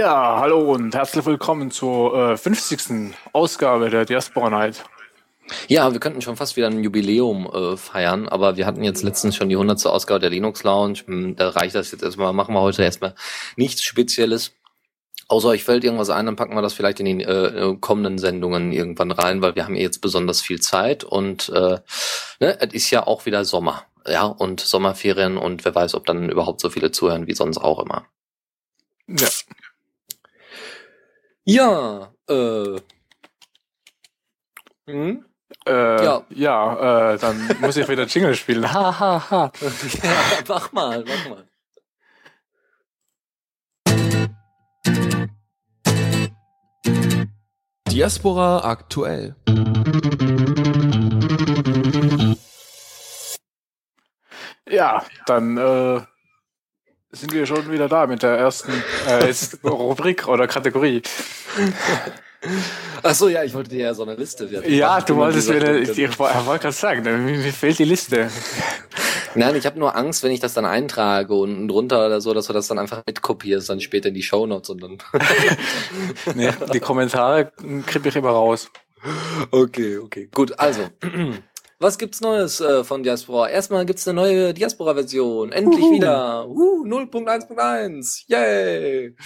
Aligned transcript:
Ja, 0.00 0.38
hallo 0.40 0.72
und 0.72 0.94
herzlich 0.94 1.26
willkommen 1.26 1.70
zur 1.70 2.30
äh, 2.32 2.36
50. 2.38 3.14
Ausgabe 3.34 3.90
der 3.90 4.06
Diaspora 4.06 4.48
Night. 4.48 4.82
Ja, 5.68 5.92
wir 5.92 6.00
könnten 6.00 6.22
schon 6.22 6.38
fast 6.38 6.56
wieder 6.56 6.68
ein 6.68 6.82
Jubiläum 6.82 7.44
äh, 7.44 7.76
feiern, 7.76 8.26
aber 8.26 8.56
wir 8.56 8.64
hatten 8.64 8.82
jetzt 8.82 9.02
letztens 9.02 9.36
schon 9.36 9.50
die 9.50 9.56
100. 9.56 9.84
Ausgabe 9.84 10.20
der 10.20 10.30
Linux 10.30 10.62
Lounge. 10.62 11.00
Hm, 11.04 11.36
Da 11.36 11.50
reicht 11.50 11.74
das 11.74 11.92
jetzt 11.92 12.02
erstmal. 12.02 12.32
Machen 12.32 12.54
wir 12.54 12.62
heute 12.62 12.82
erstmal 12.82 13.14
nichts 13.56 13.82
Spezielles. 13.82 14.52
Außer 15.28 15.48
euch 15.48 15.64
fällt 15.64 15.84
irgendwas 15.84 16.08
ein, 16.08 16.24
dann 16.24 16.36
packen 16.36 16.54
wir 16.54 16.62
das 16.62 16.72
vielleicht 16.72 17.00
in 17.00 17.18
die 17.18 17.22
äh, 17.22 17.76
kommenden 17.78 18.16
Sendungen 18.16 18.72
irgendwann 18.72 19.10
rein, 19.10 19.42
weil 19.42 19.54
wir 19.54 19.66
haben 19.66 19.76
jetzt 19.76 20.00
besonders 20.00 20.40
viel 20.40 20.60
Zeit 20.60 21.04
und 21.04 21.50
äh, 21.50 21.78
ne, 22.40 22.58
es 22.58 22.72
ist 22.72 22.90
ja 22.90 23.06
auch 23.06 23.26
wieder 23.26 23.44
Sommer. 23.44 23.82
Ja, 24.08 24.24
und 24.24 24.60
Sommerferien 24.60 25.36
und 25.36 25.66
wer 25.66 25.74
weiß, 25.74 25.94
ob 25.94 26.06
dann 26.06 26.30
überhaupt 26.30 26.62
so 26.62 26.70
viele 26.70 26.90
zuhören 26.90 27.26
wie 27.26 27.34
sonst 27.34 27.58
auch 27.58 27.80
immer. 27.80 28.06
Ja, 29.06 29.28
Ja, 31.52 32.12
äh. 32.28 32.80
Hm? 34.86 35.24
äh, 35.66 36.04
Ja. 36.04 36.22
ja, 36.30 37.12
äh, 37.14 37.18
dann 37.18 37.56
muss 37.60 37.76
ich 37.76 37.88
wieder 37.88 38.04
Jingle 38.06 38.36
spielen. 38.36 38.72
Ha, 38.72 39.00
ha, 39.00 39.30
ha. 39.30 39.52
ja, 40.02 40.12
mach 40.46 40.70
mal, 40.70 41.04
mach 41.04 41.28
mal. 41.28 41.44
Diaspora 47.88 48.60
aktuell. 48.60 49.34
Ja, 54.68 55.02
dann 55.26 55.56
äh, 55.58 56.00
sind 57.12 57.32
wir 57.32 57.46
schon 57.46 57.70
wieder 57.70 57.88
da 57.88 58.06
mit 58.06 58.22
der 58.22 58.36
ersten 58.36 58.72
äh, 59.06 59.32
Rubrik 59.68 60.28
oder 60.28 60.46
Kategorie. 60.46 61.02
Ach 63.02 63.14
so, 63.14 63.28
ja, 63.28 63.42
ich 63.44 63.52
wollte 63.52 63.70
dir 63.70 63.80
ja 63.86 63.94
so 63.94 64.02
eine 64.02 64.14
Liste. 64.14 64.50
werden. 64.50 64.72
Ja, 64.72 64.96
Was 64.96 65.04
du 65.04 65.16
wolltest 65.16 65.52
wieder, 65.52 65.74
hat. 65.74 65.76
ich, 65.76 65.98
ich 65.98 66.18
wollte 66.18 66.62
gerade 66.62 66.72
sagen, 66.72 67.02
mir, 67.02 67.16
mir 67.18 67.52
fehlt 67.52 67.78
die 67.78 67.84
Liste. 67.84 68.30
Nein, 69.34 69.54
ich 69.56 69.66
habe 69.66 69.78
nur 69.78 69.94
Angst, 69.94 70.22
wenn 70.22 70.32
ich 70.32 70.40
das 70.40 70.54
dann 70.54 70.64
eintrage 70.64 71.34
unten 71.34 71.68
drunter 71.68 72.06
oder 72.06 72.20
so, 72.20 72.32
dass 72.34 72.46
du 72.46 72.52
das 72.52 72.66
dann 72.68 72.78
einfach 72.78 73.02
mitkopierst, 73.06 73.68
dann 73.68 73.80
später 73.80 74.08
in 74.08 74.14
die 74.14 74.22
Shownotes 74.22 74.70
und 74.70 74.82
dann. 74.82 74.98
Nee, 76.34 76.50
die 76.72 76.80
Kommentare 76.80 77.52
kriege 77.86 78.08
ich 78.08 78.16
immer 78.16 78.30
raus. 78.30 78.70
okay, 79.50 79.98
okay. 79.98 80.28
Gut, 80.34 80.58
also. 80.58 80.88
Was 81.82 81.96
gibt's 81.96 82.20
Neues 82.20 82.60
äh, 82.60 82.84
von 82.84 83.02
Diaspora? 83.02 83.48
Erstmal 83.48 83.86
gibt's 83.86 84.06
eine 84.06 84.20
neue 84.20 84.52
Diaspora-Version. 84.52 85.50
Endlich 85.50 85.82
Uhu. 85.82 85.94
wieder. 85.94 86.46
Uh, 86.46 86.84
0.1.1. 86.84 88.24
Yay. 88.26 89.16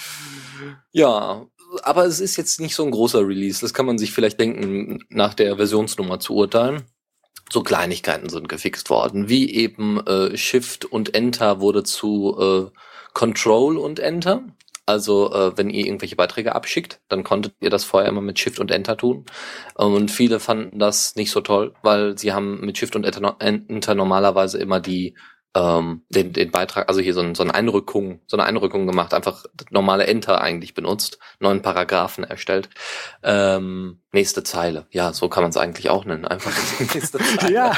Ja, 0.93 1.47
aber 1.83 2.05
es 2.07 2.21
ist 2.21 2.37
jetzt 2.37 2.61
nicht 2.61 2.77
so 2.77 2.85
ein 2.85 2.93
großer 2.93 3.27
Release. 3.27 3.61
Das 3.61 3.75
kann 3.75 3.87
man 3.87 3.99
sich 3.99 4.13
vielleicht 4.13 4.39
denken, 4.39 5.01
nach 5.09 5.35
der 5.35 5.57
Versionsnummer 5.57 6.21
zu 6.21 6.35
urteilen. 6.35 6.85
So 7.51 7.65
Kleinigkeiten 7.65 8.29
sind 8.29 8.49
gefixt 8.49 8.89
worden, 8.89 9.29
wie 9.29 9.53
eben 9.53 9.99
äh, 10.07 10.37
Shift 10.37 10.85
und 10.85 11.13
Enter 11.13 11.61
wurde 11.61 11.83
zu 11.83 12.71
äh, 12.73 12.79
Control 13.15 13.79
und 13.79 13.99
Enter. 13.99 14.45
Also 14.87 15.33
äh, 15.33 15.57
wenn 15.57 15.71
ihr 15.71 15.87
irgendwelche 15.87 16.17
Beiträge 16.17 16.55
abschickt, 16.55 17.01
dann 17.09 17.25
konntet 17.25 17.55
ihr 17.61 17.71
das 17.71 17.85
vorher 17.85 18.09
immer 18.09 18.21
mit 18.21 18.39
Shift 18.39 18.59
und 18.59 18.71
Enter 18.71 18.97
tun. 18.97 19.25
Und 19.75 20.11
viele 20.11 20.41
fanden 20.41 20.79
das 20.79 21.15
nicht 21.17 21.31
so 21.31 21.41
toll, 21.41 21.75
weil 21.83 22.19
sie 22.19 22.33
haben 22.33 22.61
mit 22.61 22.77
Shift 22.79 22.95
und 22.97 23.05
Enter, 23.05 23.21
no- 23.21 23.37
Enter 23.39 23.95
normalerweise 23.95 24.59
immer 24.59 24.81
die 24.81 25.15
ähm, 25.57 26.03
den, 26.09 26.33
den 26.33 26.51
Beitrag, 26.51 26.89
also 26.89 27.01
hier 27.01 27.15
so, 27.15 27.21
ein, 27.21 27.35
so 27.37 27.45
eine 27.45 27.55
Einrückung, 27.55 28.21
so 28.27 28.37
eine 28.37 28.45
Einrückung 28.45 28.87
gemacht, 28.89 29.15
einfach 29.15 29.45
normale 29.71 30.07
Enter 30.07 30.41
eigentlich 30.41 30.75
benutzt, 30.75 31.19
neuen 31.39 31.63
Paragraphen 31.63 32.25
erstellt. 32.25 32.69
Ähm, 33.23 34.01
nächste 34.13 34.43
Zeile, 34.43 34.87
ja, 34.91 35.13
so 35.13 35.29
kann 35.29 35.45
man 35.45 35.51
es 35.51 35.57
eigentlich 35.57 35.91
auch 35.91 36.05
nennen, 36.05 36.25
einfach 36.25 36.51
nächste 36.81 37.19
Zeile. 37.19 37.53
Ja, 37.53 37.73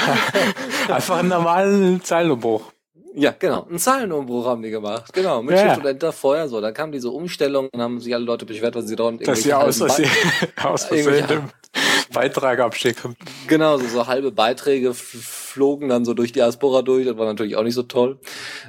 einfach 0.89 1.17
einen 1.19 1.29
normalen 1.29 2.03
Zeilenumbruch. 2.03 2.71
Ja, 3.19 3.33
genau. 3.37 3.65
Einen 3.67 3.79
Zeilenumbruch 3.79 4.45
haben 4.45 4.61
die 4.61 4.69
gemacht. 4.69 5.11
Genau. 5.11 5.41
Mit 5.41 5.55
Ja. 5.55 5.69
Shift 5.69 5.79
und 5.79 5.85
Enter 5.87 6.11
vorher 6.11 6.47
so. 6.47 6.61
Dann 6.61 6.73
kam 6.73 6.91
diese 6.91 7.09
Umstellung, 7.09 7.67
dann 7.71 7.81
haben 7.81 7.99
sich 7.99 8.13
alle 8.13 8.23
Leute 8.23 8.45
beschwert, 8.45 8.75
weil 8.75 8.83
sie 8.83 8.95
dort 8.95 9.27
Dass 9.27 9.41
sie 9.41 9.53
aus 9.53 9.77
Versehen, 9.77 10.09
aus 10.63 10.85
Versehen 10.85 11.25
den 11.27 11.51
Beitrag 12.13 12.59
abschicken. 12.59 13.15
Genau, 13.47 13.79
so, 13.79 13.87
so 13.87 14.05
halbe 14.05 14.31
Beiträge 14.31 14.93
flogen 14.93 15.89
dann 15.89 16.05
so 16.05 16.13
durch 16.13 16.31
die 16.31 16.39
Diaspora 16.39 16.83
durch. 16.83 17.07
Das 17.07 17.17
war 17.17 17.25
natürlich 17.25 17.55
auch 17.55 17.63
nicht 17.63 17.73
so 17.73 17.83
toll. 17.83 18.19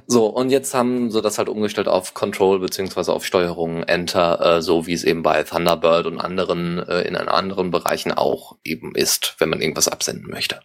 So, 0.06 0.26
und 0.26 0.48
jetzt 0.48 0.72
haben 0.75 1.10
sie 1.10 1.20
das 1.20 1.37
halt 1.37 1.50
umgestellt 1.50 1.87
auf 1.87 2.14
Control 2.14 2.58
beziehungsweise 2.58 3.12
auf 3.12 3.26
Steuerung 3.26 3.82
Enter, 3.82 4.56
äh, 4.56 4.62
so 4.62 4.87
wie 4.87 4.94
es 4.94 5.04
eben 5.04 5.22
bei 5.22 5.42
Thunderbird 5.42 6.06
und 6.06 6.19
anderen 6.19 6.78
äh, 6.78 7.03
in 7.03 7.16
anderen 7.16 7.70
Bereichen 7.70 8.12
auch 8.12 8.56
eben 8.64 8.94
ist, 8.94 9.34
wenn 9.38 9.50
man 9.50 9.60
irgendwas 9.60 9.88
absenden 9.88 10.31
möchte. 10.31 10.60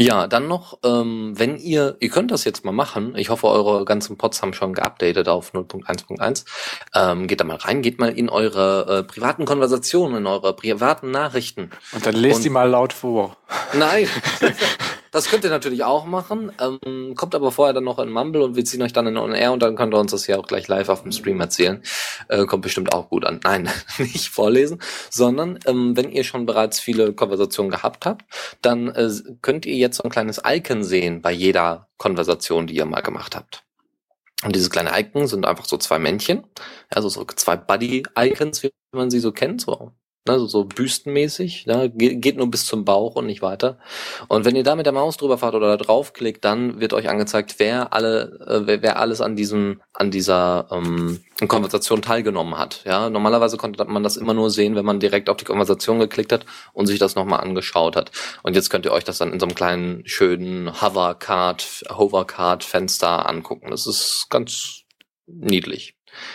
Ja, 0.00 0.26
dann 0.26 0.48
noch, 0.48 0.78
ähm, 0.82 1.34
wenn 1.36 1.58
ihr, 1.58 1.96
ihr 2.00 2.08
könnt 2.08 2.30
das 2.30 2.44
jetzt 2.44 2.64
mal 2.64 2.72
machen. 2.72 3.14
Ich 3.16 3.28
hoffe, 3.28 3.46
eure 3.48 3.84
ganzen 3.84 4.16
Pods 4.16 4.40
haben 4.40 4.54
schon 4.54 4.72
geupdatet 4.72 5.28
auf 5.28 5.52
0.1.1. 5.52 6.46
Ähm, 6.94 7.26
geht 7.26 7.40
da 7.40 7.44
mal 7.44 7.56
rein, 7.56 7.82
geht 7.82 7.98
mal 7.98 8.08
in 8.10 8.30
eure 8.30 9.00
äh, 9.00 9.02
privaten 9.02 9.44
Konversationen, 9.44 10.16
in 10.16 10.26
eure 10.26 10.54
privaten 10.56 11.10
Nachrichten. 11.10 11.70
Und 11.92 12.06
dann 12.06 12.14
lest 12.14 12.36
Und- 12.36 12.44
die 12.44 12.50
mal 12.50 12.68
laut 12.70 12.94
vor. 12.94 13.36
Nein, 13.74 14.08
das 15.10 15.28
könnt 15.28 15.44
ihr 15.44 15.50
natürlich 15.50 15.84
auch 15.84 16.06
machen. 16.06 16.52
Ähm, 16.60 17.14
kommt 17.14 17.34
aber 17.34 17.50
vorher 17.52 17.72
dann 17.72 17.84
noch 17.84 17.98
in 17.98 18.10
Mumble 18.10 18.42
und 18.42 18.56
wir 18.56 18.64
ziehen 18.64 18.82
euch 18.82 18.92
dann 18.92 19.06
in 19.06 19.16
On 19.16 19.34
Air 19.34 19.52
und 19.52 19.62
dann 19.62 19.76
könnt 19.76 19.94
ihr 19.94 19.98
uns 19.98 20.12
das 20.12 20.26
ja 20.26 20.38
auch 20.38 20.46
gleich 20.46 20.68
live 20.68 20.88
auf 20.88 21.02
dem 21.02 21.12
Stream 21.12 21.40
erzählen. 21.40 21.82
Äh, 22.28 22.46
kommt 22.46 22.62
bestimmt 22.62 22.94
auch 22.94 23.08
gut 23.08 23.24
an. 23.24 23.40
Nein, 23.42 23.68
nicht 23.98 24.28
vorlesen, 24.28 24.80
sondern 25.10 25.58
ähm, 25.66 25.96
wenn 25.96 26.10
ihr 26.10 26.24
schon 26.24 26.46
bereits 26.46 26.80
viele 26.80 27.12
Konversationen 27.12 27.70
gehabt 27.70 28.06
habt, 28.06 28.24
dann 28.62 28.88
äh, 28.88 29.10
könnt 29.42 29.66
ihr 29.66 29.76
jetzt 29.76 29.96
so 29.96 30.04
ein 30.04 30.10
kleines 30.10 30.40
Icon 30.44 30.84
sehen 30.84 31.22
bei 31.22 31.32
jeder 31.32 31.88
Konversation, 31.98 32.66
die 32.66 32.76
ihr 32.76 32.86
mal 32.86 33.02
gemacht 33.02 33.36
habt. 33.36 33.64
Und 34.42 34.56
dieses 34.56 34.70
kleine 34.70 34.98
Icon 34.98 35.26
sind 35.26 35.44
einfach 35.44 35.66
so 35.66 35.76
zwei 35.76 35.98
Männchen, 35.98 36.44
also 36.88 37.08
so 37.08 37.24
zwei 37.24 37.56
Buddy-Icons, 37.56 38.62
wie 38.62 38.70
man 38.92 39.10
sie 39.10 39.20
so 39.20 39.32
kennt, 39.32 39.60
so, 39.60 39.92
ne, 40.26 40.38
so, 40.46 40.64
büstenmäßig, 40.64 41.66
ne, 41.66 41.90
geht, 41.90 42.22
geht 42.22 42.36
nur 42.36 42.50
bis 42.50 42.66
zum 42.66 42.84
Bauch 42.84 43.16
und 43.16 43.26
nicht 43.26 43.42
weiter. 43.42 43.78
Und 44.28 44.44
wenn 44.44 44.56
ihr 44.56 44.62
da 44.62 44.76
mit 44.76 44.86
der 44.86 44.92
Maus 44.92 45.16
drüber 45.16 45.38
fahrt 45.38 45.54
oder 45.54 45.76
da 45.76 45.82
draufklickt, 45.82 46.44
dann 46.44 46.80
wird 46.80 46.92
euch 46.92 47.08
angezeigt, 47.08 47.56
wer 47.58 47.92
alle, 47.92 48.38
äh, 48.46 48.66
wer, 48.66 48.82
wer 48.82 48.98
alles 48.98 49.20
an 49.20 49.36
diesem, 49.36 49.80
an 49.92 50.10
dieser 50.10 50.68
ähm, 50.70 51.20
Konversation 51.48 52.02
teilgenommen 52.02 52.58
hat. 52.58 52.82
Ja, 52.84 53.10
normalerweise 53.10 53.56
konnte 53.56 53.84
man 53.84 54.02
das 54.02 54.16
immer 54.16 54.34
nur 54.34 54.50
sehen, 54.50 54.76
wenn 54.76 54.84
man 54.84 55.00
direkt 55.00 55.30
auf 55.30 55.36
die 55.36 55.44
Konversation 55.44 55.98
geklickt 55.98 56.32
hat 56.32 56.44
und 56.72 56.86
sich 56.86 56.98
das 56.98 57.14
nochmal 57.14 57.40
angeschaut 57.40 57.96
hat. 57.96 58.10
Und 58.42 58.54
jetzt 58.54 58.70
könnt 58.70 58.84
ihr 58.84 58.92
euch 58.92 59.04
das 59.04 59.18
dann 59.18 59.32
in 59.32 59.40
so 59.40 59.46
einem 59.46 59.54
kleinen 59.54 60.02
schönen 60.06 60.80
Hovercard, 60.80 61.84
Hovercard-Fenster 61.90 63.28
angucken. 63.28 63.70
Das 63.70 63.86
ist 63.86 64.26
ganz 64.30 64.82
niedlich. 65.26 65.94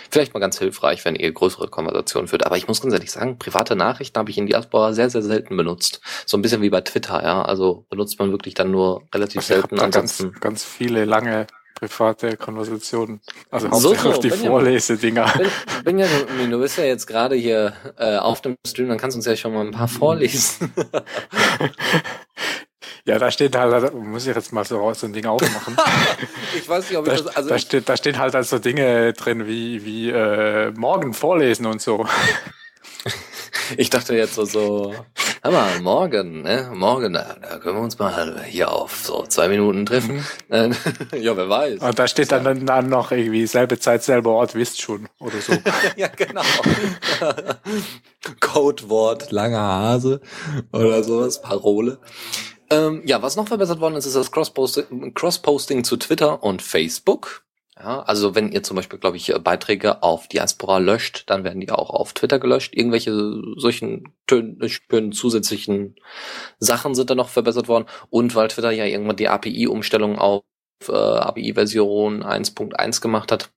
Vielleicht 0.09 0.33
mal 0.33 0.39
ganz 0.39 0.57
hilfreich, 0.59 1.03
wenn 1.05 1.15
ihr 1.15 1.31
größere 1.31 1.67
Konversationen 1.67 2.27
führt. 2.27 2.45
Aber 2.45 2.57
ich 2.57 2.67
muss 2.67 2.81
ganz 2.81 2.93
ehrlich 2.93 3.11
sagen, 3.11 3.37
private 3.37 3.75
Nachrichten 3.75 4.17
habe 4.19 4.29
ich 4.29 4.37
in 4.37 4.47
Diaspora 4.47 4.93
sehr, 4.93 5.09
sehr 5.09 5.21
selten 5.21 5.55
benutzt. 5.57 6.01
So 6.25 6.37
ein 6.37 6.41
bisschen 6.41 6.61
wie 6.61 6.69
bei 6.69 6.81
Twitter, 6.81 7.21
ja. 7.23 7.41
Also 7.43 7.85
benutzt 7.89 8.19
man 8.19 8.31
wirklich 8.31 8.53
dann 8.53 8.71
nur 8.71 9.03
relativ 9.13 9.37
Also 9.37 9.53
ich 9.53 9.59
selten. 9.61 9.75
da 9.75 9.83
ganz, 9.83 9.95
Ansonsten. 9.95 10.31
ganz 10.39 10.63
viele 10.63 11.05
lange 11.05 11.47
private 11.77 12.37
Konversationen. 12.37 13.19
Also 13.51 13.67
So, 13.67 13.89
hauptsächlich 13.89 14.01
so, 14.01 14.09
auf 14.09 14.19
die 14.19 14.29
Benjamin. 14.29 14.49
Vorlesedinger. 14.51 15.33
Ben- 15.37 15.83
Benjamin, 15.83 16.49
du 16.51 16.59
bist 16.59 16.77
ja 16.77 16.85
jetzt 16.85 17.05
gerade 17.05 17.35
hier 17.35 17.73
äh, 17.97 18.15
auf 18.15 18.41
dem 18.41 18.55
Stream, 18.65 18.87
dann 18.87 18.97
kannst 18.97 19.15
du 19.15 19.19
uns 19.19 19.25
ja 19.25 19.35
schon 19.35 19.53
mal 19.53 19.65
ein 19.65 19.71
paar 19.71 19.87
vorlesen. 19.89 20.73
Ja, 23.05 23.19
da 23.19 23.29
steht 23.29 23.55
halt, 23.55 23.93
muss 23.93 24.25
ich 24.25 24.35
jetzt 24.35 24.51
mal 24.51 24.65
so 24.65 24.91
so 24.93 25.05
ein 25.05 25.13
Ding 25.13 25.27
aufmachen. 25.27 25.77
ich 26.57 26.67
weiß 26.67 26.89
nicht, 26.89 26.97
ob 26.97 27.07
ich 27.07 27.13
Da, 27.13 27.21
das, 27.21 27.35
also 27.35 27.49
da, 27.49 27.55
ich, 27.55 27.61
steht, 27.61 27.87
da 27.87 27.95
stehen 27.97 28.17
halt 28.17 28.33
halt 28.33 28.47
so 28.47 28.57
Dinge 28.57 29.13
drin 29.13 29.45
wie, 29.45 29.85
wie 29.85 30.09
äh, 30.09 30.71
morgen 30.71 31.13
vorlesen 31.13 31.67
und 31.67 31.81
so. 31.81 32.07
ich 33.77 33.91
dachte 33.91 34.15
jetzt 34.15 34.33
so, 34.33 34.45
so 34.45 34.95
Hör 35.45 35.51
mal, 35.51 35.79
morgen, 35.79 36.41
ne? 36.41 36.71
Morgen, 36.73 37.13
da, 37.13 37.35
da 37.39 37.59
können 37.59 37.75
wir 37.75 37.83
uns 37.83 37.99
mal 37.99 38.43
hier 38.45 38.71
auf 38.71 39.05
so 39.05 39.27
zwei 39.27 39.47
Minuten 39.47 39.85
treffen. 39.85 40.25
Mhm. 40.49 40.75
ja, 41.21 41.37
wer 41.37 41.47
weiß. 41.47 41.81
Und 41.81 41.99
da 41.99 42.07
steht 42.07 42.31
dann, 42.31 42.65
dann 42.65 42.89
noch 42.89 43.11
irgendwie 43.11 43.45
selbe 43.45 43.77
Zeit, 43.77 44.01
selber 44.01 44.31
Ort, 44.31 44.55
wisst 44.55 44.81
schon 44.81 45.07
oder 45.19 45.39
so. 45.39 45.53
ja, 45.97 46.07
genau. 46.07 46.41
Codewort, 48.39 49.31
langer 49.31 49.61
Hase 49.61 50.21
oder 50.71 51.03
sowas, 51.03 51.39
Parole. 51.43 51.99
Ähm, 52.69 53.03
ja, 53.05 53.21
was 53.21 53.35
noch 53.35 53.47
verbessert 53.47 53.79
worden 53.79 53.95
ist, 53.95 54.05
ist 54.05 54.15
das 54.15 54.31
Cross-Posting 54.31 55.13
Cross 55.13 55.41
zu 55.83 55.97
Twitter 55.97 56.43
und 56.43 56.61
Facebook. 56.61 57.45
Ja, 57.77 58.03
also 58.03 58.35
wenn 58.35 58.53
ihr 58.53 58.63
zum 58.63 58.77
Beispiel, 58.77 58.99
glaube 58.99 59.17
ich, 59.17 59.33
Beiträge 59.43 60.01
auf 60.01 60.29
Diaspora 60.29 60.77
löscht, 60.77 61.29
dann 61.29 61.43
werden 61.43 61.59
die 61.59 61.71
auch 61.71 61.89
auf 61.89 62.13
Twitter 62.13 62.39
gelöscht. 62.39 62.73
Irgendwelche 62.73 63.11
solchen 63.57 64.13
schönen 64.29 65.11
zusätzlichen 65.11 65.95
Sachen 66.57 66.95
sind 66.95 67.09
da 67.09 67.15
noch 67.15 67.27
verbessert 67.27 67.67
worden. 67.67 67.85
Und 68.09 68.33
weil 68.33 68.47
Twitter 68.47 68.71
ja 68.71 68.85
irgendwann 68.85 69.17
die 69.17 69.27
API-Umstellung 69.27 70.17
auf 70.17 70.43
äh, 70.87 70.93
API-Version 70.93 72.23
1.1 72.23 73.01
gemacht 73.01 73.31
hat, 73.33 73.49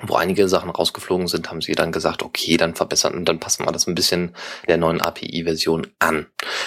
wo 0.00 0.14
einige 0.14 0.46
Sachen 0.48 0.70
rausgeflogen 0.70 1.26
sind, 1.26 1.50
haben 1.50 1.62
sie 1.62 1.72
dann 1.72 1.90
gesagt, 1.90 2.22
okay, 2.22 2.58
dann 2.58 2.74
verbessern 2.74 3.14
und 3.14 3.24
dann 3.24 3.40
passen 3.40 3.64
wir 3.64 3.72
das 3.72 3.86
ein 3.86 3.94
bisschen 3.94 4.34
der 4.68 4.76
neuen 4.76 5.00
API-Version 5.00 5.86
an. 5.98 6.26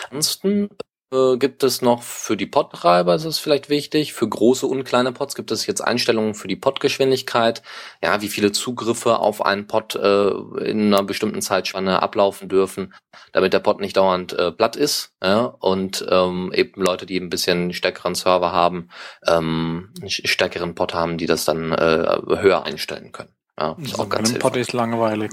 Ansonsten 0.09 0.69
äh, 1.11 1.37
gibt 1.37 1.63
es 1.63 1.81
noch 1.81 2.03
für 2.03 2.37
die 2.37 2.45
Pod-Treiber, 2.45 3.15
ist 3.15 3.25
es 3.25 3.39
vielleicht 3.39 3.69
wichtig. 3.69 4.13
Für 4.13 4.27
große 4.27 4.65
und 4.65 4.83
kleine 4.83 5.11
Pods 5.11 5.35
gibt 5.35 5.51
es 5.51 5.65
jetzt 5.65 5.81
Einstellungen 5.81 6.35
für 6.35 6.47
die 6.47 6.55
Pod-Geschwindigkeit. 6.55 7.61
Ja, 8.03 8.21
wie 8.21 8.29
viele 8.29 8.51
Zugriffe 8.51 9.19
auf 9.19 9.45
einen 9.45 9.67
Pod 9.67 9.95
äh, 9.95 10.29
in 10.63 10.93
einer 10.93 11.03
bestimmten 11.03 11.41
Zeitspanne 11.41 12.01
ablaufen 12.01 12.49
dürfen, 12.49 12.93
damit 13.33 13.53
der 13.53 13.59
Pod 13.59 13.81
nicht 13.81 13.97
dauernd 13.97 14.33
äh, 14.33 14.51
platt 14.51 14.75
ist. 14.75 15.13
Ja, 15.21 15.45
und 15.45 16.05
ähm, 16.09 16.51
eben 16.53 16.81
Leute, 16.81 17.05
die 17.05 17.17
ein 17.17 17.29
bisschen 17.29 17.73
stärkeren 17.73 18.15
Server 18.15 18.51
haben, 18.51 18.89
ähm, 19.27 19.93
einen 19.99 20.09
stärkeren 20.09 20.75
Pod 20.75 20.93
haben, 20.93 21.17
die 21.17 21.27
das 21.27 21.45
dann 21.45 21.71
äh, 21.71 22.21
höher 22.37 22.63
einstellen 22.63 23.11
können. 23.11 23.35
Ja, 23.59 23.75
ist 23.79 23.91
also 23.91 24.03
auch 24.03 24.09
ganz 24.09 24.37
Pod 24.39 24.55
ist 24.55 24.73
langweilig. 24.73 25.31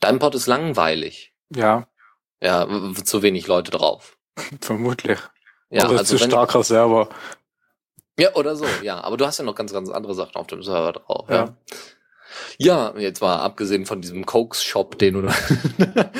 Dein 0.00 0.18
Pod 0.18 0.34
ist 0.34 0.46
langweilig. 0.46 1.34
Ja. 1.54 1.88
Ja, 2.42 2.68
zu 3.04 3.22
wenig 3.22 3.46
Leute 3.46 3.70
drauf. 3.70 4.16
Vermutlich. 4.60 5.18
Ja, 5.70 5.86
oder 5.88 5.98
also 5.98 6.16
zu 6.16 6.24
starker 6.24 6.62
Server. 6.62 7.08
Ja, 8.18 8.34
oder 8.34 8.54
so, 8.54 8.66
ja. 8.82 9.02
Aber 9.02 9.16
du 9.16 9.26
hast 9.26 9.38
ja 9.38 9.44
noch 9.44 9.54
ganz, 9.54 9.72
ganz 9.72 9.88
andere 9.90 10.14
Sachen 10.14 10.36
auf 10.36 10.46
dem 10.46 10.62
Server 10.62 10.92
drauf. 10.92 11.26
Ja. 11.28 11.56
Ja, 12.58 12.92
ja 12.94 13.00
jetzt 13.00 13.20
mal 13.20 13.38
abgesehen 13.38 13.86
von 13.86 14.00
diesem 14.00 14.24
Cokes-Shop, 14.24 14.98
den 14.98 15.14
du 15.14 15.22
da 15.22 15.34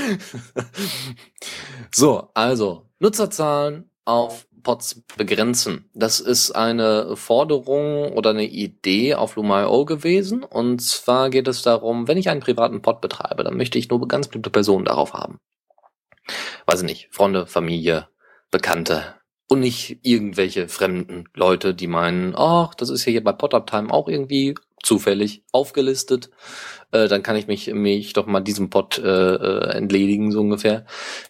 So, 1.95 2.31
also, 2.35 2.89
Nutzerzahlen 2.99 3.91
auf 4.05 4.47
Pods 4.63 5.03
begrenzen. 5.17 5.91
Das 5.95 6.21
ist 6.21 6.53
eine 6.53 7.17
Forderung 7.17 8.13
oder 8.13 8.31
eine 8.31 8.47
Idee 8.47 9.15
auf 9.15 9.37
Lumio 9.37 9.85
gewesen. 9.85 10.43
Und 10.43 10.81
zwar 10.81 11.31
geht 11.31 11.47
es 11.47 11.63
darum, 11.63 12.09
wenn 12.09 12.19
ich 12.19 12.29
einen 12.29 12.41
privaten 12.41 12.83
Pod 12.83 13.01
betreibe, 13.01 13.45
dann 13.45 13.57
möchte 13.57 13.79
ich 13.79 13.89
nur 13.89 14.09
ganz 14.09 14.27
bestimmte 14.27 14.51
Personen 14.51 14.87
darauf 14.87 15.13
haben 15.13 15.39
weiß 16.67 16.81
ich 16.81 16.87
nicht, 16.87 17.09
Freunde, 17.11 17.47
Familie, 17.47 18.09
Bekannte 18.51 19.15
und 19.49 19.61
nicht 19.61 19.99
irgendwelche 20.03 20.69
fremden 20.69 21.29
Leute, 21.35 21.75
die 21.75 21.87
meinen, 21.87 22.35
ach, 22.37 22.75
das 22.75 22.91
ist 22.91 23.05
ja 23.05 23.13
hier 23.13 23.25
bei 23.25 23.33
Pop-Up 23.33 23.69
Time 23.69 23.93
auch 23.93 24.09
irgendwie 24.09 24.55
zufällig 24.83 25.43
aufgelistet, 25.53 26.31
äh, 26.93 27.09
dann 27.09 27.23
kann 27.23 27.37
ich 27.37 27.47
mich, 27.47 27.73
mich 27.73 28.13
doch 28.13 28.27
mal 28.27 28.41
diesem 28.41 28.71
Pod 28.71 28.99
äh, 28.99 29.35
äh, 29.35 29.71
entledigen, 29.77 30.31
so 30.31 30.41
ungefähr. 30.41 30.87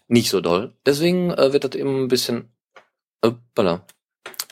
Nicht 0.09 0.31
so 0.31 0.41
doll. 0.41 0.75
Deswegen 0.85 1.31
äh, 1.31 1.53
wird 1.53 1.65
das 1.65 1.75
eben 1.75 2.05
ein 2.05 2.09
bisschen, 2.09 2.53
äh, 3.23 3.31
voilà. 3.57 3.83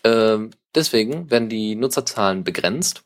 äh, 0.05 0.49
deswegen 0.75 1.31
werden 1.31 1.49
die 1.49 1.75
Nutzerzahlen 1.75 2.45
begrenzt 2.45 3.05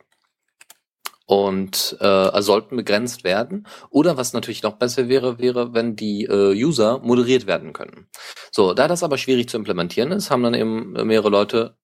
und 1.26 1.96
äh, 2.00 2.40
sollten 2.43 2.76
begrenzt 2.76 3.25
werden. 3.25 3.67
Oder 3.90 4.17
was 4.17 4.32
natürlich 4.32 4.62
noch 4.62 4.75
besser 4.75 5.08
wäre, 5.08 5.38
wäre, 5.38 5.75
wenn 5.75 5.96
die 5.96 6.25
äh, 6.25 6.55
User 6.55 6.99
moderiert 7.00 7.46
werden 7.46 7.73
können. 7.73 8.08
So, 8.52 8.73
da 8.73 8.88
das 8.88 9.02
aber 9.02 9.19
schwierig 9.19 9.49
zu 9.49 9.56
implementieren 9.56 10.12
ist, 10.12 10.31
haben 10.31 10.44
dann 10.44 10.55
eben 10.55 10.93
mehrere 10.93 11.28
Leute. 11.28 11.76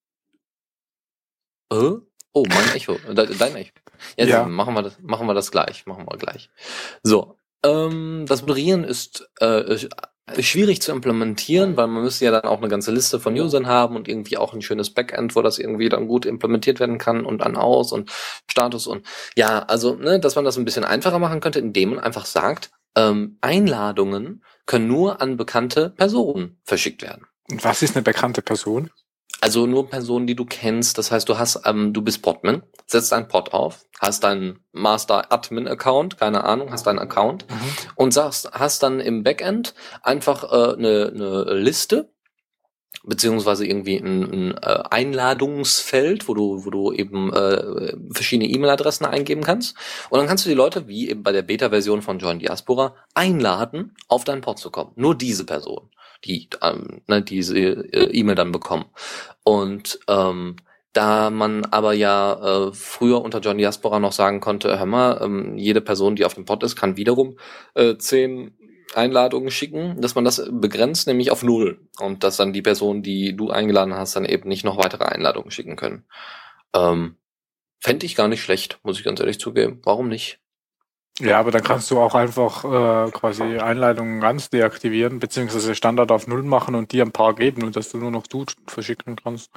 Äh? 1.73 1.97
Oh, 2.35 2.45
mein 2.49 2.75
Echo, 2.75 2.97
dein 3.13 3.57
Echo. 3.57 3.73
Ja, 4.17 4.25
ja. 4.25 4.45
machen 4.45 4.75
wir 4.75 4.83
das, 4.83 4.99
machen 5.01 5.27
wir 5.27 5.35
das 5.35 5.51
gleich, 5.51 5.87
machen 5.87 6.07
wir 6.09 6.17
gleich. 6.17 6.49
So, 7.03 7.37
ähm, 7.65 8.25
das 8.27 8.43
Moderieren 8.43 8.85
ist 8.85 9.29
äh, 9.41 9.77
schwierig 10.39 10.81
zu 10.81 10.93
implementieren, 10.93 11.77
weil 11.77 11.89
man 11.89 12.03
müsste 12.03 12.25
ja 12.25 12.31
dann 12.31 12.45
auch 12.45 12.59
eine 12.59 12.69
ganze 12.69 12.93
Liste 12.93 13.19
von 13.19 13.39
Usern 13.39 13.67
haben 13.67 13.97
und 13.97 14.09
irgendwie 14.09 14.37
auch 14.37 14.55
ein 14.55 14.63
schönes 14.63 14.91
Backend, 14.91 15.35
wo 15.35 15.43
das 15.43 15.59
irgendwie 15.59 15.89
dann 15.89 16.07
gut 16.07 16.27
implementiert 16.27 16.81
werden 16.81 16.99
kann 16.99 17.25
und 17.25 17.43
an 17.43 17.57
aus 17.57 17.93
und 17.93 18.11
Status 18.49 18.87
und 18.87 19.07
ja, 19.37 19.61
also, 19.61 19.95
ne, 19.95 20.21
dass 20.21 20.37
man 20.37 20.45
das 20.45 20.57
ein 20.57 20.65
bisschen 20.65 20.85
einfacher 20.85 21.19
machen 21.19 21.41
könnte, 21.41 21.59
indem 21.59 21.91
man 21.91 21.99
einfach 21.99 22.27
sagt, 22.27 22.71
ähm, 22.97 23.39
Einladungen 23.41 24.45
können 24.67 24.87
nur 24.87 25.21
an 25.21 25.37
bekannte 25.37 25.91
Personen 25.91 26.59
verschickt 26.65 27.03
werden. 27.03 27.27
Und 27.51 27.65
was 27.65 27.83
ist 27.83 27.97
eine 27.97 28.03
bekannte 28.03 28.43
Person? 28.43 28.91
Also 29.43 29.67
nur 29.67 29.91
Personen, 29.91 30.29
die 30.29 30.37
du 30.37 30.45
kennst. 30.45 30.99
Das 30.99 31.11
heißt, 31.11 31.29
du 31.29 31.37
hast, 31.37 31.63
ähm, 31.65 31.93
du 31.93 32.01
bist 32.01 32.23
Podman, 32.23 32.63
setzt 32.87 33.13
einen 33.13 33.27
Pod 33.27 33.53
auf, 33.53 33.85
hast 33.99 34.23
deinen 34.23 34.61
Master 34.71 35.33
Admin 35.33 35.67
Account, 35.67 36.17
keine 36.17 36.45
Ahnung, 36.45 36.71
hast 36.71 36.87
deinen 36.87 37.01
Account 37.01 37.51
mhm. 37.51 37.57
und 37.97 38.15
sagst, 38.15 38.53
hast 38.53 38.85
dann 38.85 39.01
im 39.01 39.25
Backend 39.25 39.75
einfach 40.01 40.45
äh, 40.45 40.75
eine, 40.75 41.11
eine 41.13 41.55
Liste 41.55 42.13
beziehungsweise 43.03 43.67
irgendwie 43.67 43.97
ein, 43.97 44.23
ein 44.23 44.59
äh, 44.59 44.85
Einladungsfeld, 44.91 46.29
wo 46.29 46.35
du, 46.35 46.65
wo 46.65 46.71
du 46.71 46.93
eben 46.93 47.33
äh, 47.33 47.97
verschiedene 48.13 48.49
E-Mail-Adressen 48.49 49.07
eingeben 49.07 49.43
kannst. 49.43 49.77
Und 50.09 50.21
dann 50.21 50.29
kannst 50.29 50.45
du 50.45 50.51
die 50.51 50.55
Leute, 50.55 50.87
wie 50.87 51.11
eben 51.11 51.25
bei 51.25 51.33
der 51.33 51.43
Beta-Version 51.43 52.03
von 52.03 52.21
Join 52.21 52.39
Diaspora, 52.39 52.95
einladen, 53.13 53.97
auf 54.07 54.23
deinen 54.23 54.41
Pod 54.41 54.61
zu 54.61 54.71
kommen. 54.71 54.93
Nur 54.95 55.17
diese 55.17 55.45
Person 55.45 55.91
die 56.25 56.49
ähm, 56.63 57.03
ne, 57.07 57.23
diese 57.23 57.59
äh, 57.59 58.11
E-Mail 58.13 58.35
dann 58.35 58.53
bekommen. 58.53 58.87
Und 59.45 59.99
ähm, 60.09 60.57
da 60.93 61.31
man 61.31 61.65
aber 61.67 61.95
ja 61.95 62.69
äh, 62.69 62.73
früher 62.73 63.23
unter 63.23 63.41
John 63.41 63.59
Diaspora 63.59 63.99
noch 63.99 64.13
sagen 64.13 64.41
konnte, 64.41 64.79
hör 64.79 64.87
mal, 64.87 65.21
ähm, 65.23 65.57
jede 65.57 65.81
Person, 65.81 66.17
die 66.17 66.25
auf 66.25 66.35
dem 66.35 66.45
Pod 66.45 66.63
ist, 66.63 66.77
kann 66.77 66.97
wiederum 66.97 67.39
äh, 67.75 67.97
zehn 67.97 68.57
Einladungen 68.95 69.51
schicken, 69.51 70.01
dass 70.01 70.15
man 70.15 70.25
das 70.25 70.47
begrenzt, 70.51 71.07
nämlich 71.07 71.31
auf 71.31 71.43
null. 71.43 71.89
Und 71.99 72.25
dass 72.25 72.37
dann 72.37 72.53
die 72.53 72.63
Person, 72.63 73.03
die 73.03 73.35
du 73.35 73.51
eingeladen 73.51 73.95
hast, 73.95 74.17
dann 74.17 74.27
eben 74.27 74.49
nicht 74.49 74.65
noch 74.65 74.77
weitere 74.77 75.05
Einladungen 75.05 75.51
schicken 75.51 75.77
können. 75.77 76.05
Ähm, 76.75 77.17
Fände 77.81 78.07
ich 78.07 78.15
gar 78.15 78.29
nicht 78.29 78.43
schlecht, 78.43 78.79
muss 78.85 78.99
ich 78.99 79.05
ganz 79.05 79.19
ehrlich 79.19 79.41
zugeben. 79.41 79.81
Warum 79.83 80.09
nicht? 80.09 80.42
Ja, 81.21 81.39
aber 81.39 81.51
dann 81.51 81.63
kannst 81.63 81.91
du 81.91 82.01
auch 82.01 82.15
einfach 82.15 82.65
äh, 82.65 83.11
quasi 83.11 83.59
Einleitungen 83.59 84.21
ganz 84.21 84.49
deaktivieren, 84.49 85.19
beziehungsweise 85.19 85.75
Standard 85.75 86.11
auf 86.11 86.27
Null 86.27 86.43
machen 86.43 86.75
und 86.75 86.93
dir 86.93 87.05
ein 87.05 87.13
paar 87.13 87.35
geben 87.35 87.63
und 87.65 87.77
dass 87.77 87.91
du 87.91 87.99
nur 87.99 88.11
noch 88.11 88.27
du 88.27 88.47
verschicken 88.67 89.17
kannst. 89.17 89.51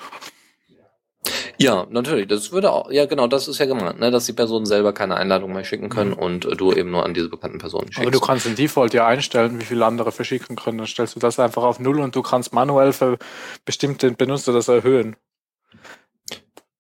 Ja, 1.57 1.87
natürlich. 1.89 2.27
Das 2.27 2.51
würde 2.51 2.71
auch, 2.71 2.91
ja 2.91 3.05
genau, 3.05 3.27
das 3.27 3.47
ist 3.47 3.57
ja 3.59 3.65
gemeint, 3.65 3.99
ne, 3.99 4.11
dass 4.11 4.25
die 4.25 4.33
Personen 4.33 4.65
selber 4.65 4.93
keine 4.93 5.15
Einladung 5.15 5.53
mehr 5.53 5.63
schicken 5.63 5.89
können 5.89 6.11
mhm. 6.11 6.19
und 6.19 6.45
äh, 6.45 6.55
du 6.55 6.73
eben 6.73 6.91
nur 6.91 7.05
an 7.05 7.13
diese 7.13 7.29
bekannten 7.29 7.57
Personen 7.57 7.87
schickst. 7.87 8.01
Aber 8.01 8.11
du 8.11 8.19
kannst 8.19 8.45
den 8.45 8.55
Default 8.55 8.93
ja 8.93 9.07
einstellen, 9.07 9.59
wie 9.59 9.65
viele 9.65 9.85
andere 9.85 10.11
verschicken 10.11 10.55
können. 10.55 10.77
Dann 10.77 10.87
stellst 10.87 11.15
du 11.15 11.19
das 11.19 11.39
einfach 11.39 11.63
auf 11.63 11.79
Null 11.79 11.99
und 11.99 12.15
du 12.15 12.21
kannst 12.21 12.53
manuell 12.53 12.93
für 12.93 13.17
bestimmte 13.63 14.11
Benutzer 14.11 14.53
das 14.53 14.67
erhöhen. 14.67 15.15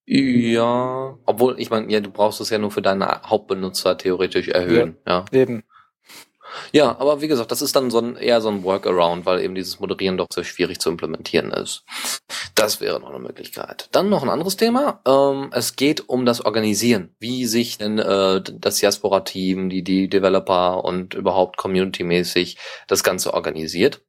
Ja, 0.07 1.17
obwohl, 1.25 1.59
ich 1.59 1.69
meine, 1.69 1.91
ja, 1.91 1.99
du 1.99 2.11
brauchst 2.11 2.39
es 2.39 2.49
ja 2.49 2.59
nur 2.59 2.71
für 2.71 2.81
deine 2.81 3.21
Hauptbenutzer 3.23 3.97
theoretisch 3.97 4.47
erhöhen, 4.49 4.97
ja. 5.07 5.25
ja. 5.31 5.39
Eben. 5.39 5.63
Ja, 6.71 6.97
aber 6.99 7.21
wie 7.21 7.27
gesagt, 7.27 7.51
das 7.51 7.61
ist 7.61 7.75
dann 7.75 7.89
so 7.89 7.99
ein, 7.99 8.15
eher 8.15 8.41
so 8.41 8.49
ein 8.49 8.63
Workaround, 8.63 9.25
weil 9.25 9.41
eben 9.41 9.55
dieses 9.55 9.79
Moderieren 9.79 10.17
doch 10.17 10.27
sehr 10.33 10.43
schwierig 10.43 10.79
zu 10.79 10.89
implementieren 10.89 11.51
ist. 11.51 11.83
Das 12.53 12.81
wäre 12.81 12.99
noch 12.99 13.09
eine 13.09 13.19
Möglichkeit. 13.19 13.89
Dann 13.91 14.09
noch 14.09 14.23
ein 14.23 14.29
anderes 14.29 14.55
Thema. 14.55 15.01
Ähm, 15.05 15.49
es 15.53 15.75
geht 15.75 16.07
um 16.07 16.25
das 16.25 16.41
Organisieren. 16.45 17.15
Wie 17.19 17.45
sich 17.45 17.77
denn 17.77 17.99
äh, 17.99 18.41
das 18.41 18.77
Diaspora-Team, 18.77 19.69
die, 19.69 19.83
die 19.83 20.07
Developer 20.09 20.83
und 20.83 21.13
überhaupt 21.13 21.57
community-mäßig 21.57 22.57
das 22.87 23.03
Ganze 23.03 23.33
organisiert. 23.33 24.01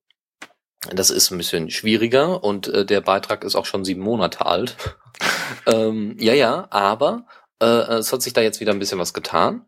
Das 0.92 1.10
ist 1.10 1.30
ein 1.30 1.38
bisschen 1.38 1.70
schwieriger 1.70 2.42
und 2.42 2.68
äh, 2.68 2.84
der 2.84 3.00
Beitrag 3.00 3.44
ist 3.44 3.56
auch 3.56 3.66
schon 3.66 3.84
sieben 3.84 4.02
Monate 4.02 4.46
alt. 4.46 4.76
ähm, 5.66 6.16
ja, 6.18 6.34
ja, 6.34 6.66
aber 6.70 7.26
äh, 7.60 7.66
es 7.66 8.12
hat 8.12 8.22
sich 8.22 8.32
da 8.32 8.40
jetzt 8.40 8.60
wieder 8.60 8.72
ein 8.72 8.78
bisschen 8.78 8.98
was 8.98 9.14
getan. 9.14 9.64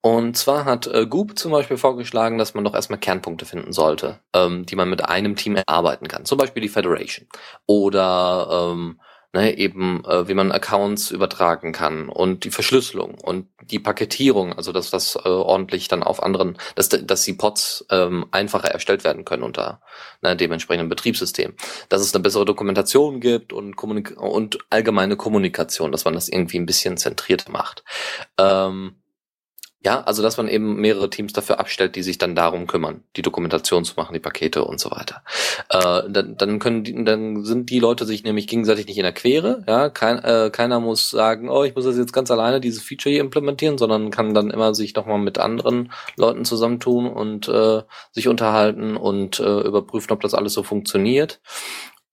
Und 0.00 0.36
zwar 0.36 0.64
hat 0.64 0.86
äh, 0.86 1.06
Goop 1.06 1.38
zum 1.38 1.52
Beispiel 1.52 1.76
vorgeschlagen, 1.76 2.38
dass 2.38 2.54
man 2.54 2.64
doch 2.64 2.74
erstmal 2.74 2.98
Kernpunkte 2.98 3.46
finden 3.46 3.72
sollte, 3.72 4.18
ähm, 4.34 4.66
die 4.66 4.76
man 4.76 4.90
mit 4.90 5.04
einem 5.04 5.36
Team 5.36 5.56
erarbeiten 5.56 6.08
kann. 6.08 6.24
Zum 6.24 6.38
Beispiel 6.38 6.62
die 6.62 6.68
Federation. 6.68 7.26
Oder 7.66 8.72
ähm, 8.72 9.00
ne, 9.32 9.56
eben 9.56 10.04
äh, 10.04 10.28
wie 10.28 10.34
man 10.34 10.52
Accounts 10.52 11.10
übertragen 11.10 11.72
kann 11.72 12.08
und 12.08 12.44
die 12.44 12.50
Verschlüsselung 12.50 13.14
und 13.14 13.48
die 13.62 13.78
Paketierung, 13.78 14.52
also 14.52 14.72
dass 14.72 14.90
das 14.90 15.16
äh, 15.16 15.28
ordentlich 15.28 15.88
dann 15.88 16.02
auf 16.02 16.22
anderen, 16.22 16.58
dass, 16.74 16.88
dass 16.88 17.24
die 17.24 17.32
Pods 17.32 17.86
ähm, 17.90 18.26
einfacher 18.30 18.68
erstellt 18.68 19.04
werden 19.04 19.24
können 19.24 19.42
unter 19.42 19.80
ne, 20.20 20.36
dem 20.36 20.52
entsprechenden 20.52 20.88
Betriebssystem, 20.88 21.54
dass 21.88 22.02
es 22.02 22.14
eine 22.14 22.22
bessere 22.22 22.44
Dokumentation 22.44 23.20
gibt 23.20 23.52
und, 23.52 23.76
Kommunik 23.76 24.20
und 24.20 24.58
allgemeine 24.70 25.16
Kommunikation, 25.16 25.92
dass 25.92 26.04
man 26.04 26.14
das 26.14 26.28
irgendwie 26.28 26.58
ein 26.58 26.66
bisschen 26.66 26.96
zentriert 26.96 27.48
macht. 27.48 27.84
Ähm, 28.38 29.01
ja, 29.84 30.00
also 30.02 30.22
dass 30.22 30.36
man 30.36 30.48
eben 30.48 30.76
mehrere 30.76 31.10
Teams 31.10 31.32
dafür 31.32 31.58
abstellt, 31.58 31.96
die 31.96 32.02
sich 32.02 32.18
dann 32.18 32.36
darum 32.36 32.66
kümmern, 32.66 33.02
die 33.16 33.22
Dokumentation 33.22 33.84
zu 33.84 33.94
machen, 33.96 34.12
die 34.12 34.20
Pakete 34.20 34.64
und 34.64 34.78
so 34.78 34.90
weiter. 34.92 35.22
Äh, 35.70 36.08
dann, 36.08 36.36
dann 36.36 36.58
können 36.60 36.84
die, 36.84 37.04
dann 37.04 37.44
sind 37.44 37.68
die 37.70 37.80
Leute 37.80 38.04
sich 38.04 38.22
nämlich 38.22 38.46
gegenseitig 38.46 38.86
nicht 38.86 38.98
in 38.98 39.02
der 39.02 39.12
Quere. 39.12 39.64
Ja, 39.66 39.88
Kein, 39.90 40.18
äh, 40.22 40.50
keiner 40.52 40.78
muss 40.78 41.10
sagen, 41.10 41.48
oh, 41.48 41.64
ich 41.64 41.74
muss 41.74 41.84
das 41.84 41.96
jetzt 41.96 42.12
ganz 42.12 42.30
alleine 42.30 42.60
dieses 42.60 42.82
Feature 42.82 43.12
hier 43.12 43.20
implementieren, 43.22 43.76
sondern 43.76 44.10
kann 44.10 44.34
dann 44.34 44.50
immer 44.50 44.74
sich 44.74 44.94
nochmal 44.94 45.18
mit 45.18 45.38
anderen 45.38 45.92
Leuten 46.16 46.44
zusammentun 46.44 47.08
und 47.08 47.48
äh, 47.48 47.82
sich 48.12 48.28
unterhalten 48.28 48.96
und 48.96 49.40
äh, 49.40 49.60
überprüfen, 49.60 50.12
ob 50.12 50.20
das 50.20 50.34
alles 50.34 50.52
so 50.52 50.62
funktioniert. 50.62 51.40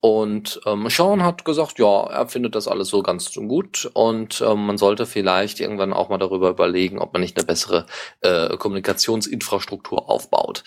Und 0.01 0.61
ähm, 0.65 0.87
Sean 0.89 1.23
hat 1.23 1.43
gesagt, 1.43 1.77
ja, 1.77 2.05
er 2.05 2.29
findet 2.29 2.55
das 2.55 2.69
alles 2.69 2.87
so 2.87 3.03
ganz 3.03 3.33
gut 3.33 3.89
und 3.93 4.41
ähm, 4.41 4.65
man 4.65 4.77
sollte 4.77 5.05
vielleicht 5.05 5.59
irgendwann 5.59 5.91
auch 5.91 6.07
mal 6.07 6.17
darüber 6.17 6.49
überlegen, 6.49 6.99
ob 6.99 7.11
man 7.11 7.21
nicht 7.21 7.37
eine 7.37 7.45
bessere 7.45 7.85
äh, 8.21 8.55
Kommunikationsinfrastruktur 8.55 10.09
aufbaut. 10.09 10.63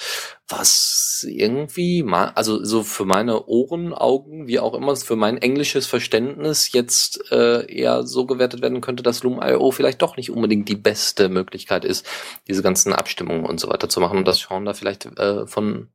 Was 0.48 1.24
irgendwie 1.26 2.02
mal, 2.02 2.32
also 2.34 2.62
so 2.62 2.82
für 2.82 3.06
meine 3.06 3.46
Ohren, 3.46 3.94
Augen, 3.94 4.48
wie 4.48 4.60
auch 4.60 4.74
immer, 4.74 4.94
für 4.96 5.16
mein 5.16 5.38
englisches 5.38 5.86
Verständnis 5.86 6.72
jetzt 6.72 7.32
äh, 7.32 7.64
eher 7.74 8.02
so 8.02 8.26
gewertet 8.26 8.60
werden 8.60 8.82
könnte, 8.82 9.02
dass 9.02 9.22
Loom.io 9.22 9.70
vielleicht 9.70 10.02
doch 10.02 10.18
nicht 10.18 10.30
unbedingt 10.30 10.68
die 10.68 10.76
beste 10.76 11.30
Möglichkeit 11.30 11.86
ist, 11.86 12.06
diese 12.48 12.62
ganzen 12.62 12.92
Abstimmungen 12.92 13.46
und 13.46 13.60
so 13.60 13.70
weiter 13.70 13.88
zu 13.88 14.00
machen 14.00 14.18
und 14.18 14.28
dass 14.28 14.40
Sean 14.40 14.66
da 14.66 14.74
vielleicht 14.74 15.06
äh, 15.18 15.46
von 15.46 15.88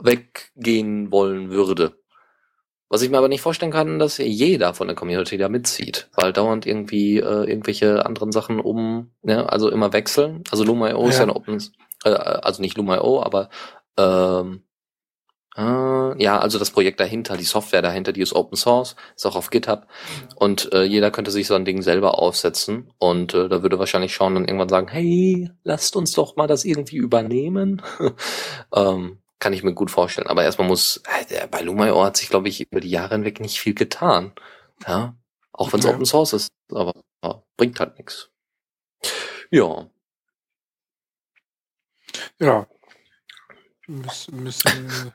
weggehen 0.00 1.12
wollen 1.12 1.50
würde. 1.50 2.03
Was 2.94 3.02
ich 3.02 3.10
mir 3.10 3.18
aber 3.18 3.26
nicht 3.26 3.40
vorstellen 3.40 3.72
kann, 3.72 3.98
dass 3.98 4.18
jeder 4.18 4.72
von 4.72 4.86
der 4.86 4.94
Community 4.94 5.36
da 5.36 5.48
mitzieht, 5.48 6.08
weil 6.14 6.32
dauernd 6.32 6.64
irgendwie 6.64 7.18
äh, 7.18 7.42
irgendwelche 7.42 8.06
anderen 8.06 8.30
Sachen 8.30 8.60
um, 8.60 9.10
ne, 9.20 9.50
also 9.50 9.68
immer 9.68 9.92
wechseln. 9.92 10.44
Also 10.52 10.62
Luma.io 10.62 11.02
ja. 11.02 11.08
ist 11.08 11.16
ja 11.16 11.24
eine 11.24 11.34
Open, 11.34 11.60
äh, 12.04 12.10
also 12.10 12.62
nicht 12.62 12.76
Luma.io, 12.76 13.20
aber 13.20 13.48
ähm, 13.98 14.62
äh, 15.56 16.22
ja, 16.22 16.38
also 16.38 16.60
das 16.60 16.70
Projekt 16.70 17.00
dahinter, 17.00 17.36
die 17.36 17.42
Software 17.42 17.82
dahinter, 17.82 18.12
die 18.12 18.20
ist 18.20 18.32
Open 18.32 18.56
Source, 18.56 18.94
ist 19.16 19.26
auch 19.26 19.34
auf 19.34 19.50
GitHub 19.50 19.88
und 20.36 20.72
äh, 20.72 20.84
jeder 20.84 21.10
könnte 21.10 21.32
sich 21.32 21.48
so 21.48 21.56
ein 21.56 21.64
Ding 21.64 21.82
selber 21.82 22.20
aufsetzen 22.20 22.92
und 22.98 23.34
äh, 23.34 23.48
da 23.48 23.62
würde 23.62 23.80
wahrscheinlich 23.80 24.14
Sean 24.14 24.36
dann 24.36 24.44
irgendwann 24.44 24.68
sagen, 24.68 24.86
hey, 24.86 25.50
lasst 25.64 25.96
uns 25.96 26.12
doch 26.12 26.36
mal 26.36 26.46
das 26.46 26.64
irgendwie 26.64 26.98
übernehmen. 26.98 27.82
ähm, 28.72 29.18
kann 29.44 29.52
ich 29.52 29.62
mir 29.62 29.74
gut 29.74 29.90
vorstellen. 29.90 30.26
Aber 30.26 30.42
erstmal 30.42 30.66
muss, 30.66 31.02
äh, 31.28 31.46
bei 31.48 31.60
Lumayo 31.60 32.02
hat 32.02 32.16
sich, 32.16 32.30
glaube 32.30 32.48
ich, 32.48 32.62
über 32.62 32.80
die 32.80 32.88
Jahre 32.88 33.14
hinweg 33.14 33.40
nicht 33.40 33.60
viel 33.60 33.74
getan. 33.74 34.32
Ja. 34.86 35.14
Auch 35.52 35.70
wenn 35.70 35.80
es 35.80 35.84
ja. 35.84 35.92
Open 35.92 36.06
Source 36.06 36.32
ist, 36.32 36.48
aber 36.72 36.94
ja, 37.22 37.42
bringt 37.58 37.78
halt 37.78 37.98
nichts. 37.98 38.30
Ja. 39.50 39.90
Ja. 42.38 42.66
Müssen, 43.86 44.42
müssen 44.42 45.12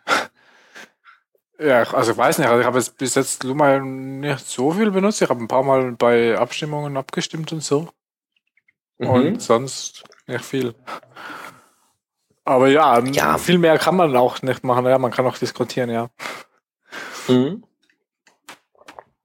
ja, 1.59 1.81
also 1.91 2.12
ich 2.12 2.17
weiß 2.17 2.38
nicht, 2.38 2.48
also 2.48 2.59
ich 2.59 2.67
habe 2.67 2.77
jetzt 2.77 3.00
bis 3.00 3.15
jetzt 3.15 3.43
Luma 3.43 3.79
nicht 3.79 4.45
so 4.45 4.74
viel 4.74 4.91
benutzt. 4.91 5.24
Ich 5.24 5.29
habe 5.29 5.41
ein 5.41 5.48
paar 5.48 5.63
Mal 5.63 5.93
bei 5.93 6.38
Abstimmungen 6.38 6.98
abgestimmt 6.98 7.51
und 7.51 7.63
so. 7.63 7.89
Mhm. 9.00 9.09
Und 9.09 9.41
sonst 9.41 10.03
nicht 10.27 10.45
viel. 10.45 10.75
Aber 12.50 12.68
ja, 12.68 12.98
ja, 13.00 13.38
viel 13.38 13.60
mehr 13.60 13.77
kann 13.77 13.96
man 13.96 14.15
auch 14.18 14.41
nicht 14.41 14.63
machen. 14.63 14.84
Ja, 14.88 14.98
man 14.98 15.12
kann 15.12 15.27
auch 15.27 15.38
diskutieren, 15.38 15.91
ja. 15.91 16.10
Mhm. 17.27 17.63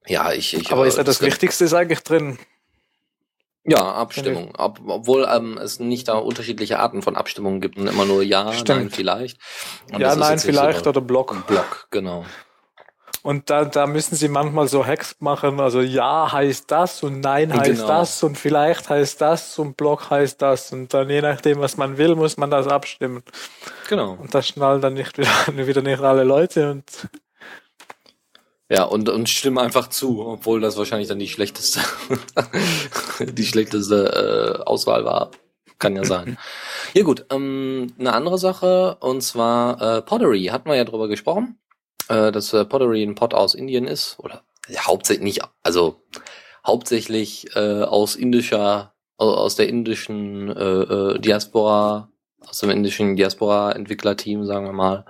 Ja, 0.05 0.31
ich. 0.31 0.53
ich 0.53 0.71
Aber 0.71 0.85
ist 0.85 0.97
ja 0.97 1.03
das, 1.03 1.23
Wichtigste 1.23 1.65
ist 1.65 1.73
eigentlich 1.73 2.03
drin. 2.03 2.37
Ja, 3.63 3.93
Abstimmung. 3.93 4.53
Ob, 4.55 4.79
obwohl 4.85 5.27
ähm, 5.27 5.57
es 5.57 5.79
nicht 5.79 6.07
da 6.07 6.17
unterschiedliche 6.17 6.77
Arten 6.77 7.01
von 7.01 7.15
Abstimmungen 7.15 7.61
gibt 7.61 7.79
und 7.79 7.87
immer 7.87 8.05
nur 8.05 8.21
Ja, 8.21 8.53
Stimmt. 8.53 8.79
Nein, 8.79 8.89
vielleicht. 8.91 9.39
Und 9.91 10.01
ja, 10.01 10.15
Nein, 10.15 10.37
vielleicht 10.37 10.83
so 10.83 10.91
oder 10.91 11.01
Block. 11.01 11.47
Block, 11.47 11.87
genau. 11.89 12.25
Und 13.25 13.49
da, 13.49 13.65
da 13.65 13.87
müssen 13.87 14.15
sie 14.15 14.27
manchmal 14.27 14.67
so 14.67 14.85
Hacks 14.85 15.15
machen, 15.17 15.59
also 15.59 15.81
ja 15.81 16.31
heißt 16.31 16.69
das 16.69 17.01
und 17.01 17.21
nein 17.21 17.51
heißt 17.51 17.71
genau. 17.71 17.87
das 17.87 18.21
und 18.21 18.37
vielleicht 18.37 18.87
heißt 18.87 19.19
das 19.19 19.57
und 19.57 19.77
Block 19.77 20.11
heißt 20.11 20.39
das. 20.43 20.71
Und 20.71 20.93
dann 20.93 21.09
je 21.09 21.23
nachdem, 21.23 21.59
was 21.59 21.75
man 21.75 21.97
will, 21.97 22.13
muss 22.13 22.37
man 22.37 22.51
das 22.51 22.67
abstimmen. 22.67 23.23
Genau. 23.89 24.11
Und 24.11 24.35
das 24.35 24.49
schnallen 24.49 24.79
dann 24.79 24.93
nicht 24.93 25.17
wieder, 25.17 25.31
wieder 25.67 25.81
nicht 25.81 26.01
alle 26.01 26.23
Leute 26.23 26.69
und 26.69 26.83
ja, 28.69 28.83
und, 28.83 29.09
und 29.09 29.27
stimme 29.27 29.59
einfach 29.61 29.87
zu, 29.87 30.23
obwohl 30.23 30.61
das 30.61 30.77
wahrscheinlich 30.77 31.07
dann 31.07 31.17
die 31.17 31.27
schlechteste, 31.27 31.79
die 33.19 33.45
schlechteste 33.45 34.59
äh, 34.61 34.63
Auswahl 34.65 35.03
war. 35.03 35.31
Kann 35.79 35.95
ja 35.95 36.03
sein. 36.03 36.37
Ja 36.93 37.03
gut, 37.03 37.25
ähm, 37.31 37.91
eine 37.99 38.13
andere 38.13 38.37
Sache, 38.37 38.97
und 39.01 39.21
zwar 39.21 39.81
äh, 39.81 40.01
Pottery, 40.03 40.45
hatten 40.45 40.69
wir 40.69 40.77
ja 40.77 40.85
drüber 40.85 41.09
gesprochen 41.09 41.57
äh, 42.09 42.31
dass 42.31 42.53
äh, 42.53 42.65
Pottery 42.65 43.03
ein 43.03 43.15
Pot 43.15 43.33
aus 43.33 43.55
Indien 43.55 43.87
ist 43.87 44.17
oder 44.19 44.43
ja, 44.67 44.85
hauptsächlich 44.85 45.23
nicht, 45.23 45.41
also 45.63 46.01
hauptsächlich 46.65 47.55
äh, 47.55 47.83
aus 47.83 48.15
indischer, 48.15 48.93
aus 49.17 49.55
der 49.55 49.69
indischen 49.69 50.49
äh, 50.49 50.63
äh, 50.63 51.19
Diaspora, 51.19 52.09
aus 52.47 52.59
dem 52.59 52.69
indischen 52.69 53.15
Diaspora-Entwicklerteam, 53.15 54.45
sagen 54.45 54.65
wir 54.65 54.73
mal. 54.73 55.05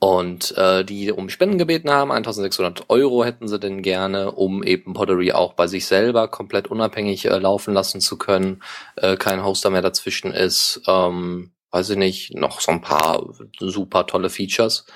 Und 0.00 0.56
äh, 0.56 0.84
die 0.84 1.10
um 1.10 1.28
Spenden 1.28 1.58
gebeten 1.58 1.90
haben, 1.90 2.12
1600 2.12 2.88
Euro 2.88 3.24
hätten 3.24 3.48
sie 3.48 3.58
denn 3.58 3.82
gerne, 3.82 4.30
um 4.30 4.62
eben 4.62 4.92
Pottery 4.92 5.32
auch 5.32 5.54
bei 5.54 5.66
sich 5.66 5.86
selber 5.86 6.28
komplett 6.28 6.68
unabhängig 6.68 7.24
äh, 7.24 7.38
laufen 7.38 7.74
lassen 7.74 8.00
zu 8.00 8.16
können, 8.16 8.62
äh, 8.94 9.16
kein 9.16 9.44
Hoster 9.44 9.70
mehr 9.70 9.82
dazwischen 9.82 10.32
ist, 10.32 10.82
ähm, 10.86 11.50
weiß 11.72 11.90
ich 11.90 11.96
nicht, 11.96 12.34
noch 12.34 12.60
so 12.60 12.70
ein 12.70 12.80
paar 12.80 13.28
super 13.58 14.06
tolle 14.06 14.30
Features. 14.30 14.86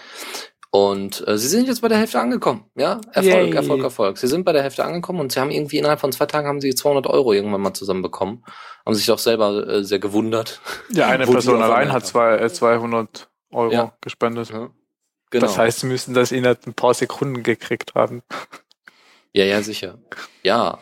Und 0.75 1.23
äh, 1.29 1.37
sie 1.37 1.49
sind 1.49 1.69
jetzt 1.69 1.83
bei 1.83 1.89
der 1.89 1.99
Hälfte 1.99 2.19
angekommen, 2.19 2.65
ja? 2.75 2.99
Erfolg, 3.13 3.49
Yay. 3.49 3.55
Erfolg, 3.55 3.83
Erfolg. 3.83 4.17
Sie 4.17 4.27
sind 4.27 4.45
bei 4.45 4.53
der 4.53 4.63
Hälfte 4.63 4.83
angekommen 4.83 5.21
und 5.21 5.31
sie 5.31 5.39
haben 5.39 5.51
irgendwie 5.51 5.77
innerhalb 5.77 6.01
von 6.01 6.13
zwei 6.13 6.25
Tagen 6.25 6.49
haben 6.49 6.63
sie 6.63 6.75
200 6.75 7.07
Euro 7.09 7.35
irgendwann 7.35 7.61
mal 7.61 7.75
zusammenbekommen. 7.75 8.43
Haben 8.87 8.95
sich 8.95 9.05
doch 9.05 9.19
selber 9.19 9.69
äh, 9.69 9.85
sehr 9.85 9.99
gewundert. 9.99 10.63
Ja, 10.89 11.09
eine 11.09 11.27
Person 11.31 11.61
allein 11.61 11.93
hat 11.93 12.07
zwei, 12.07 12.39
äh, 12.39 12.51
200 12.51 13.29
Euro 13.51 13.71
ja. 13.71 13.93
gespendet. 14.01 14.49
Ja. 14.49 14.71
Genau. 15.29 15.47
Das 15.47 15.59
heißt, 15.59 15.81
sie 15.81 15.87
müssen 15.89 16.15
das 16.15 16.33
innerhalb 16.33 16.67
ein 16.67 16.73
paar 16.73 16.95
Sekunden 16.95 17.43
gekriegt 17.43 17.95
haben. 17.95 18.23
Ja, 19.35 19.45
ja, 19.45 19.61
sicher. 19.61 19.99
Ja. 20.43 20.79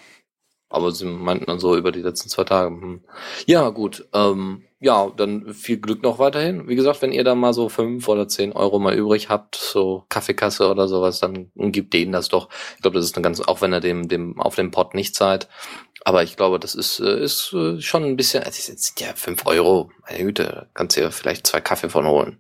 Aber 0.71 0.93
sie 0.93 1.05
meinten 1.05 1.47
dann 1.47 1.59
so 1.59 1.77
über 1.77 1.93
die 1.93 2.01
letzten 2.01 2.29
zwei 2.29 2.45
Tage. 2.45 2.71
Hm. 2.71 3.01
Ja, 3.47 3.69
gut. 3.71 4.09
Ähm, 4.15 4.63
ja, 4.79 5.11
dann 5.15 5.53
viel 5.53 5.79
Glück 5.79 6.03
noch 6.03 6.19
weiterhin. 6.19 6.69
Wie 6.69 6.77
gesagt, 6.77 7.03
wenn 7.03 7.13
ihr 7.13 7.25
da 7.25 7.35
mal 7.35 7.53
so 7.53 7.69
fünf 7.69 8.09
oder 8.09 8.29
zehn 8.29 8.53
Euro 8.53 8.79
mal 8.79 8.95
übrig 8.95 9.29
habt, 9.29 9.57
so 9.57 10.07
Kaffeekasse 10.09 10.71
oder 10.71 10.89
sowas, 10.89 11.21
dann 11.21 11.51
gebt 11.55 11.93
denen 11.93 12.13
das 12.13 12.29
doch. 12.29 12.49
Ich 12.77 12.83
glaube, 12.83 12.97
das 12.97 13.05
ist 13.05 13.17
eine 13.17 13.23
ganz, 13.23 13.41
auch 13.41 13.61
wenn 13.61 13.75
er 13.75 13.81
dem, 13.81 14.09
dem 14.09 14.41
auf 14.41 14.55
dem 14.55 14.71
Pot 14.71 14.95
nicht 14.95 15.15
zahlt. 15.15 15.49
Aber 16.05 16.23
ich 16.23 16.37
glaube, 16.37 16.59
das 16.59 16.75
ist, 16.75 17.01
äh, 17.01 17.23
ist 17.23 17.53
äh, 17.53 17.81
schon 17.81 18.05
ein 18.05 18.17
bisschen, 18.17 18.43
also 18.43 18.73
das 18.73 18.87
sind 18.87 19.01
ja 19.01 19.09
fünf 19.15 19.45
Euro, 19.45 19.91
meine 20.09 20.25
Güte, 20.25 20.69
kannst 20.73 20.97
du 20.97 21.03
ja 21.03 21.11
vielleicht 21.11 21.47
zwei 21.47 21.61
Kaffee 21.61 21.91
von 21.91 22.07
holen. 22.07 22.39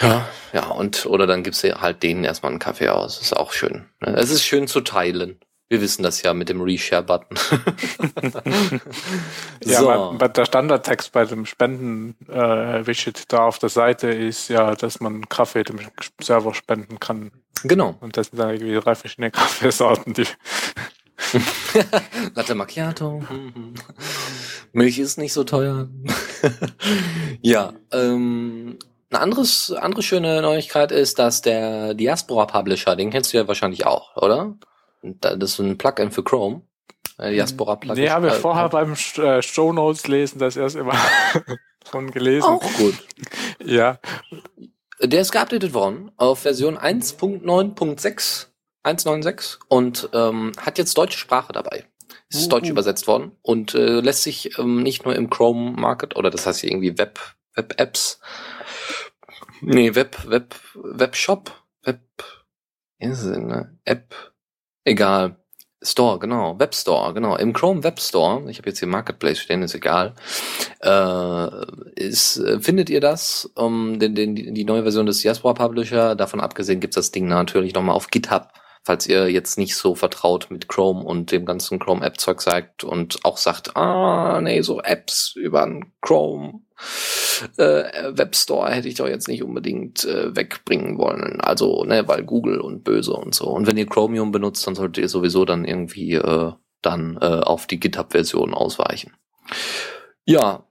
Ja, 0.00 0.28
ja, 0.52 0.66
und, 0.68 1.06
oder 1.06 1.26
dann 1.26 1.44
gibst 1.44 1.62
du 1.62 1.80
halt 1.80 2.02
denen 2.02 2.24
erstmal 2.24 2.50
einen 2.50 2.58
Kaffee 2.58 2.88
aus. 2.88 3.20
ist 3.20 3.34
auch 3.34 3.52
schön. 3.52 3.86
Ne? 4.00 4.14
Es 4.16 4.30
ist 4.30 4.44
schön 4.44 4.66
zu 4.66 4.80
teilen. 4.80 5.40
Wir 5.68 5.80
wissen 5.80 6.02
das 6.02 6.22
ja 6.22 6.34
mit 6.34 6.50
dem 6.50 6.60
Reshare-Button. 6.60 7.38
ja, 9.64 9.80
so. 9.80 9.90
aber 9.90 10.28
der 10.28 10.44
Standardtext 10.44 11.10
bei 11.12 11.24
dem 11.24 11.46
Spenden-Widget 11.46 13.18
äh, 13.18 13.22
da 13.28 13.46
auf 13.46 13.58
der 13.58 13.70
Seite 13.70 14.08
ist 14.08 14.48
ja, 14.48 14.74
dass 14.74 15.00
man 15.00 15.28
Kaffee 15.28 15.64
dem 15.64 15.80
Server 16.20 16.52
spenden 16.52 17.00
kann. 17.00 17.30
Genau. 17.62 17.96
Und 18.00 18.16
das 18.16 18.28
sind 18.28 18.38
dann 18.38 18.50
irgendwie 18.50 18.78
drei 18.78 18.94
verschiedene 18.94 19.30
Kaffeesorten, 19.32 20.12
die 20.12 20.26
Latte 22.34 22.54
Macchiato. 22.54 23.22
Milch 24.72 24.98
ist 24.98 25.16
nicht 25.16 25.32
so 25.32 25.44
teuer. 25.44 25.88
ja, 27.40 27.72
ähm, 27.92 28.78
eine 29.10 29.20
anderes, 29.20 29.72
andere 29.72 30.02
schöne 30.02 30.42
Neuigkeit 30.42 30.92
ist, 30.92 31.18
dass 31.18 31.40
der 31.40 31.94
Diaspora 31.94 32.46
Publisher, 32.46 32.96
den 32.96 33.10
kennst 33.10 33.32
du 33.32 33.38
ja 33.38 33.48
wahrscheinlich 33.48 33.86
auch, 33.86 34.16
oder? 34.16 34.54
Das 35.20 35.36
ist 35.36 35.58
ein 35.58 35.78
Plugin 35.78 36.10
für 36.10 36.24
Chrome. 36.24 36.62
Äh, 37.18 37.32
Diaspora 37.32 37.76
Plugin. 37.76 38.02
Nee, 38.02 38.10
haben 38.10 38.24
wir 38.24 38.32
äh, 38.32 38.40
vorher 38.40 38.68
beim 38.68 38.94
äh, 39.16 39.42
Show 39.42 39.72
Notes 39.72 40.06
lesen 40.08 40.38
das 40.38 40.56
erst 40.56 40.76
immer 40.76 40.94
schon 41.90 42.10
gelesen. 42.10 42.46
Auch 42.46 42.72
gut. 42.74 42.94
ja. 43.64 43.98
Der 45.00 45.20
ist 45.20 45.32
geupdatet 45.32 45.74
worden 45.74 46.10
auf 46.16 46.40
Version 46.40 46.78
1.9.6 46.78 48.46
1.9.6 48.84 49.58
und 49.68 50.10
ähm, 50.12 50.52
hat 50.58 50.78
jetzt 50.78 50.96
deutsche 50.96 51.18
Sprache 51.18 51.52
dabei. 51.52 51.86
Es 52.28 52.40
ist 52.40 52.52
deutsch 52.52 52.68
übersetzt 52.68 53.06
worden 53.06 53.32
und 53.42 53.74
äh, 53.74 54.00
lässt 54.00 54.22
sich 54.22 54.58
ähm, 54.58 54.82
nicht 54.82 55.04
nur 55.04 55.14
im 55.14 55.30
Chrome 55.30 55.72
Market 55.72 56.16
oder 56.16 56.30
das 56.30 56.46
heißt 56.46 56.60
hier 56.60 56.70
irgendwie 56.70 56.98
Web 56.98 57.18
Web 57.54 57.74
Apps 57.78 58.20
nee 59.60 59.94
Web 59.94 60.28
Web 60.28 60.54
Webshop 60.74 61.52
Web 61.82 62.00
ist 62.98 63.22
es 63.22 63.32
denn, 63.32 63.46
ne? 63.46 63.78
App 63.84 64.33
egal. 64.84 65.36
Store 65.82 66.18
genau. 66.18 66.58
Web 66.58 66.74
Store 66.74 67.12
genau. 67.12 67.36
Im 67.36 67.52
Chrome 67.52 67.84
Web 67.84 68.00
Store 68.00 68.50
ich 68.50 68.56
habe 68.56 68.70
jetzt 68.70 68.78
hier 68.78 68.88
Marketplace 68.88 69.38
stehen 69.38 69.62
ist 69.62 69.74
egal 69.74 70.14
äh, 70.80 71.48
ist 71.94 72.38
äh, 72.38 72.58
findet 72.58 72.88
ihr 72.88 73.00
das 73.00 73.50
um, 73.54 73.98
den, 73.98 74.14
den, 74.14 74.34
die 74.34 74.64
neue 74.64 74.82
Version 74.82 75.04
des 75.04 75.20
Diaspora 75.20 75.52
Publisher. 75.52 76.14
Davon 76.14 76.40
abgesehen 76.40 76.80
gibt's 76.80 76.96
das 76.96 77.10
Ding 77.10 77.28
natürlich 77.28 77.74
nochmal 77.74 77.96
auf 77.96 78.08
GitHub 78.08 78.48
falls 78.84 79.06
ihr 79.06 79.30
jetzt 79.30 79.56
nicht 79.58 79.76
so 79.76 79.94
vertraut 79.94 80.48
mit 80.50 80.68
Chrome 80.68 81.02
und 81.02 81.32
dem 81.32 81.46
ganzen 81.46 81.78
Chrome-App-Zeug 81.78 82.42
seid 82.42 82.84
und 82.84 83.24
auch 83.24 83.38
sagt, 83.38 83.76
ah, 83.76 84.40
nee, 84.42 84.60
so 84.60 84.80
Apps 84.82 85.34
über 85.34 85.66
Chrome 86.02 86.60
äh, 87.56 88.16
Webstore 88.16 88.70
hätte 88.70 88.88
ich 88.88 88.94
doch 88.94 89.08
jetzt 89.08 89.28
nicht 89.28 89.42
unbedingt 89.42 90.04
äh, 90.04 90.34
wegbringen 90.34 90.98
wollen. 90.98 91.40
Also, 91.40 91.84
ne, 91.84 92.06
weil 92.08 92.24
Google 92.24 92.60
und 92.60 92.84
böse 92.84 93.12
und 93.12 93.34
so. 93.34 93.46
Und 93.46 93.66
wenn 93.66 93.76
ihr 93.76 93.86
Chromium 93.86 94.32
benutzt, 94.32 94.66
dann 94.66 94.74
solltet 94.74 94.98
ihr 94.98 95.08
sowieso 95.08 95.44
dann 95.44 95.64
irgendwie 95.64 96.14
äh, 96.14 96.52
dann 96.82 97.18
äh, 97.20 97.24
auf 97.24 97.66
die 97.66 97.80
GitHub-Version 97.80 98.54
ausweichen. 98.54 99.12
Ja, 100.24 100.66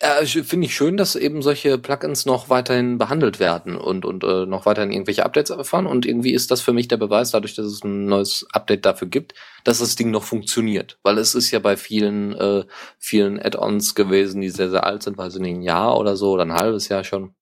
äh, 0.00 0.26
Finde 0.26 0.66
ich 0.66 0.74
schön, 0.74 0.96
dass 0.96 1.14
eben 1.14 1.40
solche 1.40 1.78
Plugins 1.78 2.26
noch 2.26 2.48
weiterhin 2.48 2.98
behandelt 2.98 3.38
werden 3.38 3.76
und, 3.76 4.04
und 4.04 4.24
äh, 4.24 4.44
noch 4.44 4.66
weiterhin 4.66 4.90
irgendwelche 4.90 5.24
Updates 5.24 5.50
erfahren. 5.50 5.86
Und 5.86 6.04
irgendwie 6.04 6.32
ist 6.32 6.50
das 6.50 6.60
für 6.60 6.72
mich 6.72 6.88
der 6.88 6.96
Beweis, 6.96 7.30
dadurch, 7.30 7.54
dass 7.54 7.66
es 7.66 7.84
ein 7.84 8.06
neues 8.06 8.44
Update 8.52 8.84
dafür 8.86 9.06
gibt, 9.08 9.34
dass 9.62 9.78
das 9.78 9.94
Ding 9.94 10.10
noch 10.10 10.24
funktioniert. 10.24 10.98
Weil 11.04 11.18
es 11.18 11.34
ist 11.36 11.52
ja 11.52 11.60
bei 11.60 11.76
vielen, 11.76 12.34
äh, 12.34 12.64
vielen 12.98 13.40
Add-ons 13.40 13.94
gewesen, 13.94 14.40
die 14.40 14.50
sehr, 14.50 14.70
sehr 14.70 14.84
alt 14.84 15.04
sind, 15.04 15.16
ich 15.18 15.38
nicht, 15.38 15.56
ein 15.56 15.62
Jahr 15.62 15.96
oder 15.96 16.16
so 16.16 16.32
oder 16.32 16.44
ein 16.44 16.54
halbes 16.54 16.88
Jahr 16.88 17.04
schon. 17.04 17.34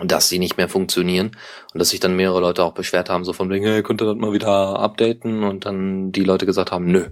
Und 0.00 0.12
dass 0.12 0.30
die 0.30 0.38
nicht 0.38 0.56
mehr 0.56 0.68
funktionieren 0.68 1.36
und 1.72 1.78
dass 1.78 1.90
sich 1.90 2.00
dann 2.00 2.16
mehrere 2.16 2.40
Leute 2.40 2.64
auch 2.64 2.72
beschwert 2.72 3.10
haben, 3.10 3.24
so 3.24 3.34
von 3.34 3.50
wegen, 3.50 3.66
hey, 3.66 3.82
könnt 3.82 4.00
ihr 4.00 4.06
das 4.06 4.16
mal 4.16 4.32
wieder 4.32 4.78
updaten? 4.78 5.42
Und 5.42 5.66
dann 5.66 6.10
die 6.10 6.24
Leute 6.24 6.46
gesagt 6.46 6.72
haben, 6.72 6.86
nö, 6.86 7.10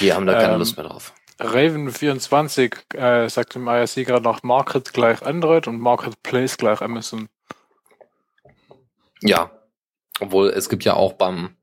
die 0.00 0.12
haben 0.12 0.26
da 0.26 0.34
keine 0.34 0.52
Ähm, 0.52 0.58
Lust 0.60 0.76
mehr 0.76 0.86
drauf. 0.86 1.12
Raven24 1.38 2.96
äh, 2.96 3.28
sagt 3.28 3.56
im 3.56 3.68
IRC 3.68 4.06
gerade 4.06 4.22
noch 4.22 4.42
Market 4.42 4.92
gleich 4.92 5.22
Android 5.22 5.66
und 5.68 5.80
Marketplace 5.80 6.56
gleich 6.56 6.80
Amazon. 6.80 7.28
Ja, 9.20 9.50
obwohl 10.20 10.50
es 10.50 10.68
gibt 10.68 10.84
ja 10.84 10.94
auch 10.94 11.14
beim 11.14 11.56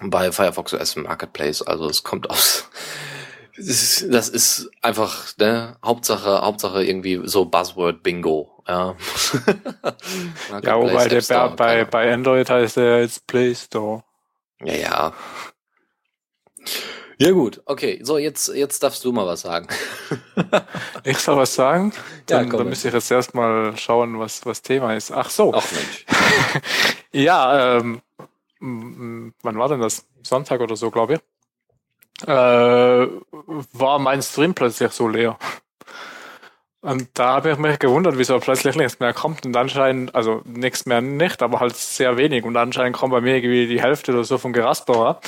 bei 0.00 0.30
Firefox 0.30 0.74
OS 0.74 0.96
Marketplace, 0.96 1.62
also 1.62 1.88
es 1.88 2.02
kommt 2.02 2.28
aus. 2.30 2.68
Das 3.58 4.28
ist, 4.28 4.70
einfach 4.82 5.32
ne 5.38 5.78
Hauptsache 5.82 6.42
Hauptsache 6.42 6.84
irgendwie 6.84 7.22
so 7.24 7.46
Buzzword 7.46 8.02
Bingo. 8.02 8.62
Ja, 8.68 8.94
Ja, 10.62 10.78
wobei 10.78 11.08
der 11.08 11.22
Store, 11.22 11.54
bei, 11.56 11.86
bei 11.86 12.12
Android 12.12 12.50
heißt 12.50 12.76
er 12.76 13.00
jetzt 13.00 13.26
Play 13.26 13.54
Store. 13.54 14.04
Ja, 14.60 14.74
ja. 14.74 15.12
Ja 17.18 17.30
gut, 17.30 17.62
okay. 17.64 18.00
So, 18.02 18.18
jetzt, 18.18 18.48
jetzt 18.48 18.82
darfst 18.82 19.04
du 19.04 19.12
mal 19.12 19.26
was 19.26 19.42
sagen. 19.42 19.68
Ich 21.04 21.18
soll 21.18 21.36
was 21.36 21.54
sagen? 21.54 21.92
Ja, 22.28 22.38
Dann, 22.38 22.48
komm, 22.48 22.58
dann 22.58 22.68
müsste 22.68 22.88
ich 22.88 22.94
jetzt 22.94 23.10
erstmal 23.10 23.76
schauen, 23.76 24.18
was, 24.18 24.44
was 24.44 24.60
Thema 24.60 24.94
ist. 24.94 25.12
Ach 25.12 25.30
so. 25.30 25.52
Ach 25.54 25.64
Mensch. 25.72 26.04
Ja, 27.12 27.78
ähm, 27.78 28.02
wann 28.60 29.58
war 29.58 29.68
denn 29.68 29.80
das? 29.80 30.04
Sonntag 30.22 30.60
oder 30.60 30.76
so, 30.76 30.90
glaube 30.90 31.14
ich. 31.14 32.28
Äh, 32.28 33.06
war 33.72 33.98
mein 33.98 34.22
Stream 34.22 34.54
plötzlich 34.54 34.92
so 34.92 35.08
leer. 35.08 35.38
Und 36.82 37.08
da 37.14 37.34
habe 37.34 37.52
ich 37.52 37.58
mich 37.58 37.78
gewundert, 37.78 38.18
wieso 38.18 38.38
plötzlich 38.38 38.76
nichts 38.76 39.00
mehr 39.00 39.14
kommt. 39.14 39.46
Und 39.46 39.56
anscheinend, 39.56 40.14
also 40.14 40.42
nichts 40.44 40.86
mehr 40.86 41.00
nicht, 41.00 41.42
aber 41.42 41.60
halt 41.60 41.76
sehr 41.76 42.16
wenig. 42.16 42.44
Und 42.44 42.56
anscheinend 42.56 42.96
kommt 42.96 43.12
bei 43.12 43.20
mir 43.20 43.36
irgendwie 43.36 43.66
die 43.66 43.80
Hälfte 43.80 44.12
oder 44.12 44.24
so 44.24 44.38
von 44.38 44.52
Gerasperer. 44.52 45.20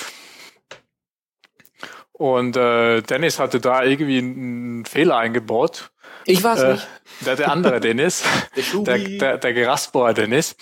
Und 2.19 2.57
äh, 2.57 3.01
Dennis 3.01 3.39
hatte 3.39 3.61
da 3.61 3.85
irgendwie 3.85 4.19
einen 4.19 4.85
Fehler 4.85 5.17
eingebaut. 5.19 5.91
Ich 6.25 6.43
weiß 6.43 6.61
Äh, 6.63 6.73
nicht. 6.73 6.89
der, 7.25 7.37
der 7.37 7.51
andere 7.53 7.79
Dennis, 7.81 8.25
Der 8.57 8.63
Schubi. 8.63 8.85
der, 8.85 8.99
der, 9.19 9.39
der 9.39 9.53
Gerasperer 9.55 10.13
Dennis, 10.15 10.57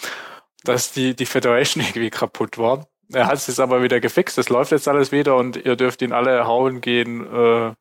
dass 0.65 0.93
die, 0.93 1.17
die 1.17 1.27
Federation 1.27 1.83
irgendwie 1.89 2.11
kaputt 2.11 2.59
war. 2.59 2.87
Er 3.13 3.27
hat 3.27 3.35
es 3.39 3.47
jetzt 3.47 3.61
aber 3.61 3.83
wieder 3.83 4.01
gefixt, 4.01 4.37
es 4.37 4.49
läuft 4.49 4.71
jetzt 4.73 4.87
alles 4.89 5.13
wieder 5.13 5.37
und 5.37 5.57
ihr 5.65 5.77
dürft 5.77 6.03
ihn 6.03 6.13
alle 6.13 6.47
hauen 6.47 6.81
gehen, 6.83 7.23
äh, 7.25 7.73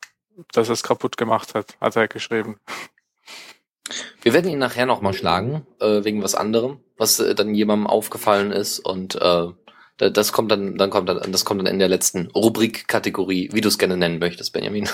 dass 0.53 0.69
er 0.69 0.73
es 0.73 0.83
kaputt 0.83 1.17
gemacht 1.17 1.53
hat, 1.53 1.75
hat 1.81 1.95
er 1.95 2.07
geschrieben. 2.07 2.57
Wir 4.21 4.33
werden 4.33 4.49
ihn 4.51 4.59
nachher 4.59 4.85
nochmal 4.85 5.13
schlagen, 5.13 5.67
äh, 5.79 6.03
wegen 6.03 6.23
was 6.23 6.33
anderem, 6.35 6.79
was 6.97 7.19
äh, 7.19 7.35
dann 7.35 7.53
jemandem 7.53 7.87
aufgefallen 7.87 8.51
ist 8.51 8.79
und 8.79 9.15
äh, 9.15 9.47
das 9.97 10.33
kommt 10.33 10.51
dann, 10.51 10.77
dann 10.77 10.89
kommt 10.89 11.07
dann, 11.07 11.31
das 11.31 11.45
kommt 11.45 11.61
dann 11.61 11.67
in 11.67 11.79
der 11.79 11.87
letzten 11.87 12.27
Rubrik-Kategorie, 12.31 13.49
wie 13.53 13.61
du 13.61 13.69
es 13.69 13.77
gerne 13.77 13.95
nennen 13.95 14.19
möchtest, 14.19 14.51
Benjamin. 14.51 14.89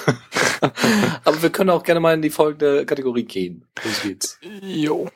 Aber 1.24 1.42
wir 1.42 1.50
können 1.50 1.72
auch 1.72 1.84
gerne 1.84 2.00
mal 2.00 2.14
in 2.14 2.22
die 2.22 2.30
folgende 2.30 2.86
Kategorie 2.86 3.24
gehen. 3.24 3.66
Los 3.84 4.02
geht's. 4.04 4.40
Jo. 4.62 5.10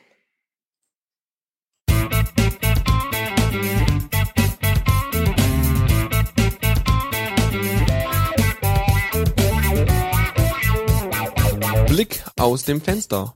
Blick 11.87 12.23
aus 12.37 12.63
dem 12.65 12.81
Fenster. 12.81 13.33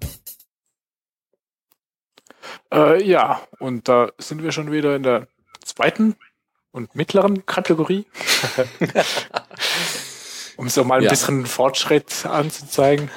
Äh, 2.74 3.04
ja, 3.04 3.42
und 3.60 3.88
da 3.88 4.12
sind 4.18 4.44
wir 4.44 4.52
schon 4.52 4.72
wieder 4.72 4.96
in 4.96 5.04
der 5.04 5.28
zweiten 5.64 6.16
und 6.72 6.96
mittleren 6.96 7.46
Kategorie. 7.46 8.06
um 10.58 10.70
so 10.70 10.84
mal 10.84 10.98
ein 10.98 11.04
Ja. 11.04 11.10
bisschen 11.10 11.46
Fortschritt 11.46 12.26
anzuzeigen. 12.26 13.10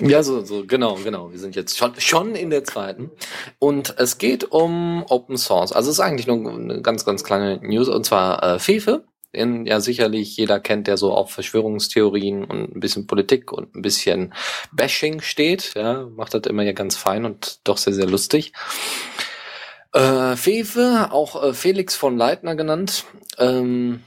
Ja, 0.00 0.22
so, 0.22 0.42
so, 0.42 0.64
genau, 0.66 0.94
genau. 0.94 1.30
Wir 1.30 1.38
sind 1.38 1.54
jetzt 1.56 1.76
schon, 1.76 1.92
schon 2.00 2.34
in 2.34 2.48
der 2.48 2.64
zweiten. 2.64 3.10
Und 3.58 3.94
es 3.98 4.16
geht 4.16 4.50
um 4.50 5.04
Open 5.08 5.36
Source. 5.36 5.72
Also 5.72 5.90
es 5.90 5.96
ist 5.98 6.00
eigentlich 6.00 6.26
nur 6.26 6.50
eine 6.50 6.80
ganz, 6.80 7.04
ganz 7.04 7.22
kleine 7.22 7.58
News, 7.62 7.88
und 7.88 8.06
zwar 8.06 8.42
äh, 8.42 8.58
Fefe, 8.58 9.04
den 9.34 9.66
ja 9.66 9.78
sicherlich 9.80 10.34
jeder 10.38 10.58
kennt, 10.58 10.86
der 10.86 10.96
so 10.96 11.12
auf 11.12 11.32
Verschwörungstheorien 11.32 12.44
und 12.44 12.76
ein 12.76 12.80
bisschen 12.80 13.06
Politik 13.06 13.52
und 13.52 13.74
ein 13.76 13.82
bisschen 13.82 14.32
Bashing 14.72 15.20
steht. 15.20 15.74
Ja, 15.76 16.06
macht 16.16 16.32
das 16.32 16.42
immer 16.46 16.62
ja 16.62 16.72
ganz 16.72 16.96
fein 16.96 17.26
und 17.26 17.60
doch 17.64 17.76
sehr, 17.76 17.92
sehr 17.92 18.06
lustig. 18.06 18.54
Äh, 19.92 20.36
Fefe, 20.36 21.08
auch 21.10 21.42
äh, 21.42 21.52
Felix 21.52 21.96
von 21.96 22.16
Leitner 22.16 22.54
genannt, 22.54 23.04
ähm, 23.38 24.04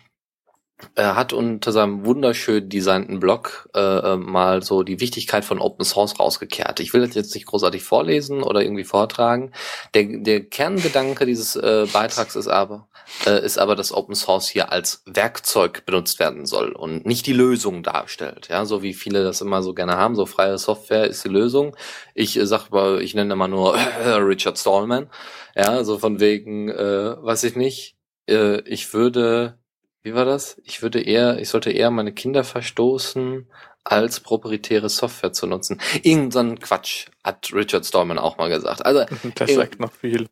er 0.96 1.16
hat 1.16 1.34
unter 1.34 1.72
seinem 1.72 2.06
wunderschön 2.06 2.70
designten 2.70 3.20
Blog 3.20 3.70
äh, 3.76 3.80
äh, 3.80 4.18
mal 4.18 4.62
so 4.62 4.84
die 4.84 5.00
Wichtigkeit 5.00 5.46
von 5.46 5.60
Open 5.60 5.86
Source 5.86 6.20
rausgekehrt. 6.20 6.80
Ich 6.80 6.94
will 6.94 7.06
das 7.06 7.16
jetzt 7.16 7.34
nicht 7.34 7.46
großartig 7.46 7.84
vorlesen 7.84 8.44
oder 8.44 8.62
irgendwie 8.62 8.84
vortragen. 8.84 9.52
Der, 9.94 10.06
der 10.06 10.44
Kerngedanke 10.44 11.26
dieses 11.26 11.56
äh, 11.56 11.88
Beitrags 11.92 12.36
ist 12.36 12.48
aber, 12.48 12.88
äh, 13.26 13.44
ist 13.44 13.58
aber, 13.58 13.76
dass 13.76 13.92
Open 13.92 14.16
Source 14.16 14.48
hier 14.48 14.72
als 14.72 15.04
Werkzeug 15.06 15.86
benutzt 15.86 16.20
werden 16.20 16.46
soll 16.46 16.72
und 16.72 17.06
nicht 17.06 17.26
die 17.26 17.34
Lösung 17.34 17.84
darstellt. 17.84 18.48
Ja, 18.50 18.66
so 18.66 18.82
wie 18.82 18.94
viele 18.94 19.24
das 19.24 19.42
immer 19.42 19.64
so 19.64 19.74
gerne 19.74 19.98
haben. 19.98 20.16
So 20.16 20.26
freie 20.26 20.58
Software 20.58 21.08
ist 21.08 21.24
die 21.24 21.30
Lösung. 21.30 21.76
Ich 22.14 22.38
äh, 22.38 22.46
sag 22.46 22.70
mal, 22.70 23.02
ich 23.02 23.16
nenne 23.16 23.34
immer 23.34 23.48
nur 23.48 23.78
Richard 24.06 24.58
Stallman. 24.58 25.10
Ja, 25.56 25.84
so 25.84 26.00
von 26.00 26.20
wegen, 26.20 26.70
äh, 26.70 27.16
weiß 27.24 27.44
ich 27.44 27.56
nicht. 27.56 27.98
Äh, 28.30 28.62
ich 28.62 28.94
würde 28.94 29.58
wie 30.04 30.14
war 30.14 30.26
das? 30.26 30.62
Ich 30.66 30.82
würde 30.82 31.02
eher, 31.02 31.40
ich 31.40 31.50
sollte 31.50 31.72
eher 31.72 31.90
meine 31.92 32.14
Kinder 32.14 32.44
verstoßen, 32.44 33.48
als 33.84 34.20
proprietäre 34.20 34.90
Software 34.90 35.34
zu 35.34 35.48
nutzen. 35.48 35.82
Irgend 36.04 36.34
so 36.34 36.40
ein 36.40 36.60
Quatsch 36.60 37.08
hat 37.24 37.52
Richard 37.54 37.86
Stallman 37.86 38.20
auch 38.20 38.38
mal 38.38 38.50
gesagt. 38.50 38.86
Also 38.86 39.06
Das 39.36 39.50
Äh, 39.50 39.56
sagt 39.56 39.80
noch 39.80 39.92
viel. 39.92 40.28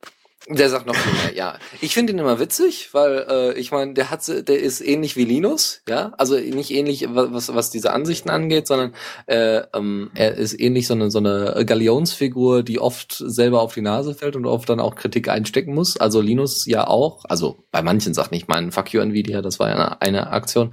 Der 0.47 0.69
sagt 0.69 0.87
noch 0.87 0.95
viel 0.95 1.13
mehr, 1.13 1.35
ja. 1.35 1.59
Ich 1.81 1.93
finde 1.93 2.13
ihn 2.13 2.19
immer 2.19 2.39
witzig, 2.39 2.89
weil 2.93 3.25
äh, 3.29 3.59
ich 3.59 3.71
meine, 3.71 3.93
der 3.93 4.09
hat, 4.09 4.27
der 4.27 4.59
ist 4.59 4.81
ähnlich 4.81 5.15
wie 5.15 5.23
Linus, 5.23 5.83
ja. 5.87 6.13
Also 6.17 6.35
nicht 6.35 6.71
ähnlich, 6.71 7.05
was 7.09 7.53
was 7.53 7.69
diese 7.69 7.93
Ansichten 7.93 8.31
angeht, 8.31 8.65
sondern 8.65 8.93
äh, 9.27 9.61
ähm, 9.75 10.09
er 10.15 10.35
ist 10.35 10.59
ähnlich 10.59 10.87
so 10.87 10.95
eine 10.95 11.11
so 11.11 11.19
eine 11.19 11.63
Galionsfigur, 11.63 12.63
die 12.63 12.79
oft 12.79 13.23
selber 13.23 13.61
auf 13.61 13.75
die 13.75 13.81
Nase 13.81 14.15
fällt 14.15 14.35
und 14.35 14.47
oft 14.47 14.67
dann 14.67 14.79
auch 14.79 14.95
Kritik 14.95 15.29
einstecken 15.29 15.75
muss. 15.75 15.97
Also 15.97 16.21
Linus 16.21 16.65
ja 16.65 16.87
auch. 16.87 17.23
Also 17.29 17.63
bei 17.71 17.83
manchen 17.83 18.15
Sachen. 18.15 18.33
Ich 18.33 18.47
meine, 18.47 18.71
Fuck 18.71 18.93
you 18.93 19.01
Nvidia, 19.01 19.43
das 19.43 19.59
war 19.59 19.69
ja 19.69 19.75
eine, 19.75 20.01
eine 20.01 20.31
Aktion. 20.31 20.71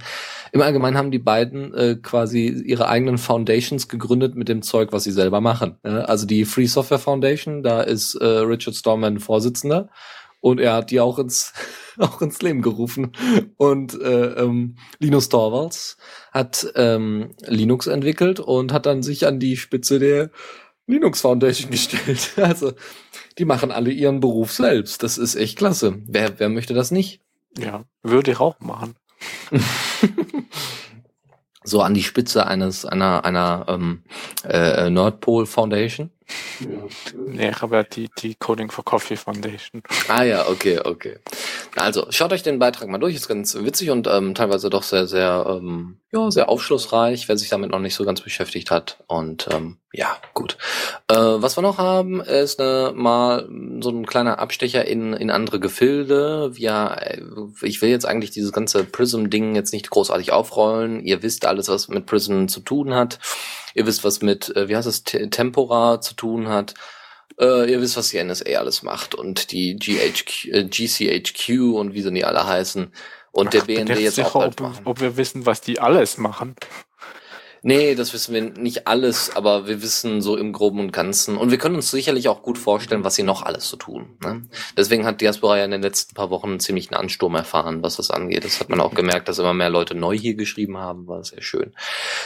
Im 0.51 0.61
Allgemeinen 0.61 0.97
haben 0.97 1.11
die 1.11 1.19
beiden 1.19 1.75
äh, 1.75 1.95
quasi 2.01 2.47
ihre 2.47 2.89
eigenen 2.89 3.19
Foundations 3.19 3.87
gegründet 3.87 4.33
mit 4.35 4.49
dem 4.49 4.63
Zeug, 4.63 4.91
was 4.91 5.03
sie 5.03 5.11
selber 5.11 5.41
machen. 5.41 5.77
Ja? 5.85 5.99
Also 6.01 6.25
die 6.25 6.43
Free 6.43 6.65
Software 6.65 6.97
Foundation, 6.97 7.61
da 7.61 7.81
ist 7.81 8.15
äh, 8.15 8.25
Richard 8.25 8.75
Stallman 8.75 9.19
Vorsitzender 9.19 9.58
und 10.41 10.59
er 10.59 10.73
hat 10.73 10.91
die 10.91 10.99
auch 10.99 11.19
ins 11.19 11.53
auch 11.97 12.21
ins 12.21 12.41
Leben 12.41 12.61
gerufen. 12.61 13.11
Und 13.57 13.99
äh, 14.01 14.33
ähm, 14.33 14.75
Linus 14.99 15.29
Torvalds 15.29 15.97
hat 16.31 16.71
ähm, 16.75 17.31
Linux 17.45 17.87
entwickelt 17.87 18.39
und 18.39 18.71
hat 18.71 18.85
dann 18.85 19.03
sich 19.03 19.27
an 19.27 19.39
die 19.39 19.57
Spitze 19.57 19.99
der 19.99 20.31
Linux 20.87 21.21
Foundation 21.21 21.71
gestellt. 21.71 22.31
Also 22.37 22.73
die 23.37 23.45
machen 23.45 23.71
alle 23.71 23.91
ihren 23.91 24.19
Beruf 24.19 24.51
selbst. 24.51 25.03
Das 25.03 25.17
ist 25.17 25.35
echt 25.35 25.57
klasse. 25.57 26.01
Wer, 26.07 26.39
wer 26.39 26.49
möchte 26.49 26.73
das 26.73 26.91
nicht? 26.91 27.21
Ja, 27.57 27.85
würde 28.03 28.31
ich 28.31 28.39
auch 28.39 28.59
machen. 28.59 28.95
so 31.63 31.81
an 31.81 31.93
die 31.93 32.03
Spitze 32.03 32.47
eines 32.47 32.85
einer 32.85 33.25
einer 33.25 33.65
ähm, 33.67 34.03
äh, 34.45 34.89
Nordpol 34.89 35.45
Foundation. 35.45 36.11
Nee, 37.27 37.49
ich 37.49 37.61
habe 37.61 37.77
ja 37.77 37.83
die, 37.83 38.09
die 38.17 38.35
Coding 38.35 38.71
for 38.71 38.83
Coffee 38.83 39.15
Foundation. 39.15 39.81
Ah 40.07 40.23
ja, 40.23 40.47
okay, 40.47 40.79
okay. 40.83 41.17
Also, 41.75 42.07
schaut 42.09 42.33
euch 42.33 42.43
den 42.43 42.59
Beitrag 42.59 42.89
mal 42.89 42.97
durch, 42.97 43.15
ist 43.15 43.27
ganz 43.27 43.55
witzig 43.55 43.89
und 43.89 44.07
ähm, 44.07 44.35
teilweise 44.35 44.69
doch 44.69 44.83
sehr, 44.83 45.07
sehr, 45.07 45.45
ähm, 45.47 45.97
ja, 46.11 46.29
sehr 46.31 46.49
aufschlussreich, 46.49 47.27
wer 47.27 47.37
sich 47.37 47.49
damit 47.49 47.71
noch 47.71 47.79
nicht 47.79 47.95
so 47.95 48.03
ganz 48.03 48.21
beschäftigt 48.21 48.71
hat. 48.71 49.03
Und 49.07 49.47
ähm, 49.51 49.77
ja, 49.91 50.17
gut. 50.33 50.57
Äh, 51.07 51.15
was 51.15 51.57
wir 51.57 51.61
noch 51.61 51.77
haben, 51.77 52.21
ist 52.21 52.59
äh, 52.59 52.91
mal 52.91 53.47
so 53.79 53.89
ein 53.89 54.05
kleiner 54.05 54.39
Abstecher 54.39 54.85
in, 54.85 55.13
in 55.13 55.31
andere 55.31 55.59
Gefilde. 55.59 56.51
Ja, 56.55 56.93
äh, 56.93 57.21
ich 57.61 57.81
will 57.81 57.89
jetzt 57.89 58.05
eigentlich 58.05 58.31
dieses 58.31 58.51
ganze 58.51 58.83
Prism-Ding 58.83 59.55
jetzt 59.55 59.73
nicht 59.73 59.89
großartig 59.89 60.31
aufrollen. 60.31 60.99
Ihr 60.99 61.23
wisst 61.23 61.45
alles, 61.45 61.69
was 61.69 61.87
mit 61.87 62.05
Prism 62.05 62.47
zu 62.47 62.59
tun 62.59 62.93
hat. 62.93 63.19
Ihr 63.73 63.85
wisst, 63.85 64.03
was 64.03 64.21
mit, 64.21 64.55
äh, 64.55 64.67
wie 64.67 64.75
heißt 64.75 64.87
es, 64.87 65.03
Tempora 65.03 66.01
zu 66.01 66.15
tun 66.15 66.47
hat. 66.49 66.73
Äh, 67.39 67.71
ihr 67.71 67.81
wisst, 67.81 67.97
was 67.97 68.09
die 68.09 68.23
NSA 68.23 68.57
alles 68.57 68.83
macht 68.83 69.15
und 69.15 69.51
die 69.51 69.75
GHQ, 69.75 70.45
äh, 70.51 70.63
GCHQ 70.65 71.73
und 71.75 71.93
wie 71.93 72.01
sie 72.01 72.11
nie 72.11 72.23
alle 72.23 72.45
heißen. 72.45 72.91
Und 73.31 73.47
Ach, 73.47 73.51
der 73.51 73.61
BND 73.61 73.99
jetzt 73.99 74.19
auch 74.19 74.33
bald 74.33 74.59
ob, 74.59 74.81
ob 74.85 75.01
wir 75.01 75.15
wissen, 75.17 75.45
was 75.45 75.61
die 75.61 75.79
alles 75.79 76.17
machen. 76.17 76.55
Nee, 77.61 77.95
das 77.95 78.13
wissen 78.13 78.33
wir 78.33 78.41
nicht 78.41 78.87
alles, 78.87 79.35
aber 79.35 79.67
wir 79.67 79.81
wissen 79.81 80.21
so 80.21 80.37
im 80.37 80.53
Groben 80.53 80.79
und 80.79 80.93
Ganzen. 80.93 81.37
Und 81.37 81.51
wir 81.51 81.57
können 81.57 81.75
uns 81.75 81.91
sicherlich 81.91 82.29
auch 82.29 82.41
gut 82.41 82.57
vorstellen, 82.57 83.03
was 83.03 83.15
sie 83.15 83.23
noch 83.23 83.43
alles 83.43 83.67
so 83.69 83.75
tun. 83.75 84.15
Ne? 84.23 84.43
Deswegen 84.77 85.05
hat 85.05 85.19
Diaspora 85.19 85.57
ja 85.57 85.65
in 85.65 85.71
den 85.71 85.81
letzten 85.81 86.15
paar 86.15 86.29
Wochen 86.29 86.49
einen 86.49 86.59
ziemlichen 86.59 86.95
Ansturm 86.95 87.35
erfahren, 87.35 87.83
was 87.83 87.97
das 87.97 88.11
angeht. 88.11 88.45
Das 88.45 88.61
hat 88.61 88.69
man 88.69 88.79
auch 88.79 88.93
gemerkt, 88.93 89.27
dass 89.27 89.39
immer 89.39 89.53
mehr 89.53 89.69
Leute 89.69 89.93
neu 89.93 90.17
hier 90.17 90.35
geschrieben 90.35 90.77
haben. 90.77 91.07
War 91.07 91.23
sehr 91.23 91.41
schön. 91.41 91.73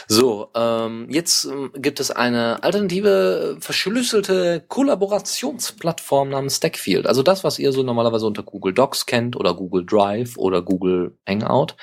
So, 0.08 0.50
ähm, 0.56 1.08
jetzt 1.10 1.46
ähm, 1.46 1.72
gibt 1.76 2.00
es 2.00 2.12
eine 2.12 2.62
alternative, 2.64 3.58
verschlüsselte 3.60 4.64
Kollaborationsplattform 4.68 6.30
namens 6.30 6.58
Stackfield. 6.58 7.08
Also 7.08 7.24
das, 7.24 7.44
was 7.44 7.58
ihr 7.58 7.72
so 7.72 7.82
normalerweise 7.82 8.28
unter 8.28 8.44
Google 8.44 8.74
Docs 8.74 9.08
kennt 9.08 9.36
oder 9.36 9.56
Google 9.56 9.84
Drive 9.86 10.38
oder 10.38 10.62
Google 10.62 11.18
Hangout. 11.28 11.76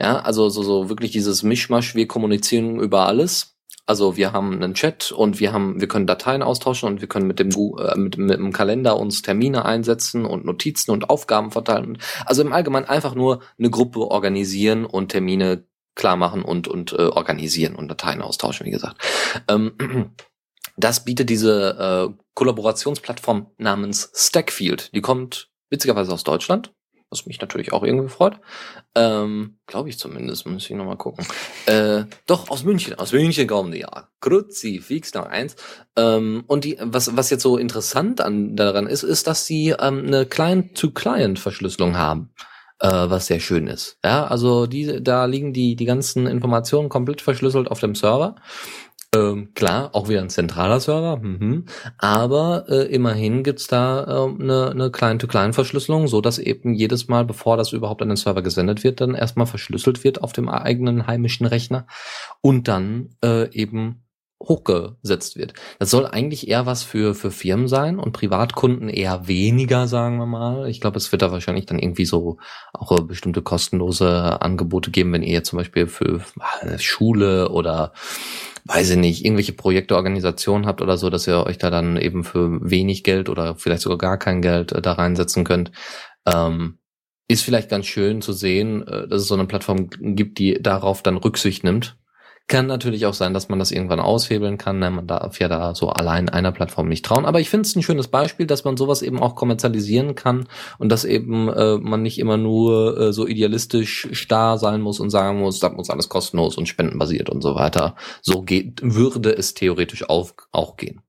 Ja, 0.00 0.20
also 0.20 0.48
so, 0.48 0.62
so 0.62 0.88
wirklich 0.88 1.10
dieses 1.10 1.42
Mischmasch, 1.42 1.96
wir 1.96 2.06
kommunizieren 2.06 2.78
über 2.78 2.91
über 2.92 3.06
alles. 3.06 3.56
Also 3.86 4.16
wir 4.18 4.32
haben 4.32 4.52
einen 4.52 4.74
Chat 4.74 5.12
und 5.12 5.40
wir 5.40 5.52
haben, 5.54 5.80
wir 5.80 5.88
können 5.88 6.06
Dateien 6.06 6.42
austauschen 6.42 6.88
und 6.88 7.00
wir 7.00 7.08
können 7.08 7.26
mit 7.26 7.38
dem, 7.38 7.50
äh, 7.50 7.96
mit, 7.96 8.18
mit 8.18 8.38
dem 8.38 8.52
Kalender 8.52 8.98
uns 8.98 9.22
Termine 9.22 9.64
einsetzen 9.64 10.26
und 10.26 10.44
Notizen 10.44 10.90
und 10.90 11.08
Aufgaben 11.08 11.50
verteilen. 11.50 11.98
Also 12.26 12.42
im 12.42 12.52
Allgemeinen 12.52 12.86
einfach 12.86 13.14
nur 13.14 13.40
eine 13.58 13.70
Gruppe 13.70 14.00
organisieren 14.00 14.84
und 14.84 15.08
Termine 15.08 15.66
klar 15.94 16.16
machen 16.16 16.42
und, 16.42 16.68
und 16.68 16.92
äh, 16.92 17.06
organisieren 17.06 17.74
und 17.74 17.88
Dateien 17.88 18.20
austauschen, 18.20 18.66
wie 18.66 18.70
gesagt. 18.70 18.98
Ähm, 19.48 19.72
das 20.76 21.04
bietet 21.04 21.30
diese 21.30 22.10
äh, 22.10 22.22
Kollaborationsplattform 22.34 23.46
namens 23.56 24.12
Stackfield. 24.14 24.94
Die 24.94 25.00
kommt 25.00 25.50
witzigerweise 25.70 26.12
aus 26.12 26.24
Deutschland 26.24 26.72
was 27.12 27.26
mich 27.26 27.40
natürlich 27.40 27.72
auch 27.72 27.84
irgendwie 27.84 28.08
freut. 28.08 28.40
Ähm, 28.94 29.58
Glaube 29.66 29.90
ich 29.90 29.98
zumindest, 29.98 30.46
muss 30.46 30.64
ich 30.64 30.70
nochmal 30.70 30.96
gucken. 30.96 31.24
Äh, 31.66 32.04
doch, 32.26 32.50
aus 32.50 32.64
München, 32.64 32.94
aus 32.94 33.12
München 33.12 33.46
kommen 33.46 33.70
die, 33.70 33.80
ja. 33.80 34.08
Kruzifix 34.20 35.14
noch 35.14 35.26
eins. 35.26 35.54
Ähm, 35.96 36.44
und 36.46 36.64
die, 36.64 36.78
was, 36.80 37.16
was 37.16 37.30
jetzt 37.30 37.42
so 37.42 37.56
interessant 37.58 38.20
an, 38.20 38.56
daran 38.56 38.86
ist, 38.86 39.02
ist, 39.02 39.26
dass 39.26 39.46
sie 39.46 39.74
ähm, 39.78 40.06
eine 40.06 40.26
Client-to-Client-Verschlüsselung 40.26 41.96
haben. 41.96 42.30
Äh, 42.80 42.88
was 42.88 43.26
sehr 43.26 43.38
schön 43.38 43.68
ist. 43.68 43.98
Ja, 44.04 44.26
also 44.26 44.66
die, 44.66 45.00
da 45.04 45.26
liegen 45.26 45.52
die, 45.52 45.76
die 45.76 45.84
ganzen 45.84 46.26
Informationen 46.26 46.88
komplett 46.88 47.20
verschlüsselt 47.20 47.70
auf 47.70 47.78
dem 47.78 47.94
Server. 47.94 48.34
Ähm, 49.14 49.52
klar, 49.52 49.90
auch 49.92 50.08
wieder 50.08 50.22
ein 50.22 50.30
zentraler 50.30 50.80
Server, 50.80 51.18
mhm. 51.18 51.66
aber 51.98 52.64
äh, 52.68 52.86
immerhin 52.86 53.42
gibt's 53.42 53.66
da 53.66 54.04
äh, 54.04 54.42
eine, 54.42 54.70
eine 54.70 54.90
Client-to-Client-Verschlüsselung, 54.90 56.08
so 56.08 56.22
dass 56.22 56.38
eben 56.38 56.72
jedes 56.72 57.08
Mal, 57.08 57.26
bevor 57.26 57.58
das 57.58 57.72
überhaupt 57.72 58.00
an 58.00 58.08
den 58.08 58.16
Server 58.16 58.40
gesendet 58.40 58.84
wird, 58.84 59.02
dann 59.02 59.14
erstmal 59.14 59.46
verschlüsselt 59.46 60.02
wird 60.02 60.22
auf 60.22 60.32
dem 60.32 60.48
eigenen 60.48 61.06
heimischen 61.06 61.44
Rechner 61.44 61.86
und 62.40 62.68
dann 62.68 63.10
äh, 63.22 63.50
eben 63.52 64.02
hochgesetzt 64.48 65.36
wird. 65.36 65.54
Das 65.78 65.90
soll 65.90 66.06
eigentlich 66.06 66.48
eher 66.48 66.66
was 66.66 66.82
für, 66.82 67.14
für 67.14 67.30
Firmen 67.30 67.68
sein 67.68 67.98
und 67.98 68.12
Privatkunden 68.12 68.88
eher 68.88 69.28
weniger, 69.28 69.86
sagen 69.86 70.18
wir 70.18 70.26
mal. 70.26 70.68
Ich 70.68 70.80
glaube, 70.80 70.98
es 70.98 71.12
wird 71.12 71.22
da 71.22 71.32
wahrscheinlich 71.32 71.66
dann 71.66 71.78
irgendwie 71.78 72.04
so 72.04 72.38
auch 72.72 72.98
bestimmte 73.00 73.42
kostenlose 73.42 74.40
Angebote 74.42 74.90
geben, 74.90 75.12
wenn 75.12 75.22
ihr 75.22 75.44
zum 75.44 75.58
Beispiel 75.58 75.86
für 75.86 76.20
äh, 76.62 76.78
Schule 76.78 77.50
oder 77.50 77.92
weiß 78.64 78.90
ich 78.90 78.96
nicht, 78.96 79.24
irgendwelche 79.24 79.52
Projekte, 79.52 79.96
Organisationen 79.96 80.66
habt 80.66 80.82
oder 80.82 80.96
so, 80.96 81.10
dass 81.10 81.26
ihr 81.26 81.44
euch 81.44 81.58
da 81.58 81.70
dann 81.70 81.96
eben 81.96 82.24
für 82.24 82.58
wenig 82.62 83.02
Geld 83.02 83.28
oder 83.28 83.56
vielleicht 83.56 83.82
sogar 83.82 83.98
gar 83.98 84.18
kein 84.18 84.42
Geld 84.42 84.72
äh, 84.72 84.82
da 84.82 84.92
reinsetzen 84.92 85.44
könnt. 85.44 85.72
Ähm, 86.26 86.78
ist 87.28 87.42
vielleicht 87.42 87.70
ganz 87.70 87.86
schön 87.86 88.20
zu 88.20 88.32
sehen, 88.32 88.86
äh, 88.86 89.08
dass 89.08 89.22
es 89.22 89.28
so 89.28 89.34
eine 89.34 89.46
Plattform 89.46 89.88
gibt, 89.90 90.38
die 90.38 90.62
darauf 90.62 91.02
dann 91.02 91.16
Rücksicht 91.16 91.64
nimmt 91.64 91.96
kann 92.48 92.66
natürlich 92.66 93.06
auch 93.06 93.14
sein, 93.14 93.34
dass 93.34 93.48
man 93.48 93.58
das 93.58 93.70
irgendwann 93.70 94.00
aushebeln 94.00 94.58
kann. 94.58 94.78
Ne? 94.78 94.90
Man 94.90 95.06
darf 95.06 95.38
ja 95.38 95.48
da 95.48 95.74
so 95.74 95.88
allein 95.88 96.28
einer 96.28 96.52
Plattform 96.52 96.88
nicht 96.88 97.04
trauen. 97.04 97.24
Aber 97.24 97.40
ich 97.40 97.48
finde 97.48 97.66
es 97.66 97.74
ein 97.76 97.82
schönes 97.82 98.08
Beispiel, 98.08 98.46
dass 98.46 98.64
man 98.64 98.76
sowas 98.76 99.02
eben 99.02 99.20
auch 99.20 99.34
kommerzialisieren 99.34 100.14
kann 100.14 100.48
und 100.78 100.90
dass 100.90 101.04
eben 101.04 101.48
äh, 101.48 101.78
man 101.78 102.02
nicht 102.02 102.18
immer 102.18 102.36
nur 102.36 102.98
äh, 102.98 103.12
so 103.12 103.26
idealistisch 103.26 104.08
starr 104.12 104.58
sein 104.58 104.80
muss 104.80 105.00
und 105.00 105.10
sagen 105.10 105.40
muss, 105.40 105.60
das 105.60 105.72
muss 105.72 105.90
alles 105.90 106.08
kostenlos 106.08 106.58
und 106.58 106.66
spendenbasiert 106.68 107.30
und 107.30 107.42
so 107.42 107.54
weiter. 107.54 107.96
So 108.20 108.42
geht, 108.42 108.80
würde 108.82 109.34
es 109.36 109.54
theoretisch 109.54 110.08
auf, 110.08 110.34
auch 110.50 110.76
gehen. 110.76 111.00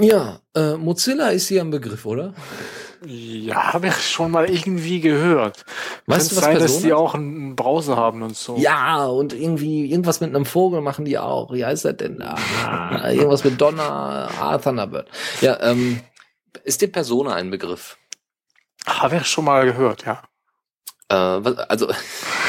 Ja, 0.00 0.40
äh, 0.54 0.76
Mozilla 0.76 1.28
ist 1.28 1.48
hier 1.48 1.60
ein 1.62 1.70
Begriff, 1.70 2.06
oder? 2.06 2.34
Ja, 3.06 3.72
habe 3.72 3.88
ich 3.88 3.94
schon 3.94 4.30
mal 4.30 4.50
irgendwie 4.50 5.00
gehört. 5.00 5.64
Weißt 6.06 6.30
Könnte 6.30 6.34
du, 6.34 6.36
was 6.36 6.44
sein, 6.44 6.58
Persona? 6.58 6.58
dass 6.58 6.82
die 6.82 6.92
auch 6.92 7.14
einen 7.14 7.54
Browser 7.54 7.96
haben 7.96 8.22
und 8.22 8.36
so. 8.36 8.56
Ja, 8.56 9.06
und 9.06 9.32
irgendwie 9.32 9.90
irgendwas 9.90 10.20
mit 10.20 10.34
einem 10.34 10.44
Vogel 10.44 10.80
machen 10.80 11.04
die 11.04 11.18
auch. 11.18 11.52
Wie 11.52 11.64
heißt 11.64 11.84
das 11.84 11.96
denn? 11.96 12.20
Ah, 12.22 13.10
irgendwas 13.10 13.44
mit 13.44 13.60
Donner, 13.60 14.30
ah, 14.40 14.58
Thunderbird. 14.58 15.08
Ja, 15.40 15.60
ähm, 15.62 16.00
ist 16.64 16.80
dir 16.82 16.90
Persona 16.90 17.34
ein 17.34 17.50
Begriff? 17.50 17.98
Habe 18.86 19.16
ich 19.16 19.26
schon 19.26 19.44
mal 19.44 19.64
gehört, 19.64 20.04
ja. 20.04 20.22
Äh, 21.08 21.44
was, 21.44 21.58
also, 21.58 21.92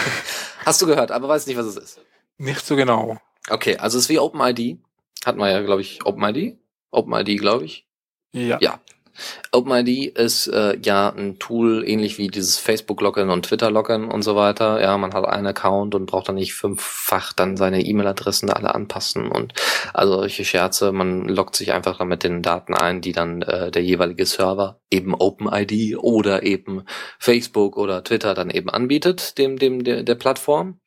hast 0.65 0.81
du 0.81 0.87
gehört, 0.87 1.11
aber 1.11 1.27
weißt 1.27 1.47
nicht, 1.47 1.57
was 1.57 1.65
es 1.67 1.77
ist. 1.77 2.01
Nicht 2.37 2.65
so 2.65 2.75
genau. 2.75 3.17
Okay, 3.49 3.77
also 3.77 3.97
es 3.97 4.05
ist 4.05 4.09
wie 4.09 4.19
OpenID. 4.19 4.79
Hatten 5.25 5.39
wir 5.39 5.49
ja, 5.49 5.61
glaube 5.61 5.81
ich, 5.81 6.05
OpenID. 6.05 6.57
OpenID, 6.91 7.39
glaube 7.39 7.65
ich. 7.65 7.85
Ja. 8.31 8.57
Ja, 8.61 8.79
OpenID 9.51 10.17
ist 10.17 10.47
äh, 10.47 10.77
ja 10.83 11.09
ein 11.09 11.39
Tool, 11.39 11.83
ähnlich 11.87 12.17
wie 12.17 12.27
dieses 12.27 12.57
Facebook-Login 12.57 13.29
und 13.29 13.45
Twitter-Login 13.45 14.05
und 14.05 14.21
so 14.21 14.35
weiter. 14.35 14.81
Ja, 14.81 14.97
man 14.97 15.13
hat 15.13 15.25
einen 15.25 15.47
Account 15.47 15.95
und 15.95 16.05
braucht 16.05 16.29
dann 16.29 16.35
nicht 16.35 16.53
fünffach 16.53 17.33
dann 17.33 17.57
seine 17.57 17.81
E-Mail-Adressen 17.81 18.47
da 18.47 18.53
alle 18.53 18.75
anpassen 18.75 19.31
und 19.31 19.53
also 19.93 20.15
solche 20.15 20.45
Scherze. 20.45 20.91
Man 20.91 21.27
loggt 21.27 21.55
sich 21.55 21.71
einfach 21.71 21.97
dann 21.97 22.07
mit 22.07 22.23
den 22.23 22.41
Daten 22.41 22.73
ein, 22.73 23.01
die 23.01 23.11
dann 23.11 23.41
äh, 23.41 23.71
der 23.71 23.83
jeweilige 23.83 24.25
Server, 24.25 24.79
eben 24.91 25.13
OpenID 25.13 25.97
oder 25.97 26.43
eben 26.43 26.83
Facebook 27.19 27.77
oder 27.77 28.03
Twitter 28.03 28.33
dann 28.33 28.49
eben 28.49 28.69
anbietet, 28.69 29.37
dem, 29.37 29.57
dem, 29.57 29.83
der, 29.83 30.03
der 30.03 30.15
Plattform 30.15 30.79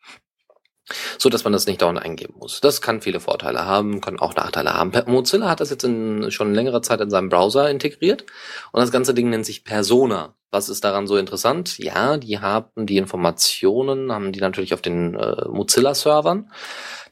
so 1.18 1.28
dass 1.28 1.44
man 1.44 1.52
das 1.52 1.66
nicht 1.66 1.82
dauernd 1.82 2.00
eingeben 2.00 2.34
muss. 2.38 2.60
Das 2.60 2.80
kann 2.80 3.02
viele 3.02 3.20
Vorteile 3.20 3.64
haben, 3.64 4.00
kann 4.00 4.18
auch 4.18 4.34
Nachteile 4.34 4.74
haben. 4.74 4.92
Mozilla 5.06 5.48
hat 5.48 5.60
das 5.60 5.70
jetzt 5.70 5.84
in, 5.84 6.30
schon 6.30 6.54
längere 6.54 6.82
Zeit 6.82 7.00
in 7.00 7.10
seinem 7.10 7.28
Browser 7.28 7.70
integriert 7.70 8.24
und 8.72 8.80
das 8.80 8.92
ganze 8.92 9.14
Ding 9.14 9.30
nennt 9.30 9.46
sich 9.46 9.64
Persona. 9.64 10.34
Was 10.52 10.68
ist 10.68 10.84
daran 10.84 11.06
so 11.06 11.16
interessant? 11.16 11.78
Ja, 11.78 12.18
die 12.18 12.38
haben 12.38 12.84
die 12.84 12.98
Informationen, 12.98 14.12
haben 14.12 14.32
die 14.32 14.40
natürlich 14.40 14.74
auf 14.74 14.82
den 14.82 15.14
äh, 15.14 15.48
Mozilla-Servern, 15.48 16.50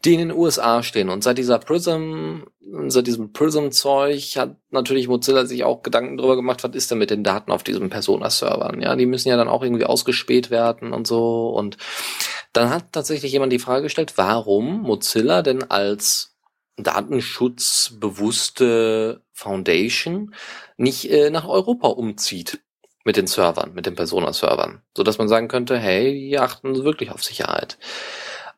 die 0.05 0.13
in 0.13 0.19
den 0.19 0.33
USA 0.33 0.83
stehen. 0.83 1.09
Und 1.09 1.25
seit 1.25 1.39
dieser 1.39 1.59
Prism, 1.59 2.41
seit 2.89 3.07
diesem 3.07 3.33
Prism-Zeug 3.33 4.37
hat 4.37 4.57
natürlich 4.71 5.09
Mozilla 5.09 5.47
sich 5.47 5.65
auch 5.65 5.83
Gedanken 5.83 6.19
darüber 6.19 6.37
gemacht, 6.37 6.63
was 6.65 6.75
ist 6.75 6.91
denn 6.91 6.99
mit 6.99 7.09
den 7.09 7.25
Daten 7.25 7.51
auf 7.51 7.63
diesen 7.63 7.89
Persona-Servern? 7.89 8.83
Ja, 8.83 8.95
die 8.95 9.07
müssen 9.07 9.31
ja 9.31 9.39
dann 9.39 9.49
auch 9.49 9.63
irgendwie 9.63 9.87
ausgespäht 9.87 10.51
werden 10.51 10.93
und 10.93 11.07
so 11.07 11.49
und 11.49 11.79
dann 12.53 12.71
hat 12.71 12.93
tatsächlich 12.93 13.33
jemand 13.33 13.53
die 13.53 13.59
Frage 13.59 13.83
gestellt, 13.85 14.15
warum 14.17 14.83
Mozilla 14.83 15.43
denn 15.43 15.71
als 15.71 16.37
datenschutzbewusste 16.77 19.23
Foundation 19.33 20.35
nicht 20.77 21.11
äh, 21.11 21.31
nach 21.31 21.47
Europa 21.49 21.89
umzieht. 21.89 22.61
mit 23.05 23.17
den 23.17 23.27
Servern, 23.27 23.73
mit 23.75 23.87
den 23.87 23.95
Persona-Servern, 23.95 24.83
so 24.97 25.03
man 25.19 25.29
sagen 25.29 25.49
könnte, 25.49 25.79
hey, 25.79 26.13
die 26.13 26.39
achten 26.39 26.85
wirklich 26.85 27.11
auf 27.11 27.25
Sicherheit. 27.25 27.79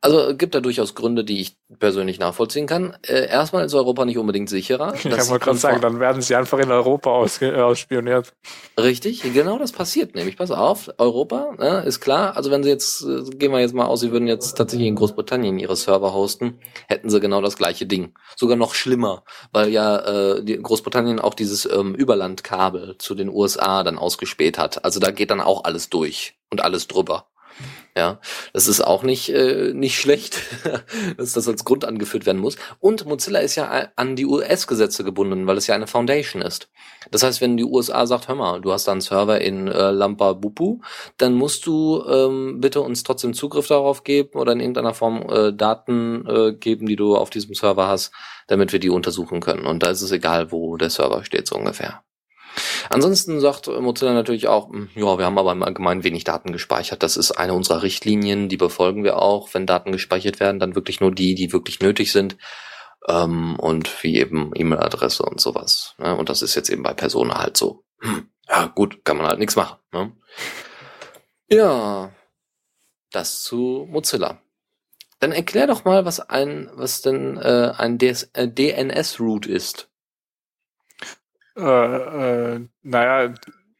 Also 0.04 0.36
gibt 0.36 0.56
da 0.56 0.60
durchaus 0.60 0.96
Gründe, 0.96 1.22
die 1.22 1.40
ich 1.40 1.56
persönlich 1.78 2.18
nachvollziehen 2.18 2.66
kann. 2.66 2.96
Äh, 3.06 3.28
erstmal 3.28 3.64
ist 3.64 3.72
Europa 3.72 4.04
nicht 4.04 4.18
unbedingt 4.18 4.50
sicherer. 4.50 4.94
Ich 4.94 5.04
wollte 5.04 5.38
gerade 5.44 5.58
sagen, 5.58 5.80
dann 5.80 6.00
werden 6.00 6.20
sie 6.22 6.34
einfach 6.34 6.58
in 6.58 6.72
Europa 6.72 7.08
ausge- 7.10 7.52
äh, 7.52 7.60
ausspioniert. 7.60 8.34
Richtig, 8.76 9.22
genau 9.22 9.58
das 9.58 9.70
passiert 9.70 10.16
nämlich. 10.16 10.36
Pass 10.36 10.50
auf, 10.50 10.90
Europa, 10.98 11.52
ne, 11.56 11.84
ist 11.86 12.00
klar. 12.00 12.36
Also 12.36 12.50
wenn 12.50 12.64
sie 12.64 12.68
jetzt, 12.68 13.02
äh, 13.02 13.22
gehen 13.36 13.52
wir 13.52 13.60
jetzt 13.60 13.74
mal 13.74 13.86
aus, 13.86 14.00
sie 14.00 14.10
würden 14.10 14.26
jetzt 14.26 14.54
tatsächlich 14.54 14.88
in 14.88 14.96
Großbritannien 14.96 15.60
ihre 15.60 15.76
Server 15.76 16.12
hosten, 16.12 16.58
hätten 16.88 17.08
sie 17.08 17.20
genau 17.20 17.40
das 17.40 17.56
gleiche 17.56 17.86
Ding. 17.86 18.12
Sogar 18.36 18.56
noch 18.56 18.74
schlimmer, 18.74 19.22
weil 19.52 19.68
ja 19.68 19.98
äh, 19.98 20.42
die 20.44 20.60
Großbritannien 20.60 21.20
auch 21.20 21.34
dieses 21.34 21.64
ähm, 21.64 21.94
Überlandkabel 21.94 22.96
zu 22.98 23.14
den 23.14 23.28
USA 23.28 23.84
dann 23.84 23.98
ausgespäht 23.98 24.58
hat. 24.58 24.84
Also 24.84 24.98
da 24.98 25.12
geht 25.12 25.30
dann 25.30 25.40
auch 25.40 25.62
alles 25.62 25.90
durch 25.90 26.34
und 26.50 26.64
alles 26.64 26.88
drüber. 26.88 27.26
Ja, 27.94 28.20
das 28.54 28.68
ist 28.68 28.80
auch 28.80 29.02
nicht, 29.02 29.28
äh, 29.28 29.74
nicht 29.74 30.00
schlecht, 30.00 30.40
dass 31.18 31.34
das 31.34 31.46
als 31.46 31.66
Grund 31.66 31.84
angeführt 31.84 32.24
werden 32.24 32.40
muss. 32.40 32.56
Und 32.80 33.04
Mozilla 33.04 33.40
ist 33.40 33.56
ja 33.56 33.88
an 33.96 34.16
die 34.16 34.24
US-Gesetze 34.24 35.04
gebunden, 35.04 35.46
weil 35.46 35.58
es 35.58 35.66
ja 35.66 35.74
eine 35.74 35.86
Foundation 35.86 36.40
ist. 36.40 36.70
Das 37.10 37.22
heißt, 37.22 37.42
wenn 37.42 37.58
die 37.58 37.64
USA 37.64 38.06
sagt, 38.06 38.28
hör 38.28 38.34
mal, 38.34 38.62
du 38.62 38.72
hast 38.72 38.88
da 38.88 38.92
einen 38.92 39.02
Server 39.02 39.42
in 39.42 39.68
äh, 39.68 39.90
Lampa 39.90 40.32
Bupu, 40.32 40.80
dann 41.18 41.34
musst 41.34 41.66
du 41.66 42.02
ähm, 42.08 42.62
bitte 42.62 42.80
uns 42.80 43.02
trotzdem 43.02 43.34
Zugriff 43.34 43.66
darauf 43.66 44.04
geben 44.04 44.38
oder 44.38 44.52
in 44.52 44.60
irgendeiner 44.60 44.94
Form 44.94 45.28
äh, 45.28 45.52
Daten 45.52 46.26
äh, 46.26 46.52
geben, 46.54 46.86
die 46.86 46.96
du 46.96 47.14
auf 47.14 47.28
diesem 47.28 47.54
Server 47.54 47.88
hast, 47.88 48.12
damit 48.46 48.72
wir 48.72 48.80
die 48.80 48.90
untersuchen 48.90 49.40
können. 49.40 49.66
Und 49.66 49.82
da 49.82 49.90
ist 49.90 50.00
es 50.00 50.12
egal, 50.12 50.50
wo 50.50 50.78
der 50.78 50.88
Server 50.88 51.24
steht, 51.24 51.46
so 51.46 51.56
ungefähr. 51.56 52.02
Ansonsten 52.90 53.40
sagt 53.40 53.68
Mozilla 53.68 54.12
natürlich 54.12 54.48
auch, 54.48 54.70
hm, 54.70 54.90
ja, 54.94 55.18
wir 55.18 55.24
haben 55.24 55.38
aber 55.38 55.52
im 55.52 55.62
Allgemeinen 55.62 56.04
wenig 56.04 56.24
Daten 56.24 56.52
gespeichert. 56.52 57.02
Das 57.02 57.16
ist 57.16 57.32
eine 57.32 57.54
unserer 57.54 57.82
Richtlinien, 57.82 58.48
die 58.48 58.56
befolgen 58.56 59.04
wir 59.04 59.18
auch. 59.18 59.52
Wenn 59.54 59.66
Daten 59.66 59.92
gespeichert 59.92 60.40
werden, 60.40 60.60
dann 60.60 60.74
wirklich 60.74 61.00
nur 61.00 61.12
die, 61.12 61.34
die 61.34 61.52
wirklich 61.52 61.80
nötig 61.80 62.12
sind. 62.12 62.36
Ähm, 63.08 63.56
und 63.58 64.02
wie 64.02 64.18
eben 64.18 64.52
E-Mail-Adresse 64.54 65.22
und 65.24 65.40
sowas. 65.40 65.94
Ne? 65.98 66.16
Und 66.16 66.28
das 66.28 66.42
ist 66.42 66.54
jetzt 66.54 66.70
eben 66.70 66.82
bei 66.82 66.94
Persona 66.94 67.38
halt 67.38 67.56
so. 67.56 67.84
Hm, 68.00 68.28
ja, 68.48 68.66
gut, 68.66 69.04
kann 69.04 69.16
man 69.16 69.26
halt 69.26 69.38
nichts 69.38 69.56
machen. 69.56 69.78
Ne? 69.92 70.12
Ja, 71.48 72.12
das 73.10 73.42
zu 73.42 73.86
Mozilla. 73.90 74.40
Dann 75.20 75.32
erklär 75.32 75.68
doch 75.68 75.84
mal, 75.84 76.04
was 76.04 76.18
ein, 76.18 76.70
was 76.74 77.02
denn 77.02 77.36
äh, 77.36 77.72
ein 77.76 77.98
äh, 78.00 78.48
DNS-Root 78.48 79.46
ist. 79.46 79.88
Äh, 81.56 82.54
äh, 82.56 82.60
naja, 82.82 83.34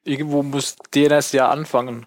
irgendwo 0.05 0.43
muss 0.43 0.77
DNS 0.95 1.33
ja 1.33 1.49
anfangen. 1.51 2.07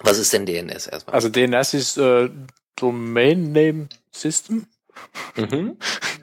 Was 0.00 0.18
ist 0.18 0.32
denn 0.32 0.46
DNS 0.46 0.86
erstmal? 0.86 1.14
Also 1.14 1.28
DNS 1.28 1.74
ist 1.74 1.96
äh, 1.98 2.30
Domain 2.76 3.52
Name 3.52 3.88
System, 4.10 4.66
Mhm. 5.36 5.76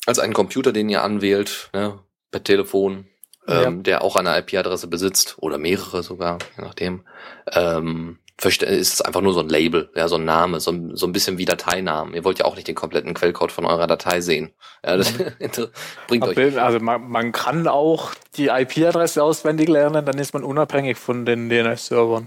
als 0.07 0.19
ein 0.19 0.33
Computer, 0.33 0.73
den 0.73 0.89
ihr 0.89 1.03
anwählt, 1.03 1.71
ne, 1.73 1.99
per 2.31 2.43
Telefon, 2.45 3.07
ähm, 3.47 3.83
der 3.83 4.03
auch 4.03 4.17
eine 4.17 4.37
IP-Adresse 4.39 4.87
besitzt 4.87 5.37
oder 5.39 5.59
mehrere 5.59 6.03
sogar, 6.03 6.39
je 6.57 6.65
nachdem. 6.65 7.05
Ähm, 7.53 8.19
ist 8.43 8.63
es 8.95 9.01
einfach 9.01 9.21
nur 9.21 9.33
so 9.33 9.41
ein 9.41 9.49
Label, 9.49 9.91
ja, 9.95 10.09
so 10.09 10.17
ein 10.17 10.25
Name, 10.25 10.59
so, 10.61 10.73
ein- 10.73 10.97
so 10.97 11.07
ein 11.07 11.13
bisschen 11.13 11.39
wie 11.39 11.45
Dateinamen. 11.45 12.15
Ihr 12.15 12.25
wollt 12.25 12.41
ja 12.41 12.45
auch 12.47 12.57
nicht 12.57 12.67
den 12.67 12.75
kompletten 12.75 13.15
Quellcode 13.15 13.53
von 13.53 13.65
eurer 13.65 13.87
Datei 13.87 14.21
sehen. 14.21 14.53
Ja, 14.85 14.97
das 14.97 15.13
bringt 16.09 16.25
euch. 16.27 16.61
Also 16.61 16.81
man, 16.81 17.09
man 17.09 17.31
kann 17.33 17.69
auch 17.69 18.13
die 18.37 18.49
IP-Adresse 18.49 19.23
auswendig 19.23 19.69
lernen, 19.69 20.05
dann 20.05 20.19
ist 20.19 20.35
man 20.35 20.43
unabhängig 20.43 20.99
von 20.99 21.25
den 21.25 21.49
DNS-Servern. 21.49 22.27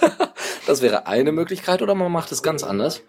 Das 0.66 0.80
wäre 0.80 1.06
eine 1.06 1.32
Möglichkeit 1.32 1.82
oder 1.82 1.94
man 1.94 2.12
macht 2.12 2.30
es 2.30 2.42
ganz 2.42 2.62
anders. 2.62 3.02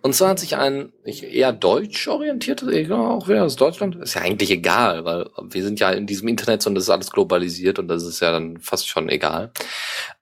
Und 0.00 0.14
zwar 0.14 0.30
hat 0.30 0.38
sich 0.38 0.56
ein 0.56 0.92
ich, 1.04 1.24
eher 1.24 1.52
deutsch 1.52 2.06
orientiertes, 2.06 2.68
egal 2.68 3.00
auch 3.00 3.28
wer 3.28 3.44
aus 3.44 3.56
Deutschland, 3.56 3.96
ist 3.96 4.14
ja 4.14 4.22
eigentlich 4.22 4.50
egal, 4.50 5.04
weil 5.04 5.26
wir 5.42 5.64
sind 5.64 5.80
ja 5.80 5.90
in 5.90 6.06
diesem 6.06 6.28
Internet 6.28 6.66
und 6.66 6.74
das 6.74 6.84
ist 6.84 6.90
alles 6.90 7.10
globalisiert 7.10 7.78
und 7.78 7.88
das 7.88 8.04
ist 8.04 8.20
ja 8.20 8.30
dann 8.30 8.58
fast 8.58 8.88
schon 8.88 9.08
egal. 9.08 9.52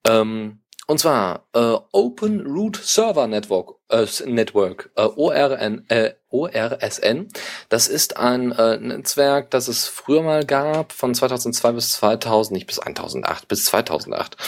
Ähm, 0.09 0.61
und 0.91 0.99
zwar 0.99 1.45
äh, 1.53 1.77
Open 1.93 2.47
Root 2.47 2.81
Server 2.83 3.27
Network, 3.27 3.75
äh, 3.91 4.07
Network 4.25 4.91
äh, 4.97 5.03
ORN, 5.03 5.85
äh, 5.91 6.15
ORSN. 6.31 7.29
Das 7.69 7.89
ist 7.89 8.17
ein 8.17 8.53
äh, 8.53 8.79
Netzwerk, 8.79 9.51
das 9.51 9.69
es 9.69 9.87
früher 9.87 10.23
mal 10.23 10.47
gab, 10.47 10.93
von 10.93 11.15
2002 11.15 11.73
bis 11.73 11.93
2000, 11.93 12.55
nicht 12.55 12.67
bis 12.67 12.79
1008, 12.79 13.49
bis 13.49 13.67
2008. 13.67 14.39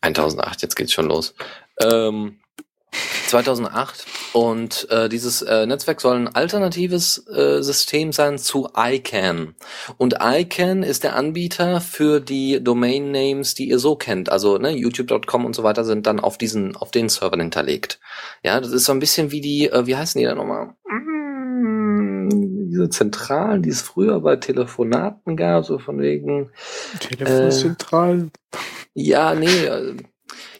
1008, 0.00 0.62
jetzt 0.62 0.76
geht's 0.76 0.92
schon 0.92 1.06
los. 1.06 1.34
Ähm, 1.80 2.40
2008 3.30 4.06
und 4.32 4.88
äh, 4.90 5.08
dieses 5.08 5.42
äh, 5.42 5.64
Netzwerk 5.64 6.00
soll 6.00 6.16
ein 6.16 6.34
alternatives 6.34 7.24
äh, 7.28 7.62
System 7.62 8.12
sein 8.12 8.38
zu 8.38 8.68
ICANN 8.76 9.54
und 9.98 10.16
ICANN 10.20 10.82
ist 10.82 11.04
der 11.04 11.14
Anbieter 11.14 11.80
für 11.80 12.20
die 12.20 12.62
Domain 12.62 13.12
Names, 13.12 13.54
die 13.54 13.68
ihr 13.68 13.78
so 13.78 13.94
kennt, 13.94 14.30
also 14.30 14.58
ne, 14.58 14.70
YouTube.com 14.70 15.44
und 15.44 15.54
so 15.54 15.62
weiter 15.62 15.84
sind 15.84 16.06
dann 16.06 16.18
auf 16.18 16.38
diesen 16.38 16.76
auf 16.76 16.90
den 16.90 17.08
Servern 17.08 17.40
hinterlegt. 17.40 18.00
Ja, 18.42 18.60
das 18.60 18.72
ist 18.72 18.84
so 18.84 18.92
ein 18.92 19.00
bisschen 19.00 19.30
wie 19.30 19.40
die, 19.40 19.68
äh, 19.68 19.86
wie 19.86 19.96
heißen 19.96 20.18
die 20.18 20.24
da 20.24 20.34
nochmal? 20.34 20.74
Diese 22.32 22.88
Zentralen, 22.88 23.62
die 23.62 23.70
es 23.70 23.82
früher 23.82 24.20
bei 24.20 24.36
Telefonaten 24.36 25.36
gab, 25.36 25.64
so 25.64 25.78
von 25.78 26.00
wegen 26.00 26.50
Telefonzentralen. 27.00 28.32
ja, 28.94 29.34
nee, 29.34 29.64
äh, 29.64 29.96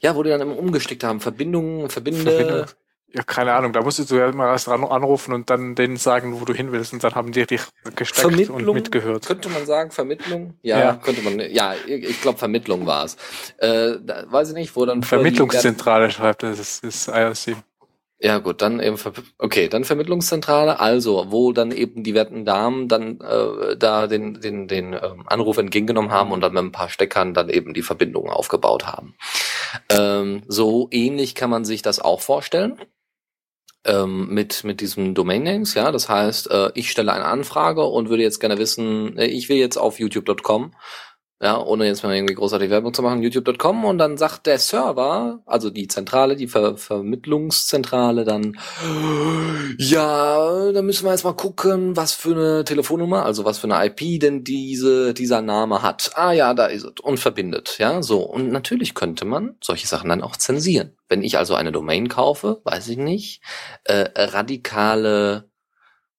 ja, 0.01 0.15
wo 0.15 0.23
die 0.23 0.31
dann 0.31 0.41
immer 0.41 0.59
umgestickt 0.59 1.05
haben. 1.05 1.21
Verbindungen, 1.21 1.91
Verbinde. 1.91 2.23
Verbindung. 2.23 2.67
Ja, 3.13 3.25
keine 3.25 3.55
Ahnung, 3.55 3.73
da 3.73 3.83
musstest 3.83 4.13
du 4.13 4.17
ja 4.17 4.31
mal 4.31 4.53
erst 4.53 4.69
anrufen 4.69 5.35
und 5.35 5.51
dann 5.51 5.75
denen 5.75 5.97
sagen, 5.97 6.41
wo 6.41 6.45
du 6.45 6.55
hin 6.55 6.71
willst 6.71 6.93
und 6.93 7.03
dann 7.03 7.17
haben 7.17 7.33
die 7.33 7.45
dich 7.45 7.63
gesteckt 7.97 8.25
und 8.25 8.35
Vermittlung, 8.35 8.75
mitgehört. 8.75 9.27
könnte 9.27 9.49
man 9.49 9.67
sagen, 9.67 9.91
Vermittlung? 9.91 10.55
Ja, 10.63 10.79
Ja. 10.79 10.95
könnte 10.95 11.23
man, 11.23 11.41
ja, 11.41 11.75
ich, 11.87 12.21
glaube 12.23 12.39
Vermittlung 12.39 12.87
war 12.87 13.05
es. 13.07 13.17
Äh, 13.59 13.97
da, 14.01 14.27
weiß 14.31 14.51
ich 14.51 14.55
nicht, 14.55 14.77
wo 14.77 14.87
dann... 14.87 15.03
Vermittlungszentrale 15.03 16.09
schreibt 16.13 16.45
das, 16.45 16.61
ist, 16.61 16.85
ist 16.85 17.09
IRC. 17.09 17.57
Ja 18.23 18.39
gut, 18.39 18.61
dann 18.61 18.81
eben, 18.81 18.97
okay, 19.39 19.69
dann 19.69 19.85
Vermittlungszentrale, 19.85 20.79
also 20.79 21.27
wo 21.31 21.53
dann 21.53 21.73
eben 21.73 22.05
die 22.05 22.13
werten 22.15 22.45
Damen 22.45 22.87
dann 22.87 23.19
äh, 23.21 23.77
da 23.79 24.07
den, 24.07 24.41
den, 24.41 24.69
den 24.69 24.93
ähm, 24.93 25.25
Anruf 25.27 25.57
entgegengenommen 25.57 26.13
haben 26.13 26.31
und 26.31 26.43
dann 26.43 26.53
mit 26.53 26.63
ein 26.63 26.71
paar 26.71 26.91
Steckern 26.91 27.33
dann 27.33 27.49
eben 27.49 27.73
die 27.73 27.81
Verbindung 27.83 28.29
aufgebaut 28.29 28.87
haben. 28.87 29.15
Ähm, 29.89 30.43
so 30.49 30.89
ähnlich 30.91 31.35
kann 31.35 31.51
man 31.51 31.65
sich 31.65 31.83
das 31.83 32.01
auch 32.01 32.21
vorstellen. 32.21 32.81
Ähm, 33.85 34.29
mit, 34.29 34.63
mit 34.63 34.83
diesem 34.83 35.15
Domain 35.15 35.43
Names, 35.43 35.73
ja, 35.73 35.91
das 35.91 36.07
heißt, 36.07 36.51
äh, 36.51 36.71
ich 36.75 36.91
stelle 36.91 37.15
eine 37.15 37.25
Anfrage 37.25 37.83
und 37.83 38.11
würde 38.11 38.23
jetzt 38.23 38.39
gerne 38.39 38.59
wissen, 38.59 39.17
äh, 39.17 39.25
ich 39.25 39.49
will 39.49 39.57
jetzt 39.57 39.79
auf 39.79 39.99
youtube.com 39.99 40.75
ja, 41.43 41.59
ohne 41.59 41.87
jetzt 41.87 42.03
mal 42.03 42.15
irgendwie 42.15 42.35
großartig 42.35 42.69
Werbung 42.69 42.93
zu 42.93 43.01
machen, 43.01 43.23
youtube.com 43.23 43.87
und 43.87 43.97
dann 43.97 44.19
sagt 44.19 44.47
der 44.47 44.59
Server, 44.59 45.41
also 45.47 45.71
die 45.71 45.89
Zentrale, 45.89 46.37
die 46.37 46.49
Ver 46.49 46.77
Vermittlungszentrale 46.77 48.25
dann, 48.25 48.59
ja, 49.79 50.71
da 50.73 50.83
müssen 50.83 51.07
wir 51.07 51.13
jetzt 51.13 51.25
mal 51.25 51.33
gucken, 51.33 51.97
was 51.97 52.13
für 52.13 52.35
eine 52.35 52.65
Telefonnummer, 52.65 53.25
also 53.25 53.47
was 53.47 53.59
für 53.59 53.73
eine 53.73 53.87
IP 53.87 54.21
denn 54.21 54.45
diese, 54.45 55.15
dieser 55.15 55.41
Name 55.41 55.83
hat. 55.83 56.11
Ah 56.15 56.33
ja, 56.33 56.53
da 56.53 56.67
ist 56.67 56.85
es 56.85 56.93
und 57.03 57.19
verbindet, 57.19 57.77
ja, 57.79 58.03
so. 58.03 58.21
Und 58.21 58.51
natürlich 58.51 58.95
könnte 58.95 59.25
man 59.25 59.57
solche 59.63 59.87
Sachen 59.87 60.11
dann 60.11 60.23
auch 60.23 60.37
zensieren. 60.37 60.95
Wenn 61.09 61.23
ich 61.23 61.39
also 61.39 61.55
eine 61.55 61.73
Domain 61.73 62.09
kaufe, 62.09 62.61
weiß 62.65 62.89
ich 62.89 62.99
nicht, 62.99 63.43
äh, 63.85 64.05
radikale 64.15 65.51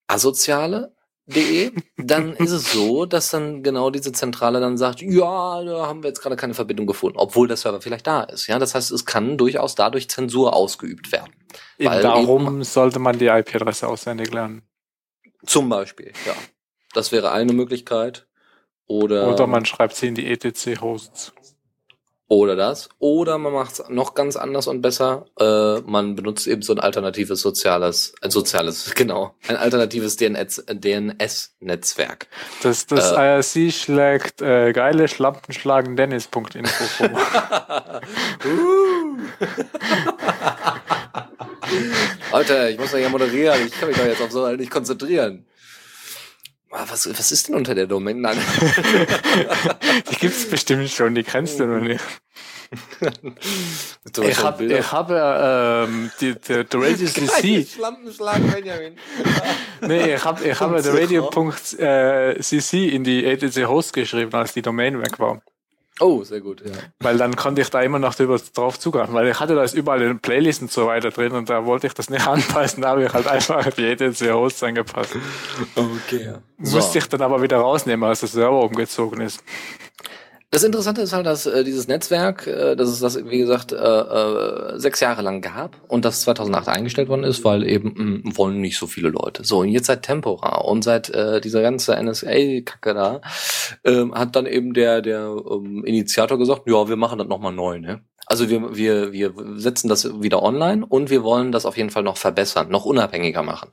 asoziale 0.07 0.93
De, 1.25 1.71
dann 1.97 2.33
ist 2.33 2.51
es 2.51 2.71
so, 2.71 3.05
dass 3.05 3.29
dann 3.29 3.63
genau 3.63 3.89
diese 3.89 4.11
Zentrale 4.11 4.59
dann 4.59 4.77
sagt, 4.77 5.01
ja, 5.01 5.63
da 5.63 5.87
haben 5.87 6.03
wir 6.03 6.09
jetzt 6.09 6.21
gerade 6.21 6.35
keine 6.35 6.53
Verbindung 6.53 6.87
gefunden, 6.87 7.17
obwohl 7.17 7.47
der 7.47 7.57
Server 7.57 7.81
vielleicht 7.81 8.07
da 8.07 8.23
ist. 8.23 8.47
Ja, 8.47 8.59
das 8.59 8.75
heißt, 8.75 8.91
es 8.91 9.05
kann 9.05 9.37
durchaus 9.37 9.75
dadurch 9.75 10.09
Zensur 10.09 10.55
ausgeübt 10.55 11.11
werden. 11.11 11.33
Eben 11.77 12.01
darum 12.01 12.45
eben, 12.45 12.63
sollte 12.63 12.99
man 12.99 13.17
die 13.17 13.27
IP-Adresse 13.27 13.87
auswendig 13.87 14.31
lernen. 14.33 14.63
Zum 15.45 15.69
Beispiel, 15.69 16.13
ja. 16.25 16.35
Das 16.93 17.11
wäre 17.11 17.31
eine 17.31 17.53
Möglichkeit. 17.53 18.27
Oder, 18.85 19.33
Oder 19.33 19.47
man 19.47 19.65
schreibt 19.65 19.95
sie 19.95 20.07
in 20.07 20.15
die 20.15 20.27
ETC-Hosts. 20.27 21.33
Oder 22.31 22.55
das. 22.55 22.87
Oder 22.99 23.37
man 23.37 23.51
macht 23.51 23.73
es 23.73 23.83
noch 23.89 24.13
ganz 24.13 24.37
anders 24.37 24.67
und 24.67 24.81
besser. 24.81 25.25
Äh, 25.37 25.81
man 25.81 26.15
benutzt 26.15 26.47
eben 26.47 26.61
so 26.61 26.71
ein 26.71 26.79
alternatives 26.79 27.41
soziales, 27.41 28.13
ein 28.21 28.31
soziales, 28.31 28.91
genau, 28.95 29.35
ein 29.49 29.57
alternatives 29.57 30.15
DNS-Netzwerk. 30.15 32.27
Das, 32.63 32.87
das 32.87 33.11
äh, 33.11 33.35
IRC 33.35 33.73
schlägt 33.73 34.41
äh, 34.41 34.71
geile 34.71 35.09
Schlampen 35.09 35.53
schlagen 35.53 35.97
Dennis.info 35.97 36.83
vor. 36.85 37.09
Alter, 42.31 42.69
ich 42.69 42.79
muss 42.79 42.93
ja 42.93 43.09
moderieren. 43.09 43.67
Ich 43.67 43.73
kann 43.73 43.89
mich 43.89 43.97
doch 43.97 44.05
jetzt 44.05 44.21
auf 44.21 44.31
so 44.31 44.47
nicht 44.55 44.71
konzentrieren. 44.71 45.45
Ah, 46.71 46.85
was, 46.87 47.07
was 47.09 47.31
ist 47.31 47.49
denn 47.49 47.55
unter 47.55 47.75
der 47.75 47.85
Domain? 47.85 48.21
Nein. 48.21 48.37
die 50.09 50.15
gibt's 50.15 50.49
bestimmt 50.49 50.89
schon, 50.89 51.13
die 51.15 51.23
kennst 51.23 51.59
du 51.59 51.65
noch 51.65 51.81
nicht. 51.81 52.01
ich 54.23 54.41
habe 54.41 54.63
ich 54.63 54.91
hab, 54.91 55.11
ähm, 55.11 56.09
die, 56.21 56.35
die, 56.35 56.63
die 56.63 56.77
Radio 56.77 57.07
CC. 57.07 57.67
Benjamin. 57.77 58.97
nee, 59.81 60.15
ich 60.15 60.23
habe 60.23 60.47
ich 60.47 60.57
hab 60.57 60.81
der 60.81 60.93
Radio.cc 60.93 61.77
äh, 62.73 62.95
in 62.95 63.03
die 63.03 63.25
ETC 63.25 63.67
Host 63.67 63.91
geschrieben, 63.91 64.33
als 64.33 64.53
die 64.53 64.61
Domain 64.61 65.01
weg 65.01 65.19
war. 65.19 65.41
Oh, 66.01 66.23
sehr 66.23 66.41
gut, 66.41 66.61
ja. 66.65 66.71
Weil 66.99 67.17
dann 67.17 67.35
konnte 67.35 67.61
ich 67.61 67.69
da 67.69 67.79
immer 67.81 67.99
noch 67.99 68.15
drüber, 68.15 68.39
drauf 68.53 68.79
zugreifen, 68.79 69.13
weil 69.13 69.27
ich 69.27 69.39
hatte 69.39 69.53
da 69.53 69.63
überall 69.65 70.01
in 70.01 70.19
Playlisten 70.19 70.67
und 70.67 70.71
so 70.71 70.87
weiter 70.87 71.11
drin 71.11 71.31
und 71.33 71.49
da 71.49 71.65
wollte 71.65 71.85
ich 71.87 71.93
das 71.93 72.09
nicht 72.09 72.27
anpassen, 72.27 72.81
da 72.81 72.89
habe 72.89 73.05
ich 73.05 73.13
halt 73.13 73.27
einfach 73.27 73.69
die 73.71 73.85
ETC 73.85 74.31
Host 74.33 74.63
angepasst. 74.63 75.15
Okay. 75.75 76.33
So. 76.59 76.77
Musste 76.77 76.97
ich 76.97 77.07
dann 77.07 77.21
aber 77.21 77.41
wieder 77.41 77.57
rausnehmen, 77.57 78.07
als 78.07 78.21
der 78.21 78.29
Server 78.29 78.63
umgezogen 78.63 79.21
ist. 79.21 79.43
Das 80.53 80.65
Interessante 80.65 81.01
ist 81.01 81.13
halt, 81.13 81.25
dass 81.25 81.45
äh, 81.45 81.63
dieses 81.63 81.87
Netzwerk, 81.87 82.45
äh, 82.45 82.75
dass 82.75 82.89
es 82.89 82.99
das, 82.99 83.25
wie 83.25 83.37
gesagt, 83.37 83.71
äh, 83.71 83.77
äh, 83.77 84.77
sechs 84.77 84.99
Jahre 84.99 85.21
lang 85.21 85.39
gab 85.39 85.77
und 85.87 86.03
das 86.03 86.23
2008 86.23 86.67
eingestellt 86.67 87.07
worden 87.07 87.23
ist, 87.23 87.45
weil 87.45 87.65
eben 87.65 87.93
mh, 87.95 88.23
hm, 88.23 88.37
wollen 88.37 88.59
nicht 88.59 88.77
so 88.77 88.85
viele 88.85 89.07
Leute. 89.07 89.45
So, 89.45 89.59
und 89.59 89.69
jetzt 89.69 89.85
seit 89.85 90.03
Tempora 90.03 90.57
und 90.57 90.83
seit 90.83 91.09
äh, 91.11 91.39
dieser 91.39 91.61
ganze 91.61 91.95
NSA-Kacke 91.95 92.93
da, 92.93 93.21
äh, 93.83 94.05
hat 94.11 94.35
dann 94.35 94.45
eben 94.45 94.73
der, 94.73 95.01
der 95.01 95.33
ähm, 95.49 95.85
Initiator 95.85 96.37
gesagt, 96.37 96.63
ja, 96.65 96.89
wir 96.89 96.97
machen 96.97 97.19
das 97.19 97.29
nochmal 97.29 97.53
neu, 97.53 97.79
ne? 97.79 98.01
Also 98.25 98.49
wir, 98.49 98.75
wir, 98.75 99.11
wir 99.11 99.33
setzen 99.55 99.89
das 99.89 100.21
wieder 100.21 100.43
online 100.43 100.85
und 100.85 101.09
wir 101.09 101.23
wollen 101.23 101.51
das 101.51 101.65
auf 101.65 101.77
jeden 101.77 101.89
Fall 101.89 102.03
noch 102.03 102.17
verbessern, 102.17 102.69
noch 102.69 102.85
unabhängiger 102.85 103.43
machen. 103.43 103.71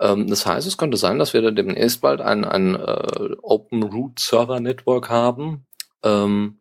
Ähm, 0.00 0.28
das 0.28 0.46
heißt, 0.46 0.66
es 0.66 0.78
könnte 0.78 0.96
sein, 0.96 1.18
dass 1.18 1.34
wir 1.34 1.50
demnächst 1.50 2.00
bald 2.00 2.20
ein, 2.20 2.44
ein 2.44 2.74
äh, 2.74 3.34
Open 3.42 3.82
Root 3.82 4.18
Server 4.18 4.60
Network 4.60 5.08
haben, 5.08 5.66
ähm, 6.02 6.58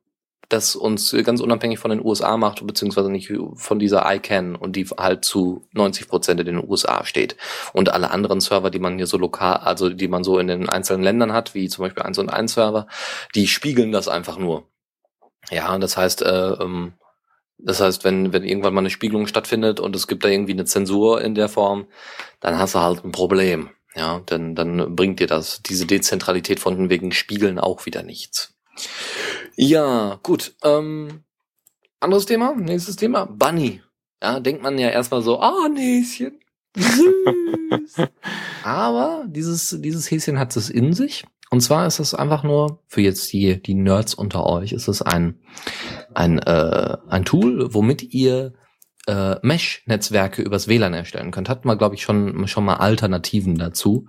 das 0.51 0.75
uns 0.75 1.15
ganz 1.23 1.39
unabhängig 1.39 1.80
von 1.80 1.91
den 1.91 2.04
USA 2.04 2.36
macht, 2.38 2.65
beziehungsweise 2.65 3.10
nicht 3.10 3.32
von 3.56 3.80
dieser 3.80 4.04
ICANN 4.13 4.56
und 4.56 4.75
die 4.75 4.86
halt 4.86 5.23
zu 5.23 5.65
90 5.73 6.08
Prozent 6.08 6.39
in 6.41 6.45
den 6.45 6.69
USA 6.69 7.06
steht. 7.06 7.38
Und 7.73 7.93
alle 7.93 8.12
anderen 8.12 8.41
Server, 8.41 8.69
die 8.69 8.80
man 8.80 8.97
hier 8.97 9.08
so 9.08 9.17
lokal, 9.17 9.58
also 9.58 9.89
die 9.89 10.08
man 10.08 10.23
so 10.23 10.39
in 10.39 10.47
den 10.47 10.67
einzelnen 10.67 11.04
Ländern 11.04 11.34
hat, 11.34 11.56
wie 11.56 11.69
zum 11.69 11.84
Beispiel 11.84 12.04
1 12.04 12.19
und 12.19 12.30
1 12.30 12.54
Server, 12.54 12.88
die 13.34 13.47
spiegeln 13.47 13.91
das 13.91 14.08
einfach 14.08 14.38
nur. 14.38 14.67
Ja, 15.49 15.77
das 15.77 15.97
heißt, 15.97 16.21
äh, 16.21 16.54
ähm, 16.54 16.93
das 17.58 17.80
heißt, 17.80 18.04
wenn, 18.04 18.34
wenn 18.34 18.43
irgendwann 18.43 18.73
mal 18.73 18.82
eine 18.82 18.89
Spiegelung 18.89 19.27
stattfindet 19.27 19.80
und 19.80 19.95
es 19.95 20.08
gibt 20.08 20.25
da 20.25 20.30
irgendwie 20.30 20.54
eine 20.54 20.65
Zensur 20.65 21.21
in 21.21 21.36
der 21.36 21.47
Form, 21.47 21.88
dann 22.39 22.58
hast 22.58 22.75
du 22.75 22.80
halt 22.80 23.06
ein 23.06 23.12
Problem. 23.12 23.69
Ja, 23.95 24.21
dann, 24.25 24.56
dann 24.56 24.95
bringt 24.95 25.19
dir 25.19 25.27
das, 25.27 25.62
diese 25.63 25.86
Dezentralität 25.86 26.60
von 26.60 26.89
wegen 26.89 27.12
Spiegeln 27.12 27.60
auch 27.60 27.86
wieder 27.86 28.04
nichts. 28.04 28.54
Ja, 29.56 30.20
gut. 30.24 30.56
Ähm, 30.63 31.24
anderes 32.00 32.26
Thema, 32.26 32.56
nächstes 32.56 32.96
Thema, 32.96 33.26
Bunny. 33.26 33.82
Ja, 34.22 34.39
denkt 34.39 34.63
man 34.63 34.78
ja 34.78 34.89
erstmal 34.89 35.22
so, 35.22 35.39
ah, 35.39 35.65
ein 35.65 35.76
Häschen. 35.76 36.39
Süß. 36.76 38.08
Aber 38.63 39.26
dieses, 39.28 39.78
dieses 39.82 40.10
Häschen 40.10 40.39
hat 40.39 40.56
es 40.56 40.70
in 40.70 40.94
sich. 40.94 41.26
Und 41.50 41.62
zwar 41.62 41.86
ist 41.86 42.00
es 42.00 42.13
einfach 42.13 42.44
nur, 42.44 42.82
für 42.88 43.02
jetzt 43.02 43.34
die, 43.34 43.62
die 43.62 43.74
Nerds 43.74 44.13
unter 44.13 44.46
euch, 44.46 44.72
ist 44.72 44.88
es 44.88 45.02
ein, 45.02 45.39
ein, 46.13 46.39
äh, 46.39 46.98
ein 47.10 47.26
Tool, 47.26 47.74
womit 47.74 48.13
ihr 48.13 48.54
äh, 49.08 49.36
Mesh-Netzwerke 49.41 50.41
übers 50.41 50.67
WLAN 50.67 50.94
erstellen 50.94 51.32
könnt. 51.32 51.50
Hatten 51.50 51.67
wir, 51.67 51.76
glaube 51.76 51.96
ich, 51.96 52.04
schon, 52.04 52.48
schon 52.48 52.63
mal 52.63 52.76
Alternativen 52.76 53.58
dazu. 53.58 54.08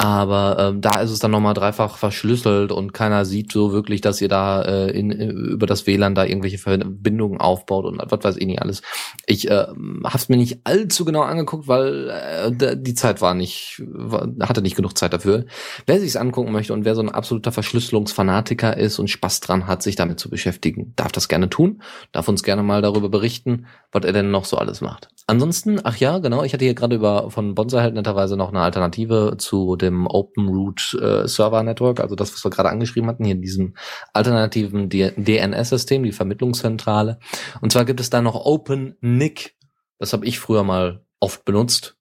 Aber 0.00 0.56
ähm, 0.60 0.80
da 0.80 1.00
ist 1.00 1.10
es 1.10 1.18
dann 1.18 1.32
nochmal 1.32 1.54
dreifach 1.54 1.98
verschlüsselt 1.98 2.70
und 2.70 2.94
keiner 2.94 3.24
sieht 3.24 3.50
so 3.50 3.72
wirklich, 3.72 4.00
dass 4.00 4.20
ihr 4.20 4.28
da 4.28 4.62
äh, 4.62 4.90
in, 4.92 5.10
äh, 5.10 5.26
über 5.26 5.66
das 5.66 5.88
WLAN 5.88 6.14
da 6.14 6.24
irgendwelche 6.24 6.58
Verbindungen 6.58 7.40
aufbaut 7.40 7.84
und 7.84 8.00
was 8.00 8.22
weiß 8.22 8.36
ich 8.36 8.46
nicht 8.46 8.62
alles. 8.62 8.82
Ich 9.26 9.50
äh, 9.50 9.66
habe 9.66 10.24
mir 10.28 10.36
nicht 10.36 10.60
allzu 10.62 11.04
genau 11.04 11.22
angeguckt, 11.22 11.66
weil 11.66 12.10
äh, 12.10 12.76
die 12.76 12.94
Zeit 12.94 13.20
war 13.20 13.34
nicht, 13.34 13.82
war, 13.88 14.28
hatte 14.40 14.62
nicht 14.62 14.76
genug 14.76 14.96
Zeit 14.96 15.12
dafür. 15.12 15.46
Wer 15.86 15.98
sich's 15.98 16.14
angucken 16.14 16.52
möchte 16.52 16.74
und 16.74 16.84
wer 16.84 16.94
so 16.94 17.02
ein 17.02 17.10
absoluter 17.10 17.50
Verschlüsselungsfanatiker 17.50 18.76
ist 18.76 19.00
und 19.00 19.10
Spaß 19.10 19.40
dran 19.40 19.66
hat, 19.66 19.82
sich 19.82 19.96
damit 19.96 20.20
zu 20.20 20.30
beschäftigen, 20.30 20.92
darf 20.94 21.10
das 21.10 21.26
gerne 21.26 21.50
tun. 21.50 21.82
Darf 22.12 22.28
uns 22.28 22.44
gerne 22.44 22.62
mal 22.62 22.82
darüber 22.82 23.08
berichten, 23.08 23.66
was 23.90 24.04
er 24.04 24.12
denn 24.12 24.30
noch 24.30 24.44
so 24.44 24.58
alles 24.58 24.80
macht. 24.80 25.08
Ansonsten, 25.30 25.78
ach 25.84 25.98
ja, 25.98 26.20
genau, 26.20 26.42
ich 26.42 26.54
hatte 26.54 26.64
hier 26.64 26.72
gerade 26.72 26.96
über 26.96 27.30
von 27.30 27.54
Bonsai 27.54 27.82
halt 27.82 27.92
netterweise 27.92 28.34
noch 28.38 28.48
eine 28.48 28.62
Alternative 28.62 29.34
zu 29.36 29.76
dem 29.76 30.06
Open 30.06 30.48
Root 30.48 30.96
äh, 31.02 31.28
Server 31.28 31.62
Network, 31.62 32.00
also 32.00 32.14
das, 32.14 32.32
was 32.32 32.42
wir 32.42 32.50
gerade 32.50 32.70
angeschrieben 32.70 33.10
hatten, 33.10 33.24
hier 33.24 33.34
in 33.34 33.42
diesem 33.42 33.74
alternativen 34.14 34.88
DNS-System, 34.88 36.02
die 36.02 36.12
Vermittlungszentrale. 36.12 37.18
Und 37.60 37.72
zwar 37.72 37.84
gibt 37.84 38.00
es 38.00 38.08
da 38.08 38.22
noch 38.22 38.46
Open 38.46 38.96
NIC. 39.02 39.54
Das 39.98 40.14
habe 40.14 40.24
ich 40.24 40.38
früher 40.38 40.64
mal 40.64 41.04
oft 41.20 41.44
benutzt. 41.44 41.98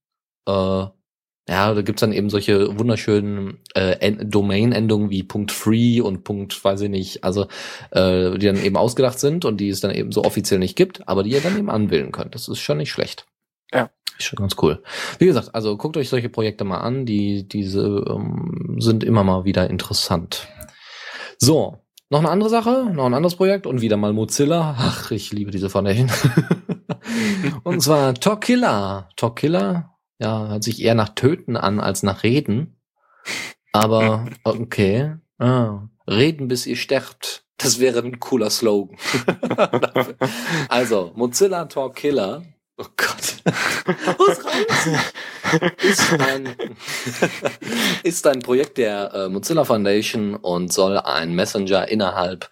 Äh, 0.48 0.86
ja, 1.50 1.74
da 1.74 1.82
gibt's 1.82 2.02
dann 2.02 2.12
eben 2.12 2.30
solche 2.30 2.78
wunderschönen 2.78 3.60
äh, 3.74 4.12
Domain-Endungen 4.12 5.10
wie 5.10 5.24
Punkt 5.24 5.54
.free 5.54 6.02
und 6.02 6.26
Punkt, 6.26 6.62
weiß 6.62 6.82
ich 6.82 6.90
nicht, 6.90 7.24
also 7.24 7.48
äh, 7.92 8.38
die 8.38 8.48
dann 8.48 8.62
eben 8.62 8.76
ausgedacht 8.76 9.18
sind 9.18 9.46
und 9.46 9.58
die 9.58 9.70
es 9.70 9.80
dann 9.80 9.92
eben 9.92 10.12
so 10.12 10.24
offiziell 10.26 10.60
nicht 10.60 10.76
gibt, 10.76 11.08
aber 11.08 11.24
die 11.24 11.32
ihr 11.32 11.42
dann 11.42 11.58
eben 11.58 11.70
anwählen 11.70 12.12
könnt. 12.12 12.36
Das 12.36 12.50
ist 12.50 12.60
schon 12.60 12.78
nicht 12.78 12.92
schlecht. 12.92 13.26
Ja. 13.74 13.90
Ist 14.18 14.26
schon 14.26 14.38
ganz 14.38 14.56
cool. 14.62 14.84
Wie 15.20 15.26
gesagt, 15.26 15.56
also 15.56 15.78
guckt 15.78 15.96
euch 15.96 16.10
solche 16.10 16.30
Projekte 16.30 16.66
mal 16.66 16.80
an, 16.80 17.06
die 17.06 17.48
diese 17.48 18.04
ähm, 18.10 18.76
sind 18.80 19.06
immer 19.06 19.24
mal 19.24 19.46
wieder 19.46 19.70
interessant. 19.70 20.48
So, 21.38 21.78
noch 22.10 22.20
eine 22.20 22.30
andere 22.30 22.50
Sache, 22.50 22.90
noch 22.94 23.06
ein 23.06 23.14
anderes 23.14 23.36
Projekt 23.36 23.68
und 23.68 23.80
wieder 23.80 23.96
mal 23.96 24.12
Mozilla. 24.12 24.76
Ach, 24.78 25.12
ich 25.12 25.32
liebe 25.32 25.52
diese 25.52 25.70
Foundation. 25.70 26.10
und 27.64 27.82
zwar 27.82 28.16
Talkilla. 28.16 29.08
Talkilla 29.16 29.97
ja, 30.20 30.48
hört 30.48 30.64
sich 30.64 30.82
eher 30.82 30.96
nach 30.96 31.10
Töten 31.10 31.58
an 31.58 31.80
als 31.80 32.04
nach 32.04 32.24
Reden. 32.24 32.80
Aber 33.72 34.26
okay. 34.44 35.16
Ah, 35.38 35.88
reden 36.08 36.48
bis 36.48 36.66
ihr 36.66 36.78
sterbt. 36.78 37.44
Das 37.58 37.80
wäre 37.80 38.00
ein 38.00 38.20
cooler 38.20 38.50
Slogan. 38.50 38.98
also, 40.70 41.12
Mozilla 41.16 41.66
Talk 41.66 41.96
Killer. 41.96 42.44
Oh 42.78 42.86
Gott. 42.96 43.42
Was 43.46 44.46
raus? 44.46 45.74
Ist 45.82 46.14
ein, 46.14 46.56
ist 48.04 48.28
ein 48.28 48.40
Projekt 48.40 48.78
der 48.78 49.14
äh, 49.14 49.30
Mozilla 49.30 49.64
Foundation 49.64 50.36
und 50.36 50.72
soll 50.72 50.98
ein 51.00 51.34
Messenger 51.34 51.88
innerhalb 51.88 52.50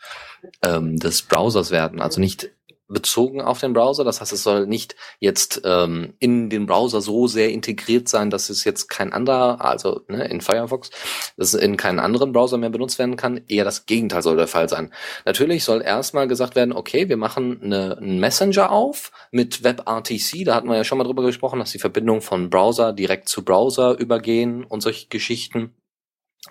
ähm, 0.63 0.97
des 0.97 1.21
Browsers 1.21 1.69
werden. 1.69 2.01
Also 2.01 2.19
nicht 2.19 2.49
bezogen 2.88 3.41
auf 3.41 3.60
den 3.60 3.74
Browser. 3.74 4.04
Das 4.04 4.21
heißt, 4.21 4.32
es 4.32 4.43
soll 4.43 4.67
nicht 4.67 4.95
jetzt 5.19 5.62
ähm, 5.65 6.13
in 6.19 6.50
den 6.50 6.67
Browser 6.67 7.02
so 7.02 7.28
sehr 7.28 7.50
integriert 7.50 8.08
sein, 8.08 8.30
dass 8.30 8.50
es 8.50 8.63
jetzt 8.63 8.89
kein 8.89 9.12
anderer, 9.12 9.63
also 9.63 10.02
ne, 10.08 10.26
in 10.28 10.41
Firefox, 10.41 10.91
dass 11.36 11.54
es 11.54 11.62
in 11.62 11.78
keinen 11.78 12.00
anderen 12.00 12.32
Browser 12.32 12.58
mehr 12.58 12.69
benutzt 12.69 13.00
werden 13.00 13.15
kann. 13.15 13.41
Eher 13.48 13.65
das 13.65 13.86
Gegenteil 13.86 14.21
soll 14.21 14.38
der 14.38 14.48
Fall 14.48 14.69
sein. 14.69 14.93
Natürlich 15.26 15.64
soll 15.64 15.82
erstmal 15.82 16.28
gesagt 16.28 16.55
werden, 16.55 16.74
okay, 16.74 17.10
wir 17.10 17.18
machen 17.18 17.62
eine, 17.64 17.97
einen 17.97 18.20
Messenger 18.20 18.72
auf 18.72 19.12
mit 19.32 19.64
WebRTC. 19.64 20.45
Da 20.45 20.55
hatten 20.55 20.70
wir 20.70 20.78
ja 20.78 20.84
schon 20.84 20.99
mal 20.99 21.05
drüber 21.05 21.24
gesprochen, 21.24 21.60
dass 21.60 21.72
die 21.72 21.80
Verbindung 21.80 22.22
von 22.22 22.49
Browser 22.49 22.93
direkt 22.93 23.30
zu 23.30 23.43
Browser 23.43 23.97
übergehen 23.97 24.64
und 24.64 24.82
solche 24.82 25.07
Geschichten, 25.07 25.76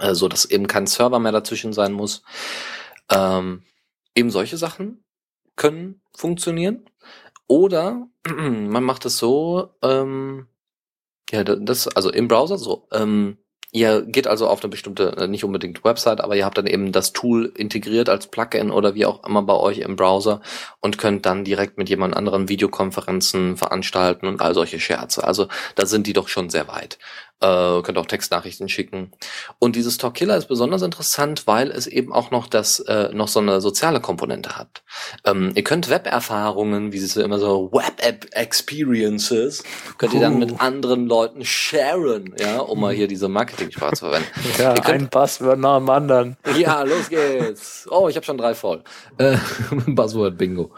äh, 0.00 0.14
so 0.14 0.28
dass 0.28 0.44
eben 0.46 0.66
kein 0.66 0.88
Server 0.88 1.20
mehr 1.20 1.32
dazwischen 1.32 1.72
sein 1.72 1.92
muss. 1.92 2.22
Ähm, 3.09 3.62
eben 4.16 4.30
solche 4.30 4.56
Sachen 4.56 5.04
können 5.56 6.00
funktionieren. 6.16 6.88
Oder 7.46 8.08
man 8.26 8.84
macht 8.84 9.04
es 9.06 9.18
so, 9.18 9.70
ähm, 9.82 10.46
ja, 11.30 11.44
das, 11.44 11.88
also 11.88 12.10
im 12.10 12.28
Browser 12.28 12.58
so. 12.58 12.86
Ähm, 12.92 13.38
ihr 13.74 14.02
geht 14.02 14.28
also 14.28 14.46
auf 14.46 14.62
eine 14.62 14.70
bestimmte, 14.70 15.16
äh, 15.16 15.26
nicht 15.26 15.44
unbedingt 15.44 15.82
Website, 15.82 16.20
aber 16.20 16.36
ihr 16.36 16.44
habt 16.44 16.56
dann 16.56 16.68
eben 16.68 16.92
das 16.92 17.12
Tool 17.12 17.52
integriert 17.56 18.08
als 18.08 18.28
Plugin 18.28 18.70
oder 18.70 18.94
wie 18.94 19.04
auch 19.04 19.24
immer 19.26 19.42
bei 19.42 19.54
euch 19.54 19.78
im 19.78 19.96
Browser 19.96 20.40
und 20.80 20.96
könnt 20.96 21.26
dann 21.26 21.44
direkt 21.44 21.76
mit 21.76 21.88
jemand 21.88 22.16
anderen 22.16 22.48
Videokonferenzen 22.48 23.56
veranstalten 23.56 24.28
und 24.28 24.40
all 24.40 24.54
solche 24.54 24.78
Scherze. 24.78 25.24
Also 25.24 25.48
da 25.74 25.86
sind 25.86 26.06
die 26.06 26.12
doch 26.12 26.28
schon 26.28 26.50
sehr 26.50 26.68
weit. 26.68 26.98
Äh, 27.41 27.82
könnt 27.82 27.99
auch 27.99 28.07
Textnachrichten 28.07 28.68
schicken. 28.68 29.11
Und 29.59 29.76
dieses 29.76 29.99
Talk 29.99 30.14
Killer 30.14 30.37
ist 30.37 30.47
besonders 30.47 30.82
interessant, 30.82 31.47
weil 31.47 31.70
es 31.70 31.87
eben 31.87 32.12
auch 32.12 32.30
noch 32.30 32.47
das 32.47 32.78
äh, 32.80 33.11
noch 33.12 33.28
so 33.28 33.41
eine 33.41 33.61
soziale 33.61 34.01
Komponente 34.01 34.57
hat. 34.57 34.82
Ähm, 35.24 35.53
ihr 35.55 35.64
könnt 35.64 35.91
Web-Erfahrungen, 35.91 36.93
wie 36.93 36.99
sie 36.99 37.20
immer 37.22 37.39
so 37.39 37.70
Web-App-Experiences, 37.72 39.62
könnt 39.99 40.14
ihr 40.14 40.20
dann 40.20 40.39
mit 40.39 40.61
anderen 40.61 41.07
Leuten 41.07 41.45
sharen, 41.45 42.35
ja, 42.39 42.61
um 42.61 42.80
mal 42.80 42.95
hier 42.95 43.09
diese 43.09 43.28
Marketing-Sprache 43.28 43.95
zu 43.95 44.05
verwenden. 44.07 44.28
Ja, 44.59 44.70
Ihr 44.74 44.80
könnt- 44.82 45.03
ein 45.03 45.11
Passwort 45.11 45.59
nach 45.59 45.78
dem 45.78 45.91
anderen. 45.91 46.37
Ja, 46.57 46.82
los 46.82 47.09
geht's. 47.09 47.87
Oh, 47.91 48.09
ich 48.09 48.14
habe 48.16 48.24
schon 48.24 48.39
drei 48.39 48.55
voll. 48.55 48.85
Äh, 49.18 49.37
Buzzword 49.87 50.39
Bingo. 50.39 50.70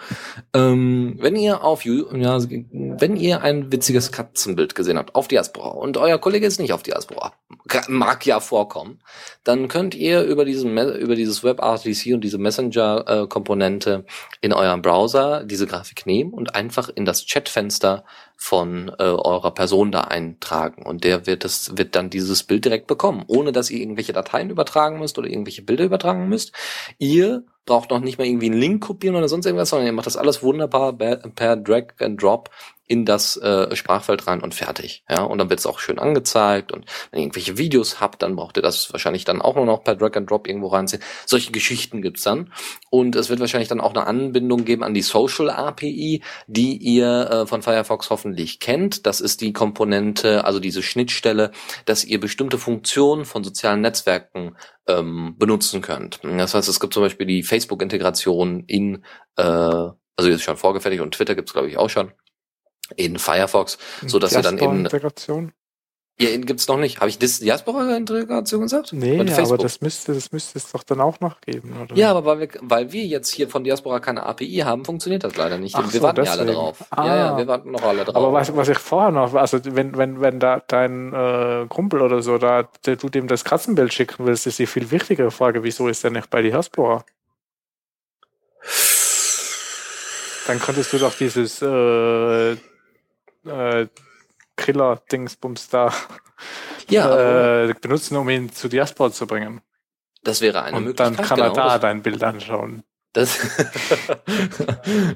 Ähm, 0.55 1.17
wenn 1.21 1.37
ihr 1.37 1.63
auf 1.63 1.85
ja, 1.85 2.39
wenn 2.41 3.17
ihr 3.17 3.43
ein 3.43 3.71
witziges 3.71 4.11
Katzenbild 4.11 4.75
gesehen 4.75 4.97
habt 4.99 5.15
auf 5.15 5.29
Diaspora 5.29 5.69
und 5.71 5.97
euer 5.99 6.19
Kollege 6.19 6.47
ist 6.47 6.56
nicht 6.59 6.73
auf 6.73 6.83
Diaspora, 6.83 7.33
mag 7.89 8.25
ja 8.27 8.41
vorkommen, 8.41 9.01
dann 9.45 9.69
könnt 9.69 9.95
ihr 9.95 10.23
über 10.23 10.45
diesen 10.45 10.77
über 10.77 11.15
dieses 11.15 11.43
WebRTC 11.45 12.15
und 12.15 12.23
diese 12.23 12.39
Messenger 12.39 13.29
äh, 13.29 14.03
in 14.41 14.53
eurem 14.53 14.83
Browser 14.83 15.45
diese 15.45 15.67
Grafik 15.67 16.07
nehmen 16.07 16.33
und 16.33 16.55
einfach 16.55 16.89
in 16.89 17.05
das 17.05 17.27
Chatfenster 17.27 18.05
von 18.37 18.89
äh, 18.99 19.03
eurer 19.03 19.53
Person 19.53 19.93
da 19.93 20.03
eintragen 20.03 20.85
und 20.85 21.05
der 21.05 21.27
wird 21.27 21.45
das 21.45 21.77
wird 21.77 21.97
dann 21.97 22.11
dieses 22.11 22.43
Bild 22.45 22.65
direkt 22.65 22.87
bekommen, 22.87 23.25
ohne 23.27 23.53
dass 23.53 23.71
ihr 23.71 23.81
irgendwelche 23.81 24.13
Dateien 24.13 24.51
übertragen 24.51 24.99
müsst 24.99 25.19
oder 25.19 25.29
irgendwelche 25.29 25.63
Bilder 25.63 25.85
übertragen 25.85 26.29
müsst. 26.29 26.53
Ihr 26.99 27.45
braucht 27.67 27.91
noch 27.91 28.01
nicht 28.01 28.19
mal 28.19 28.27
irgendwie 28.27 28.47
einen 28.47 28.61
Link 28.61 28.83
kopieren 28.85 29.17
oder 29.17 29.29
sonst 29.29 29.45
irgendwas, 29.45 29.71
sondern 29.71 29.87
ihr 29.87 29.93
macht 29.93 30.07
das 30.07 30.17
alles 30.17 30.43
wunderbar 30.43 30.93
per 30.93 31.57
Drag 31.57 31.87
and 31.99 32.23
Drop 32.23 32.49
in 32.87 33.05
das 33.05 33.37
äh, 33.37 33.75
Sprachfeld 33.75 34.27
rein 34.27 34.41
und 34.41 34.55
fertig. 34.55 35.05
Ja, 35.11 35.23
und 35.23 35.39
dann 35.39 35.51
wird 35.51 35.59
es 35.59 35.67
auch 35.67 35.81
schön 35.81 35.99
angezeigt 35.99 36.71
und 36.73 36.87
wenn 37.11 37.19
ihr 37.19 37.25
irgendwelche 37.25 37.59
Videos 37.59 38.01
habt, 38.01 38.23
dann 38.23 38.37
braucht 38.37 38.57
ihr 38.57 38.63
das 38.63 38.93
wahrscheinlich 38.93 39.25
dann 39.25 39.43
auch 39.43 39.57
nur 39.57 39.67
noch 39.67 39.83
per 39.83 39.97
Drag 39.97 40.17
and 40.17 40.31
Drop 40.31 40.47
irgendwo 40.47 40.69
reinziehen. 40.69 41.03
Solche 41.27 41.51
Geschichten 41.51 42.01
gibt's 42.01 42.23
dann 42.23 42.53
und 42.91 43.17
es 43.17 43.29
wird 43.29 43.41
wahrscheinlich 43.41 43.69
dann 43.69 43.81
auch 43.81 43.95
eine 43.95 44.07
Anbindung 44.07 44.65
geben 44.65 44.85
an 44.85 44.95
die 44.95 45.03
Social 45.03 45.51
API, 45.51 46.23
die 46.47 46.77
ihr 46.77 47.31
äh, 47.31 47.47
von 47.47 47.63
Firefox 47.63 48.11
hoffentlich 48.11 48.61
kennt. 48.61 49.07
Das 49.07 49.21
ist 49.21 49.41
die 49.41 49.53
Komponente, 49.53 50.45
also 50.45 50.61
diese 50.61 50.83
Schnittstelle, 50.83 51.51
dass 51.87 52.05
ihr 52.05 52.21
bestimmte 52.21 52.59
Funktionen 52.59 53.25
von 53.25 53.43
sozialen 53.43 53.81
Netzwerken 53.81 54.57
ähm, 54.87 55.35
benutzen 55.39 55.83
könnt. 55.83 56.21
Das 56.23 56.55
heißt, 56.55 56.69
es 56.69 56.79
gibt 56.79 56.95
zum 56.95 57.03
Beispiel 57.03 57.27
die 57.27 57.43
Facebook-Integration 57.43 58.65
in, 58.67 59.05
äh, 59.37 59.43
also 59.43 60.31
ist 60.31 60.43
schon 60.43 60.57
vorgefertigt 60.57 61.03
und 61.03 61.15
Twitter 61.15 61.35
gibt's 61.35 61.53
glaube 61.53 61.69
ich 61.69 61.77
auch 61.77 61.91
schon 61.91 62.13
in 62.95 63.19
Firefox, 63.19 63.79
so 64.07 64.19
dass 64.19 64.33
ihr 64.33 64.43
dann 64.43 64.59
eben 64.59 64.85
Integration? 64.85 65.53
ja, 66.19 66.35
gibt's 66.39 66.67
noch 66.67 66.79
nicht. 66.79 67.01
Habe 67.01 67.11
ich 67.11 67.19
das 67.19 67.41
Diaspora-Integration 67.41 68.63
gesagt? 68.63 68.95
Nee, 68.95 69.21
Und 69.21 69.31
aber 69.39 69.59
das 69.59 69.83
müsste, 69.83 70.15
das 70.15 70.33
müsste 70.33 70.59
es 70.59 70.73
doch 70.73 70.83
dann 70.83 71.03
auch 71.03 71.21
noch 71.21 71.43
geben, 71.43 71.75
oder? 71.83 71.95
Ja, 71.95 72.11
aber 72.11 72.25
weil 72.25 72.41
wir, 72.41 72.49
weil 72.63 72.91
wir 72.91 73.05
jetzt 73.05 73.31
hier 73.31 73.51
von 73.51 73.65
Diaspora 73.65 74.01
keine 74.01 74.25
API 74.25 74.63
haben, 74.65 74.87
funktioniert 74.87 75.25
das 75.25 75.37
leider 75.37 75.59
nicht. 75.59 75.75
Ach 75.75 75.93
wir 75.93 76.01
so, 76.01 76.07
warten 76.07 76.25
ja 76.25 76.31
alle 76.33 76.47
deswegen. 76.47 76.59
drauf. 76.59 76.85
Ah. 76.89 77.07
Ja, 77.07 77.17
ja, 77.17 77.37
wir 77.37 77.47
warten 77.47 77.71
noch 77.71 77.83
alle 77.83 78.05
drauf. 78.07 78.17
Aber 78.17 78.33
was, 78.33 78.57
was 78.57 78.69
ich 78.71 78.79
vorher 78.79 79.11
noch, 79.11 79.35
also 79.35 79.61
wenn, 79.63 79.99
wenn, 79.99 80.23
wenn 80.23 80.41
da 80.41 80.63
dein 80.67 81.13
äh, 81.13 81.67
Kumpel 81.69 82.01
oder 82.01 82.23
so, 82.23 82.39
da 82.39 82.67
der, 82.87 82.97
du 82.97 83.11
dem 83.11 83.29
das 83.29 83.45
Katzenbild 83.45 83.93
schicken 83.93 84.25
willst, 84.25 84.47
ist 84.47 84.59
die 84.59 84.67
viel 84.67 84.91
wichtigere 84.91 85.31
Frage, 85.31 85.65
wieso 85.65 85.87
ist 85.87 86.03
der 86.03 86.13
nicht 86.13 86.31
bei 86.31 86.41
Diaspora? 86.41 87.05
Dann 90.47 90.61
könntest 90.61 90.95
du 90.95 90.99
doch 90.99 91.15
dieses 91.15 91.61
äh, 91.61 92.57
äh, 93.47 93.87
Kriller-Dingsbums 94.57 95.69
da 95.69 95.93
ja, 96.89 97.65
äh, 97.69 97.75
benutzen, 97.81 98.17
um 98.17 98.29
ihn 98.29 98.53
zu 98.53 98.69
Diaspora 98.69 99.11
zu 99.13 99.27
bringen. 99.27 99.61
das 100.23 100.41
wäre 100.41 100.63
eine 100.63 100.77
Und 100.77 100.85
Möglichkeit. 100.85 101.19
dann 101.19 101.27
kann 101.27 101.39
er 101.39 101.51
genau, 101.51 101.55
da 101.55 101.69
das- 101.75 101.81
dein 101.81 102.03
Bild 102.03 102.23
anschauen. 102.23 102.83
Das, 103.13 103.39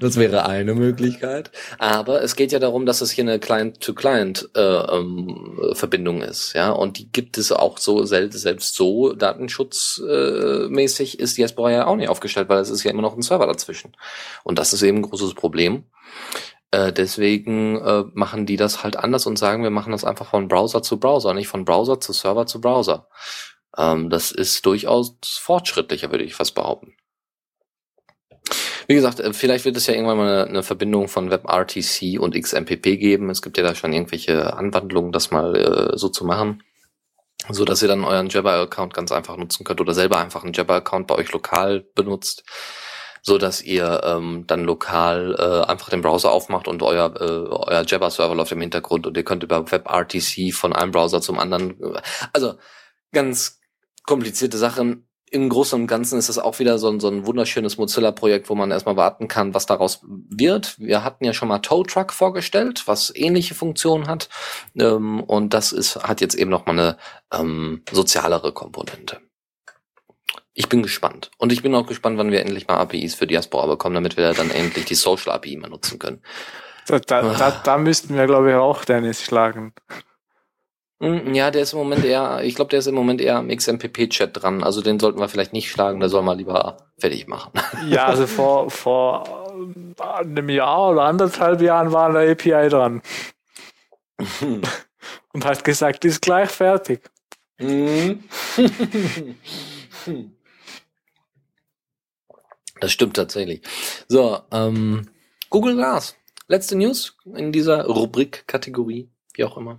das 0.01 0.17
wäre 0.17 0.47
eine 0.47 0.75
Möglichkeit. 0.75 1.51
Aber 1.79 2.23
es 2.23 2.35
geht 2.35 2.51
ja 2.51 2.59
darum, 2.59 2.87
dass 2.87 3.03
es 3.03 3.11
hier 3.11 3.25
eine 3.25 3.39
Client-to-Client-Verbindung 3.39 5.71
äh, 5.71 5.75
Verbindung 5.75 6.23
ist, 6.23 6.55
ja. 6.55 6.71
Und 6.71 6.97
die 6.99 7.13
gibt 7.13 7.37
es 7.37 7.53
auch 7.53 7.77
so 7.77 8.05
selbst, 8.07 8.41
selbst 8.41 8.75
so 8.75 9.13
datenschutzmäßig 9.13 11.21
äh, 11.21 11.23
ist 11.23 11.37
Diaspora 11.37 11.71
ja 11.73 11.87
auch 11.87 11.97
nicht 11.97 12.09
aufgestellt, 12.09 12.49
weil 12.49 12.61
es 12.61 12.71
ist 12.71 12.85
ja 12.85 12.91
immer 12.91 13.03
noch 13.03 13.15
ein 13.15 13.21
Server 13.23 13.47
dazwischen. 13.47 13.95
Und 14.45 14.59
das 14.59 14.73
ist 14.73 14.81
eben 14.83 14.99
ein 14.99 15.03
großes 15.03 15.35
Problem. 15.35 15.85
Äh, 16.71 16.93
deswegen 16.93 17.77
äh, 17.81 18.05
machen 18.15 18.47
die 18.47 18.57
das 18.57 18.85
halt 18.85 18.97
anders 18.97 19.27
und 19.27 19.39
sagen, 19.39 19.63
wir 19.63 19.71
machen 19.71 19.93
das 19.93 20.05
einfach 20.05 20.31
von 20.31 20.49
Browser 20.49 20.83
zu 20.83 21.01
Browser, 21.01 21.35
nicht 21.35 21.49
von 21.49 21.65
Browser 21.65 22.01
zu 22.01 22.13
Server 22.13 22.47
zu 22.47 22.61
Browser. 22.61 23.09
Ähm, 23.77 24.11
das 24.11 24.31
ist 24.31 24.65
durchaus 24.67 25.17
fortschrittlicher, 25.23 26.11
würde 26.11 26.25
ich 26.25 26.35
fast 26.35 26.55
behaupten. 26.55 26.95
Wie 28.87 28.95
gesagt, 28.95 29.21
äh, 29.21 29.33
vielleicht 29.33 29.65
wird 29.65 29.77
es 29.77 29.87
ja 29.87 29.95
irgendwann 29.95 30.17
mal 30.17 30.43
eine, 30.43 30.49
eine 30.49 30.63
Verbindung 30.63 31.09
von 31.09 31.31
WebRTC 31.31 32.21
und 32.21 32.35
XMPP 32.35 32.99
geben. 32.99 33.31
Es 33.31 33.43
gibt 33.43 33.57
ja 33.59 33.65
da 33.65 33.75
schon 33.75 33.93
irgendwelche 33.93 34.55
Anwandlungen, 34.55 35.13
das 35.13 35.31
mal 35.31 35.57
äh, 35.57 35.97
so 35.97 36.09
zu 36.09 36.25
machen. 36.25 36.63
So 37.49 37.65
dass 37.65 37.83
ihr 37.83 37.89
dann 37.89 38.05
euren 38.05 38.29
Jabber-Account 38.29 38.93
ganz 38.95 39.13
einfach 39.13 39.37
nutzen 39.37 39.65
könnt 39.65 39.81
oder 39.81 39.95
selber 39.95 40.19
einfach 40.19 40.45
einen 40.45 40.53
Jabber-Account 40.53 41.07
bei 41.07 41.15
euch 41.15 41.33
lokal 41.33 41.87
benutzt, 41.95 42.45
so 43.23 43.39
dass 43.39 43.63
ihr 43.63 44.01
ähm, 44.05 44.45
dann 44.47 44.65
lokal 44.65 45.37
äh, 45.39 45.71
einfach 45.71 45.91
den 45.91 46.03
Browser 46.03 46.31
aufmacht 46.31 46.69
und 46.69 46.83
euer, 46.83 47.15
äh, 47.21 47.49
euer 47.49 47.85
Jabber-Server 47.87 48.35
läuft 48.35 48.53
im 48.53 48.61
Hintergrund 48.61 49.07
und 49.07 49.17
ihr 49.17 49.25
könnt 49.25 49.43
über 49.43 49.71
WebRTC 49.71 50.53
von 50.53 50.73
einem 50.73 50.93
Browser 50.93 51.21
zum 51.21 51.39
anderen. 51.39 51.81
Äh, 51.81 52.01
also 52.33 52.55
ganz 53.13 53.61
komplizierte 54.05 54.59
Sachen. 54.59 55.07
Im 55.33 55.49
Großen 55.49 55.81
und 55.81 55.87
Ganzen 55.87 56.19
ist 56.19 56.29
das 56.29 56.39
auch 56.39 56.59
wieder 56.59 56.79
so 56.79 56.89
ein, 56.89 56.99
so 56.99 57.07
ein 57.07 57.25
wunderschönes 57.25 57.79
Mozilla-Projekt, 57.79 58.51
wo 58.51 58.57
man 58.57 58.73
erstmal 58.73 58.97
warten 58.97 59.29
kann, 59.29 59.55
was 59.55 59.65
daraus 59.65 60.01
wird. 60.03 60.77
Wir 60.81 61.05
hatten 61.05 61.25
ja 61.25 61.33
schon 61.33 61.47
mal 61.47 61.61
Tow 61.61 61.85
Truck 61.85 62.13
vorgestellt, 62.13 62.83
was 62.87 63.15
ähnliche 63.15 63.55
Funktionen 63.55 64.09
hat. 64.09 64.29
Ähm, 64.77 65.21
und 65.21 65.55
das 65.55 65.71
ist, 65.71 66.03
hat 66.03 66.21
jetzt 66.21 66.35
eben 66.35 66.51
nochmal 66.51 66.77
eine 66.77 66.97
ähm, 67.33 67.83
sozialere 67.93 68.53
Komponente. 68.53 69.21
Ich 70.61 70.69
bin 70.69 70.83
gespannt. 70.83 71.31
Und 71.39 71.55
ich 71.55 71.63
bin 71.63 71.75
auch 71.75 71.87
gespannt, 71.87 72.19
wann 72.19 72.31
wir 72.31 72.41
endlich 72.41 72.69
mal 72.69 72.77
APIs 72.77 73.15
für 73.15 73.27
Diaspora 73.27 73.67
bekommen, 73.67 73.95
damit 73.95 74.19
wir 74.19 74.35
dann 74.35 74.51
endlich 74.51 74.85
die 74.85 74.95
Social 74.95 75.33
API 75.33 75.57
mal 75.57 75.71
nutzen 75.71 75.99
können. 75.99 76.21
Da, 76.87 76.99
da, 76.99 77.23
da, 77.33 77.51
da 77.65 77.79
müssten 77.79 78.15
wir, 78.15 78.27
glaube 78.27 78.51
ich, 78.51 78.57
auch 78.57 78.85
Dennis 78.85 79.23
schlagen. 79.23 79.73
Mm, 80.99 81.33
Ja, 81.33 81.51
der 81.51 81.63
ist 81.63 81.73
im 81.73 81.79
Moment 81.79 82.05
eher, 82.05 82.41
ich 82.43 82.57
glaube, 82.57 82.69
der 82.69 82.81
ist 82.81 82.89
im 82.89 82.95
Moment 82.95 83.23
eher 83.23 83.37
am 83.37 83.49
XMPP-Chat 83.49 84.43
dran. 84.43 84.63
Also 84.63 84.83
den 84.83 85.01
sollten 85.01 85.19
wir 85.19 85.31
vielleicht 85.31 85.55
nicht 85.55 85.71
schlagen, 85.71 85.99
der 85.99 86.11
soll 86.11 86.21
mal 86.21 86.37
lieber 86.37 86.77
fertig 86.99 87.27
machen. 87.27 87.53
Ja, 87.89 88.05
also 88.05 88.27
vor, 88.27 88.71
vor 88.71 89.55
äh, 89.99 90.03
einem 90.03 90.51
Jahr 90.51 90.91
oder 90.91 91.05
anderthalb 91.05 91.63
Jahren 91.63 91.91
war 91.91 92.11
eine 92.11 92.31
API 92.31 92.69
dran 92.69 93.01
und 95.33 95.45
hat 95.47 95.65
gesagt, 95.65 96.05
ist 96.05 96.21
gleich 96.21 96.51
fertig. 96.51 97.01
Das 102.81 102.93
stimmt 102.93 103.15
tatsächlich. 103.17 103.63
So, 104.09 104.39
ähm, 104.53 105.09
Google 105.51 105.77
Glass. 105.77 106.17
Letzte 106.49 106.77
News 106.77 107.17
in 107.37 107.53
dieser 107.53 107.85
Rubrik-Kategorie, 107.87 109.09
wie 109.35 109.45
auch 109.45 109.57
immer. 109.57 109.79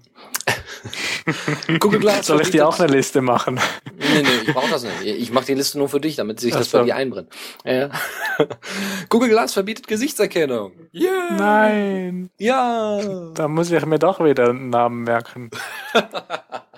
Google 1.80 2.00
Glass. 2.00 2.28
Soll 2.28 2.42
ich 2.42 2.52
dir 2.52 2.68
auch 2.68 2.80
eine 2.80 2.92
Liste 2.94 3.22
machen? 3.22 3.60
Nee, 3.98 4.22
nee, 4.24 4.30
ich 4.48 4.54
brauche 4.54 4.70
das 4.70 4.84
nicht. 4.84 5.02
Ich 5.04 5.32
mache 5.32 5.46
die 5.46 5.54
Liste 5.54 5.78
nur 5.78 5.90
für 5.90 6.00
dich, 6.00 6.16
damit 6.16 6.40
sich 6.40 6.54
Ach 6.54 6.60
das 6.60 6.70
bei 6.70 6.84
dir 6.84 6.96
einbrennt. 6.96 7.30
Ja. 7.66 7.90
Google 9.10 9.30
Glass 9.30 9.54
verbietet 9.54 9.88
Gesichtserkennung. 9.88 10.72
Yeah. 10.94 11.36
Nein, 11.38 12.30
Ja. 12.38 13.32
da 13.34 13.48
muss 13.48 13.70
ich 13.72 13.86
mir 13.86 14.00
doch 14.00 14.24
wieder 14.24 14.50
einen 14.50 14.70
Namen 14.70 15.04
merken. 15.04 15.50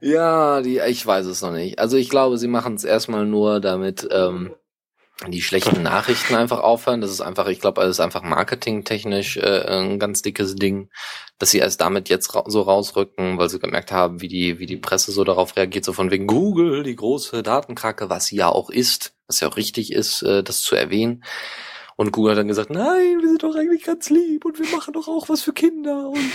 Ja, 0.00 0.60
die, 0.60 0.78
ich 0.78 1.04
weiß 1.04 1.26
es 1.26 1.42
noch 1.42 1.52
nicht. 1.52 1.78
Also 1.78 1.96
ich 1.96 2.08
glaube, 2.08 2.38
sie 2.38 2.48
machen 2.48 2.74
es 2.74 2.84
erstmal 2.84 3.26
nur, 3.26 3.60
damit 3.60 4.06
ähm, 4.10 4.54
die 5.26 5.42
schlechten 5.42 5.82
Nachrichten 5.82 6.34
einfach 6.34 6.60
aufhören. 6.60 7.00
Das 7.00 7.10
ist 7.10 7.20
einfach, 7.20 7.48
ich 7.48 7.60
glaube, 7.60 7.80
das 7.80 7.90
ist 7.90 8.00
einfach 8.00 8.22
marketingtechnisch 8.22 9.36
äh, 9.38 9.66
ein 9.66 9.98
ganz 9.98 10.22
dickes 10.22 10.54
Ding, 10.54 10.90
dass 11.38 11.50
sie 11.50 11.58
erst 11.58 11.80
damit 11.80 12.08
jetzt 12.08 12.34
ra 12.34 12.44
so 12.46 12.62
rausrücken, 12.62 13.38
weil 13.38 13.48
sie 13.48 13.58
gemerkt 13.58 13.90
haben, 13.90 14.20
wie 14.20 14.28
die, 14.28 14.58
wie 14.60 14.66
die 14.66 14.76
Presse 14.76 15.10
so 15.10 15.24
darauf 15.24 15.56
reagiert, 15.56 15.84
so 15.84 15.92
von 15.92 16.10
wegen 16.10 16.26
Google, 16.26 16.84
die 16.84 16.96
große 16.96 17.42
Datenkrake, 17.42 18.08
was 18.08 18.26
sie 18.26 18.36
ja 18.36 18.48
auch 18.48 18.70
ist, 18.70 19.14
was 19.26 19.40
ja 19.40 19.48
auch 19.48 19.56
richtig 19.56 19.92
ist, 19.92 20.22
äh, 20.22 20.44
das 20.44 20.62
zu 20.62 20.76
erwähnen. 20.76 21.24
Und 21.96 22.12
Google 22.12 22.32
hat 22.32 22.38
dann 22.38 22.48
gesagt, 22.48 22.70
nein, 22.70 23.18
wir 23.20 23.28
sind 23.28 23.42
doch 23.42 23.56
eigentlich 23.56 23.82
ganz 23.82 24.08
lieb 24.10 24.44
und 24.44 24.58
wir 24.60 24.68
machen 24.68 24.94
doch 24.94 25.08
auch 25.08 25.28
was 25.28 25.42
für 25.42 25.52
Kinder 25.52 26.10
und 26.10 26.30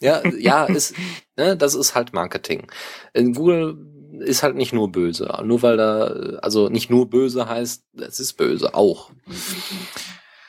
ja, 0.00 0.22
ja, 0.38 0.64
ist, 0.66 0.94
ne, 1.36 1.56
das 1.56 1.74
ist 1.74 1.94
halt 1.94 2.12
Marketing. 2.12 2.66
In 3.12 3.34
Google 3.34 3.78
ist 4.20 4.42
halt 4.42 4.56
nicht 4.56 4.72
nur 4.72 4.90
böse. 4.90 5.28
Nur 5.44 5.62
weil 5.62 5.76
da, 5.76 6.38
also 6.42 6.68
nicht 6.68 6.90
nur 6.90 7.08
böse 7.08 7.48
heißt, 7.48 7.84
es 7.98 8.20
ist 8.20 8.34
böse 8.34 8.74
auch. 8.74 9.10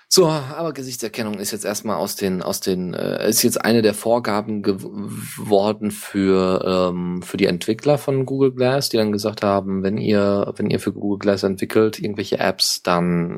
So, 0.09 0.25
aber 0.27 0.71
Gesichtserkennung 0.71 1.37
ist 1.37 1.51
jetzt 1.51 1.65
erstmal 1.65 1.97
aus 1.97 2.15
den, 2.15 2.41
aus 2.41 2.61
den, 2.61 2.93
äh, 2.93 3.27
ist 3.29 3.43
jetzt 3.43 3.63
eine 3.63 3.81
der 3.81 3.93
Vorgaben 3.93 4.63
geworden 4.63 5.91
für, 5.91 6.91
ähm, 6.93 7.21
für 7.21 7.35
die 7.35 7.45
Entwickler 7.45 7.97
von 7.97 8.25
Google 8.25 8.53
Glass, 8.53 8.87
die 8.87 8.95
dann 8.95 9.11
gesagt 9.11 9.43
haben, 9.43 9.83
wenn 9.83 9.97
ihr, 9.97 10.53
wenn 10.55 10.69
ihr 10.69 10.79
für 10.79 10.93
Google 10.93 11.19
Glass 11.19 11.43
entwickelt, 11.43 11.99
irgendwelche 11.99 12.39
Apps, 12.39 12.81
dann, 12.83 13.37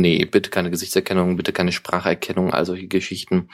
nee, 0.00 0.24
bitte 0.24 0.50
keine 0.50 0.70
Gesichtserkennung, 0.70 1.36
bitte 1.36 1.52
keine 1.52 1.72
Spracherkennung, 1.72 2.52
all 2.52 2.64
solche 2.64 2.86
Geschichten, 2.86 3.48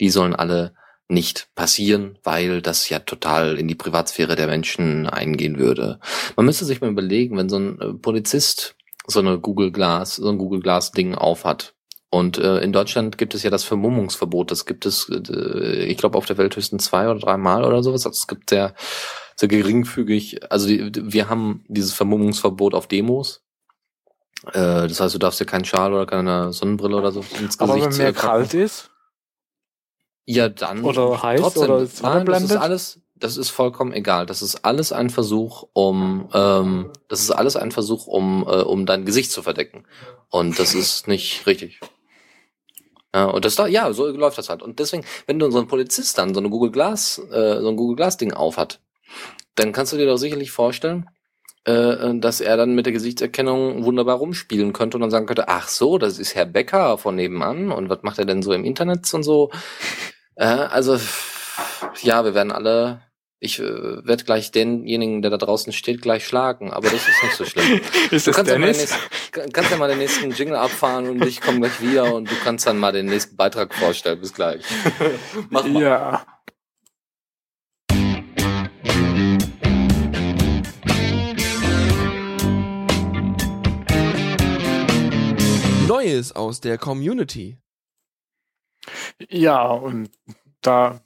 die 0.00 0.10
sollen 0.10 0.34
alle 0.34 0.74
nicht 1.08 1.48
passieren, 1.54 2.18
weil 2.24 2.60
das 2.60 2.88
ja 2.88 2.98
total 2.98 3.56
in 3.56 3.68
die 3.68 3.76
Privatsphäre 3.76 4.34
der 4.34 4.48
Menschen 4.48 5.06
eingehen 5.06 5.58
würde. 5.60 6.00
Man 6.34 6.46
müsste 6.46 6.64
sich 6.64 6.80
mal 6.80 6.90
überlegen, 6.90 7.36
wenn 7.36 7.48
so 7.48 7.56
ein 7.56 7.80
äh, 7.80 7.92
Polizist 7.94 8.74
so 9.06 9.20
eine 9.20 9.38
Google 9.38 9.72
Glass, 9.72 10.16
so 10.16 10.28
ein 10.28 10.38
Google 10.38 10.60
Glass 10.60 10.92
Ding 10.92 11.14
aufhat. 11.14 11.74
Und 12.10 12.38
äh, 12.38 12.58
in 12.60 12.72
Deutschland 12.72 13.18
gibt 13.18 13.34
es 13.34 13.42
ja 13.42 13.50
das 13.50 13.64
Vermummungsverbot. 13.64 14.50
Das 14.50 14.64
gibt 14.66 14.86
es, 14.86 15.08
äh, 15.10 15.84
ich 15.84 15.98
glaube, 15.98 16.16
auf 16.18 16.26
der 16.26 16.38
Welt 16.38 16.56
höchstens 16.56 16.84
zwei 16.86 17.08
oder 17.10 17.18
dreimal 17.20 17.64
oder 17.64 17.82
sowas. 17.82 18.06
Also 18.06 18.16
es 18.16 18.26
gibt 18.28 18.50
sehr, 18.50 18.74
sehr 19.36 19.48
geringfügig. 19.48 20.50
Also 20.50 20.68
die, 20.68 20.90
wir 21.12 21.28
haben 21.28 21.64
dieses 21.68 21.92
Vermummungsverbot 21.92 22.74
auf 22.74 22.86
Demos. 22.86 23.42
Äh, 24.46 24.86
das 24.88 25.00
heißt, 25.00 25.14
du 25.14 25.18
darfst 25.18 25.40
dir 25.40 25.46
keinen 25.46 25.64
Schal 25.64 25.92
oder 25.92 26.06
keine 26.06 26.52
Sonnenbrille 26.52 26.96
oder 26.96 27.12
so 27.12 27.24
ins 27.40 27.58
Aber 27.58 27.74
Gesicht 27.74 27.86
wenn 27.86 27.96
mir 27.98 28.10
äh, 28.10 28.12
packen. 28.12 28.26
kalt 28.28 28.54
ist, 28.54 28.90
Ja, 30.26 30.48
dann. 30.48 30.84
Oder 30.84 31.22
heiß 31.22 31.40
trotzdem. 31.40 31.62
oder 31.64 31.86
Nein, 32.02 32.26
das 32.26 32.42
ist 32.44 32.56
alles, 32.56 33.00
das 33.18 33.36
ist 33.36 33.50
vollkommen 33.50 33.92
egal. 33.92 34.26
Das 34.26 34.42
ist 34.42 34.64
alles 34.64 34.92
ein 34.92 35.10
Versuch, 35.10 35.68
um, 35.72 36.28
ähm, 36.34 36.92
das 37.08 37.20
ist 37.20 37.30
alles 37.30 37.56
ein 37.56 37.72
Versuch, 37.72 38.06
um, 38.06 38.42
äh, 38.46 38.62
um 38.62 38.86
dein 38.86 39.04
Gesicht 39.04 39.30
zu 39.30 39.42
verdecken. 39.42 39.84
Und 40.30 40.58
das 40.58 40.74
ist 40.74 41.08
nicht 41.08 41.46
richtig. 41.46 41.80
Ja, 43.14 43.24
und 43.24 43.44
das 43.44 43.54
da, 43.54 43.66
ja, 43.66 43.90
so 43.92 44.06
läuft 44.08 44.36
das 44.36 44.50
halt. 44.50 44.62
Und 44.62 44.78
deswegen, 44.78 45.04
wenn 45.26 45.38
du 45.38 45.50
so 45.50 45.58
ein 45.58 45.68
Polizist 45.68 46.18
dann 46.18 46.34
so 46.34 46.40
eine 46.40 46.50
Google 46.50 46.70
Glass, 46.70 47.18
äh, 47.30 47.60
so 47.60 47.68
ein 47.68 47.76
Google 47.76 47.96
Glass 47.96 48.18
Ding 48.18 48.32
aufhat, 48.32 48.80
dann 49.54 49.72
kannst 49.72 49.92
du 49.92 49.96
dir 49.96 50.06
doch 50.06 50.18
sicherlich 50.18 50.50
vorstellen, 50.50 51.08
äh, 51.64 52.14
dass 52.18 52.40
er 52.40 52.56
dann 52.56 52.74
mit 52.74 52.86
der 52.86 52.92
Gesichtserkennung 52.92 53.84
wunderbar 53.84 54.16
rumspielen 54.16 54.72
könnte 54.72 54.96
und 54.96 55.00
dann 55.00 55.10
sagen 55.10 55.26
könnte, 55.26 55.48
ach 55.48 55.68
so, 55.68 55.98
das 55.98 56.18
ist 56.18 56.34
Herr 56.34 56.46
Becker 56.46 56.98
von 56.98 57.16
nebenan 57.16 57.72
und 57.72 57.88
was 57.88 58.02
macht 58.02 58.18
er 58.18 58.26
denn 58.26 58.42
so 58.42 58.52
im 58.52 58.64
Internet 58.64 59.12
und 59.14 59.22
so. 59.22 59.50
Äh, 60.34 60.44
also, 60.44 60.98
ja, 62.02 62.24
wir 62.24 62.34
werden 62.34 62.52
alle, 62.52 63.00
ich 63.38 63.58
äh, 63.58 63.62
werde 63.62 64.24
gleich 64.24 64.50
denjenigen, 64.50 65.20
der 65.20 65.30
da 65.30 65.36
draußen 65.36 65.72
steht, 65.72 66.00
gleich 66.00 66.26
schlagen, 66.26 66.72
aber 66.72 66.88
das 66.88 67.06
ist 67.06 67.22
nicht 67.22 67.34
so 67.34 67.44
schlimm. 67.44 67.80
ist 68.10 68.26
Du 68.26 68.30
das 68.30 68.36
kannst 68.36 68.50
ja, 68.50 68.58
mal 68.58 68.66
den 68.66 68.74
Dennis? 68.74 68.90
nächsten, 68.90 69.52
kannst 69.52 69.70
ja 69.70 69.76
mal 69.76 69.88
den 69.88 69.98
nächsten 69.98 70.30
Jingle 70.30 70.56
abfahren 70.56 71.08
und 71.08 71.24
ich 71.24 71.40
komme 71.42 71.60
gleich 71.60 71.80
wieder 71.82 72.14
und 72.14 72.30
du 72.30 72.34
kannst 72.42 72.66
dann 72.66 72.78
mal 72.78 72.92
den 72.92 73.06
nächsten 73.06 73.36
Beitrag 73.36 73.74
vorstellen. 73.74 74.20
Bis 74.20 74.32
gleich. 74.32 74.64
Mach 75.50 75.66
mal. 75.66 75.82
Ja. 75.82 76.26
Neues 85.86 86.32
aus 86.32 86.60
der 86.60 86.78
Community. 86.78 87.58
Ja, 89.28 89.70
und 89.70 90.10
da 90.62 91.05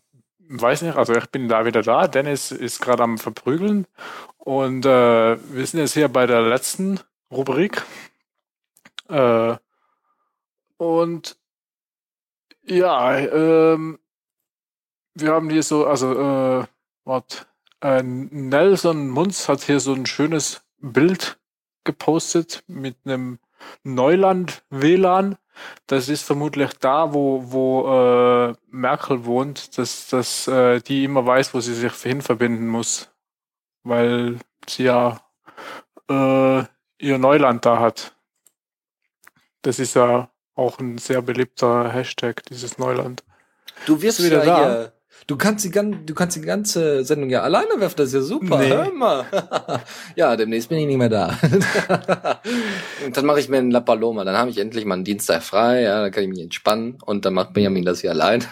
weiß 0.51 0.83
nicht, 0.83 0.97
also 0.97 1.15
ich 1.15 1.27
bin 1.27 1.49
da 1.49 1.65
wieder 1.65 1.83
da. 1.83 2.09
Dennis 2.09 2.51
ist 2.51 2.81
gerade 2.81 3.03
am 3.03 3.19
Verprügeln. 3.19 3.87
Und 4.39 4.85
äh, 4.85 5.39
wir 5.55 5.67
sind 5.67 5.81
jetzt 5.81 5.95
hier 5.95 6.09
bei 6.09 6.27
der 6.27 6.43
letzten 6.43 7.01
Rubrik. 7.31 7.83
Äh, 9.09 9.57
und 10.77 11.37
ja, 12.65 13.19
ähm, 13.19 13.99
wir 15.15 15.33
haben 15.33 15.51
hier 15.51 15.63
so, 15.63 15.87
also, 15.87 16.13
äh, 16.13 16.67
wart, 17.05 17.47
äh, 17.81 18.03
Nelson 18.03 19.09
Munz 19.09 19.49
hat 19.49 19.63
hier 19.63 19.81
so 19.81 19.93
ein 19.93 20.07
schönes 20.07 20.63
Bild 20.79 21.39
gepostet 21.85 22.65
mit 22.67 22.97
einem 23.05 23.39
Neuland-WLAN. 23.83 25.37
Das 25.87 26.09
ist 26.09 26.23
vermutlich 26.23 26.73
da, 26.79 27.13
wo, 27.13 27.53
wo 27.53 28.51
äh, 28.51 28.55
Merkel 28.71 29.25
wohnt, 29.25 29.77
dass, 29.77 30.09
dass 30.09 30.49
äh, 30.49 30.81
die 30.81 31.05
immer 31.05 31.27
weiß, 31.27 31.53
wo 31.55 31.61
sie 31.61 31.75
sich 31.75 31.93
hin 31.95 32.23
verbinden 32.23 32.67
muss. 32.67 33.11
Weil 33.83 34.39
sie 34.67 34.85
ja 34.85 35.21
äh, 36.09 36.65
ihr 36.99 37.19
Neuland 37.19 37.65
da 37.65 37.79
hat. 37.79 38.15
Das 39.63 39.79
ist 39.79 39.95
ja 39.95 40.31
auch 40.55 40.79
ein 40.79 40.99
sehr 40.99 41.23
beliebter 41.23 41.91
Hashtag, 41.91 42.43
dieses 42.45 42.79
Neuland. 42.79 43.23
Du 43.87 44.01
wirst 44.01 44.23
wieder 44.23 44.43
wieder 44.43 44.85
da? 44.85 44.93
Du 45.27 45.37
kannst 45.37 45.65
die 45.65 45.71
du 45.71 46.15
kannst 46.15 46.37
die 46.37 46.41
ganze 46.41 47.05
Sendung 47.05 47.31
ja 47.31 47.43
alleine 47.43 47.79
werfen, 47.79 47.97
das 47.99 48.09
ist 48.09 48.15
ja 48.15 48.21
super. 48.21 48.59
Nee. 48.59 48.69
Hör 48.69 48.93
mal. 48.93 49.25
ja, 50.17 50.37
demnächst 50.37 50.69
bin 50.69 50.79
ich 50.79 50.87
nicht 50.87 50.97
mehr 50.97 51.09
da. 51.09 51.39
und 53.05 53.17
dann 53.17 53.27
mache 53.27 53.41
ich 53.41 53.49
mir 53.49 53.59
einen 53.59 53.71
La 53.71 53.81
Paloma, 53.81 54.25
dann 54.25 54.37
habe 54.37 54.51
ich 54.51 54.59
endlich 54.59 54.85
mal 54.85 54.95
einen 54.95 55.05
Dienstag 55.05 55.43
frei, 55.43 55.83
ja, 55.83 56.03
dann 56.03 56.11
kann 56.11 56.25
ich 56.25 56.29
mich 56.29 56.41
entspannen 56.41 56.99
und 57.05 57.25
dann 57.25 57.35
macht 57.35 57.53
Benjamin 57.53 57.85
das 57.85 58.01
hier 58.01 58.11
allein. 58.11 58.45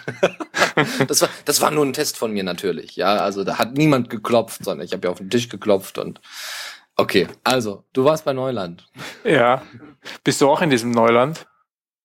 das 1.09 1.23
war 1.23 1.29
das 1.45 1.61
war 1.61 1.71
nur 1.71 1.85
ein 1.85 1.93
Test 1.93 2.17
von 2.17 2.33
mir 2.33 2.45
natürlich, 2.45 2.97
ja, 2.97 3.17
also 3.17 3.45
da 3.45 3.59
hat 3.59 3.77
niemand 3.77 4.11
geklopft, 4.11 4.65
sondern 4.65 4.85
ich 4.85 4.93
habe 4.93 5.07
ja 5.07 5.13
auf 5.13 5.19
den 5.19 5.31
Tisch 5.31 5.49
geklopft 5.49 5.99
und 5.99 6.21
okay, 6.97 7.29
also, 7.45 7.85
du 7.93 8.05
warst 8.05 8.25
bei 8.25 8.33
Neuland. 8.33 8.87
Ja. 9.25 9.63
Bist 10.25 10.41
du 10.41 10.49
auch 10.49 10.63
in 10.63 10.71
diesem 10.71 10.91
Neuland? 10.91 11.47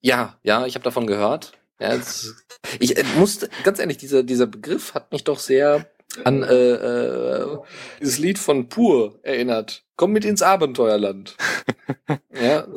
Ja, 0.01 0.37
ja, 0.43 0.65
ich 0.65 0.75
habe 0.75 0.83
davon 0.83 1.07
gehört. 1.07 1.53
Ja, 1.79 1.93
es, 1.93 2.35
ich 2.79 2.97
äh, 2.97 3.03
musste, 3.17 3.49
ganz 3.63 3.79
ehrlich, 3.79 3.97
dieser, 3.97 4.23
dieser 4.23 4.47
Begriff 4.47 4.93
hat 4.93 5.11
mich 5.11 5.23
doch 5.23 5.39
sehr 5.39 5.87
an 6.23 6.43
äh, 6.43 6.73
äh, 6.73 7.57
dieses 7.99 8.19
Lied 8.19 8.37
von 8.37 8.69
Pur 8.69 9.19
erinnert. 9.23 9.83
Komm 9.95 10.11
mit 10.11 10.25
ins 10.25 10.41
Abenteuerland. 10.41 11.35
ja, 12.41 12.67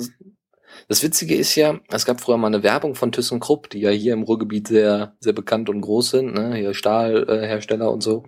das 0.89 1.03
Witzige 1.03 1.35
ist 1.35 1.55
ja, 1.55 1.81
es 1.89 2.07
gab 2.07 2.21
früher 2.21 2.37
mal 2.37 2.47
eine 2.47 2.63
Werbung 2.63 2.95
von 2.95 3.13
ThyssenKrupp, 3.13 3.71
die 3.71 3.81
ja 3.81 3.91
hier 3.91 4.13
im 4.13 4.23
Ruhrgebiet 4.23 4.69
sehr, 4.69 5.17
sehr 5.21 5.33
bekannt 5.33 5.69
und 5.69 5.81
groß 5.81 6.11
sind, 6.11 6.35
ne? 6.35 6.55
hier 6.55 6.75
Stahlhersteller 6.75 7.91
und 7.91 8.03
so. 8.03 8.25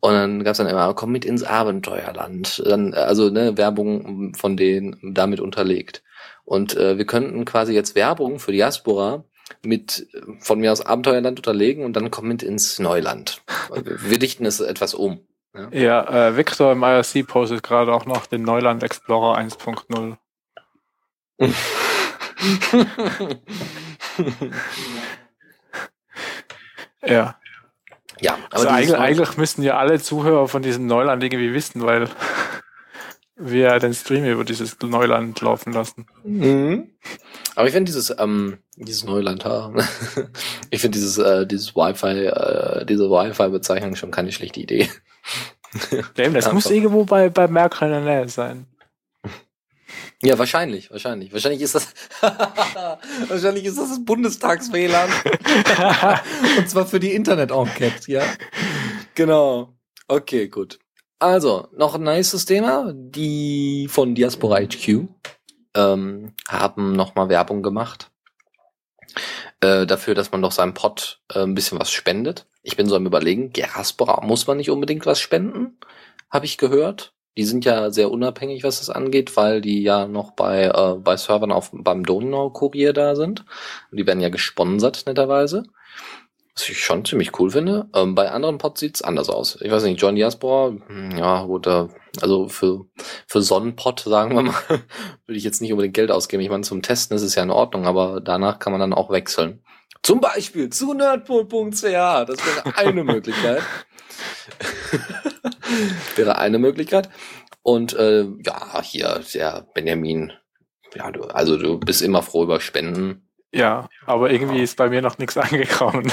Und 0.00 0.14
dann 0.14 0.44
gab's 0.44 0.58
dann 0.58 0.66
immer, 0.66 0.94
komm 0.94 1.12
mit 1.12 1.26
ins 1.26 1.42
Abenteuerland. 1.42 2.62
Dann, 2.64 2.92
äh, 2.92 2.96
also 2.96 3.30
ne, 3.30 3.56
Werbung 3.56 4.34
von 4.34 4.56
denen 4.56 4.96
damit 5.14 5.40
unterlegt. 5.40 6.02
Und 6.44 6.76
äh, 6.76 6.96
wir 6.96 7.06
könnten 7.06 7.44
quasi 7.44 7.74
jetzt 7.74 7.94
Werbung 7.94 8.38
für 8.38 8.52
Diaspora 8.52 9.24
mit 9.62 10.08
von 10.40 10.60
mir 10.60 10.72
aus 10.72 10.80
Abenteuerland 10.80 11.38
unterlegen 11.38 11.84
und 11.84 11.94
dann 11.94 12.10
komm 12.10 12.28
mit 12.28 12.42
ins 12.42 12.78
Neuland. 12.78 13.42
Wir 13.84 14.18
dichten 14.18 14.46
es 14.46 14.60
etwas 14.60 14.94
um. 14.94 15.20
Ja, 15.72 16.28
äh, 16.28 16.36
Victor 16.36 16.72
im 16.72 16.82
IRC 16.82 17.26
postet 17.26 17.62
gerade 17.62 17.92
auch 17.92 18.06
noch 18.06 18.26
den 18.26 18.42
Neuland 18.42 18.82
Explorer 18.82 19.38
1.0. 19.38 20.16
Ja. 27.06 27.36
ja, 28.20 28.34
aber 28.34 28.42
Also 28.50 28.68
eigentlich, 28.68 28.96
eigentlich 28.96 29.36
müssten 29.36 29.62
ja 29.62 29.78
alle 29.78 30.00
Zuhörer 30.00 30.48
von 30.48 30.62
diesem 30.62 30.86
Neuland 30.86 31.22
irgendwie 31.22 31.54
wissen, 31.54 31.82
weil 31.82 32.08
wir 33.40 33.78
den 33.78 33.94
Stream 33.94 34.24
über 34.24 34.44
dieses 34.44 34.76
Neuland 34.82 35.40
laufen 35.40 35.72
lassen. 35.72 36.06
Mhm. 36.24 36.90
Aber 37.56 37.66
ich 37.66 37.72
finde 37.72 37.90
dieses, 37.90 38.14
ähm, 38.18 38.58
dieses 38.76 39.04
Neuland, 39.04 39.44
ha, 39.44 39.72
ich 40.70 40.80
finde 40.80 40.98
dieses, 40.98 41.18
äh, 41.18 41.46
dieses 41.46 41.74
Wi-Fi, 41.74 42.26
äh, 42.26 42.86
diese 42.86 43.10
Wi-Fi-Bezeichnung 43.10 43.96
schon 43.96 44.10
keine 44.10 44.32
schlechte 44.32 44.60
Idee. 44.60 44.88
Damn, 46.14 46.34
das 46.34 46.52
muss 46.52 46.70
irgendwo 46.70 47.04
bei, 47.04 47.28
bei 47.30 47.48
Merkel 47.48 47.88
in 47.88 47.92
der 47.92 48.00
Nähe 48.00 48.28
sein. 48.28 48.66
Ja, 50.22 50.38
wahrscheinlich, 50.38 50.90
wahrscheinlich. 50.90 51.32
Wahrscheinlich 51.32 51.62
ist 51.62 51.74
das, 51.74 51.94
wahrscheinlich 53.28 53.64
ist 53.64 53.78
das 53.78 53.88
das 53.88 54.04
Bundestags-WLAN. 54.04 55.08
Und 56.58 56.68
zwar 56.68 56.86
für 56.86 57.00
die 57.00 57.14
Internet-Enquete, 57.14 58.12
ja. 58.12 58.22
Genau. 59.14 59.74
Okay, 60.08 60.48
gut. 60.48 60.79
Also, 61.20 61.68
noch 61.76 61.96
ein 61.96 62.02
nices 62.02 62.46
Thema. 62.46 62.94
Die 62.94 63.88
von 63.90 64.14
Diaspora 64.14 64.58
HQ 64.60 65.06
ähm, 65.76 66.32
haben 66.48 66.92
nochmal 66.92 67.28
Werbung 67.28 67.62
gemacht. 67.62 68.10
Äh, 69.60 69.84
dafür, 69.84 70.14
dass 70.14 70.32
man 70.32 70.40
doch 70.40 70.52
seinem 70.52 70.72
Pod 70.72 71.20
äh, 71.34 71.40
ein 71.40 71.54
bisschen 71.54 71.78
was 71.78 71.92
spendet. 71.92 72.46
Ich 72.62 72.76
bin 72.78 72.86
so 72.88 72.96
am 72.96 73.04
überlegen, 73.04 73.52
Diaspora 73.52 74.24
muss 74.24 74.46
man 74.46 74.56
nicht 74.56 74.70
unbedingt 74.70 75.04
was 75.04 75.20
spenden, 75.20 75.78
habe 76.30 76.46
ich 76.46 76.56
gehört. 76.56 77.12
Die 77.36 77.44
sind 77.44 77.66
ja 77.66 77.90
sehr 77.90 78.10
unabhängig, 78.10 78.64
was 78.64 78.78
das 78.78 78.88
angeht, 78.88 79.36
weil 79.36 79.60
die 79.60 79.82
ja 79.82 80.06
noch 80.06 80.30
bei, 80.30 80.64
äh, 80.64 80.94
bei 80.98 81.18
Servern 81.18 81.52
auf, 81.52 81.70
beim 81.74 82.02
Donau-Kurier 82.02 82.94
da 82.94 83.14
sind. 83.14 83.44
Die 83.92 84.06
werden 84.06 84.20
ja 84.20 84.30
gesponsert, 84.30 85.04
netterweise. 85.06 85.64
Was 86.54 86.68
ich 86.68 86.82
schon 86.82 87.04
ziemlich 87.04 87.38
cool 87.38 87.50
finde. 87.50 87.88
Ähm, 87.94 88.14
bei 88.14 88.30
anderen 88.30 88.58
Pods 88.58 88.80
sieht's 88.80 89.02
anders 89.02 89.30
aus. 89.30 89.58
Ich 89.60 89.70
weiß 89.70 89.84
nicht, 89.84 90.00
John 90.00 90.16
Diaspora, 90.16 90.76
hm, 90.86 91.16
ja 91.16 91.44
gut, 91.44 91.66
äh, 91.66 91.86
also 92.20 92.48
für, 92.48 92.86
für 93.26 93.40
Sonnenpod, 93.40 94.00
sagen 94.00 94.34
wir 94.34 94.42
mal, 94.42 94.54
würde 94.68 95.38
ich 95.38 95.44
jetzt 95.44 95.60
nicht 95.60 95.72
unbedingt 95.72 95.94
Geld 95.94 96.10
ausgeben. 96.10 96.42
Ich 96.42 96.50
meine, 96.50 96.62
zum 96.62 96.82
Testen 96.82 97.16
ist 97.16 97.22
es 97.22 97.34
ja 97.34 97.42
in 97.42 97.50
Ordnung, 97.50 97.86
aber 97.86 98.20
danach 98.20 98.58
kann 98.58 98.72
man 98.72 98.80
dann 98.80 98.92
auch 98.92 99.10
wechseln. 99.10 99.62
Zum 100.02 100.20
Beispiel 100.20 100.70
zu 100.70 100.94
nerdpool.ch. 100.94 101.82
Das 101.82 102.38
wäre 102.38 102.76
eine 102.76 103.04
Möglichkeit. 103.04 103.62
wäre 106.16 106.38
eine 106.38 106.58
Möglichkeit. 106.58 107.10
Und 107.62 107.94
äh, 107.94 108.26
ja, 108.44 108.82
hier 108.82 109.22
der 109.34 109.66
Benjamin. 109.74 110.32
Ja, 110.94 111.10
du, 111.10 111.24
also 111.24 111.56
du 111.56 111.78
bist 111.78 112.02
immer 112.02 112.22
froh 112.22 112.44
über 112.44 112.60
Spenden. 112.60 113.29
Ja, 113.52 113.88
aber 114.06 114.30
irgendwie 114.30 114.62
ist 114.62 114.76
bei 114.76 114.88
mir 114.88 115.02
noch 115.02 115.18
nichts 115.18 115.36
angekommen. 115.36 116.10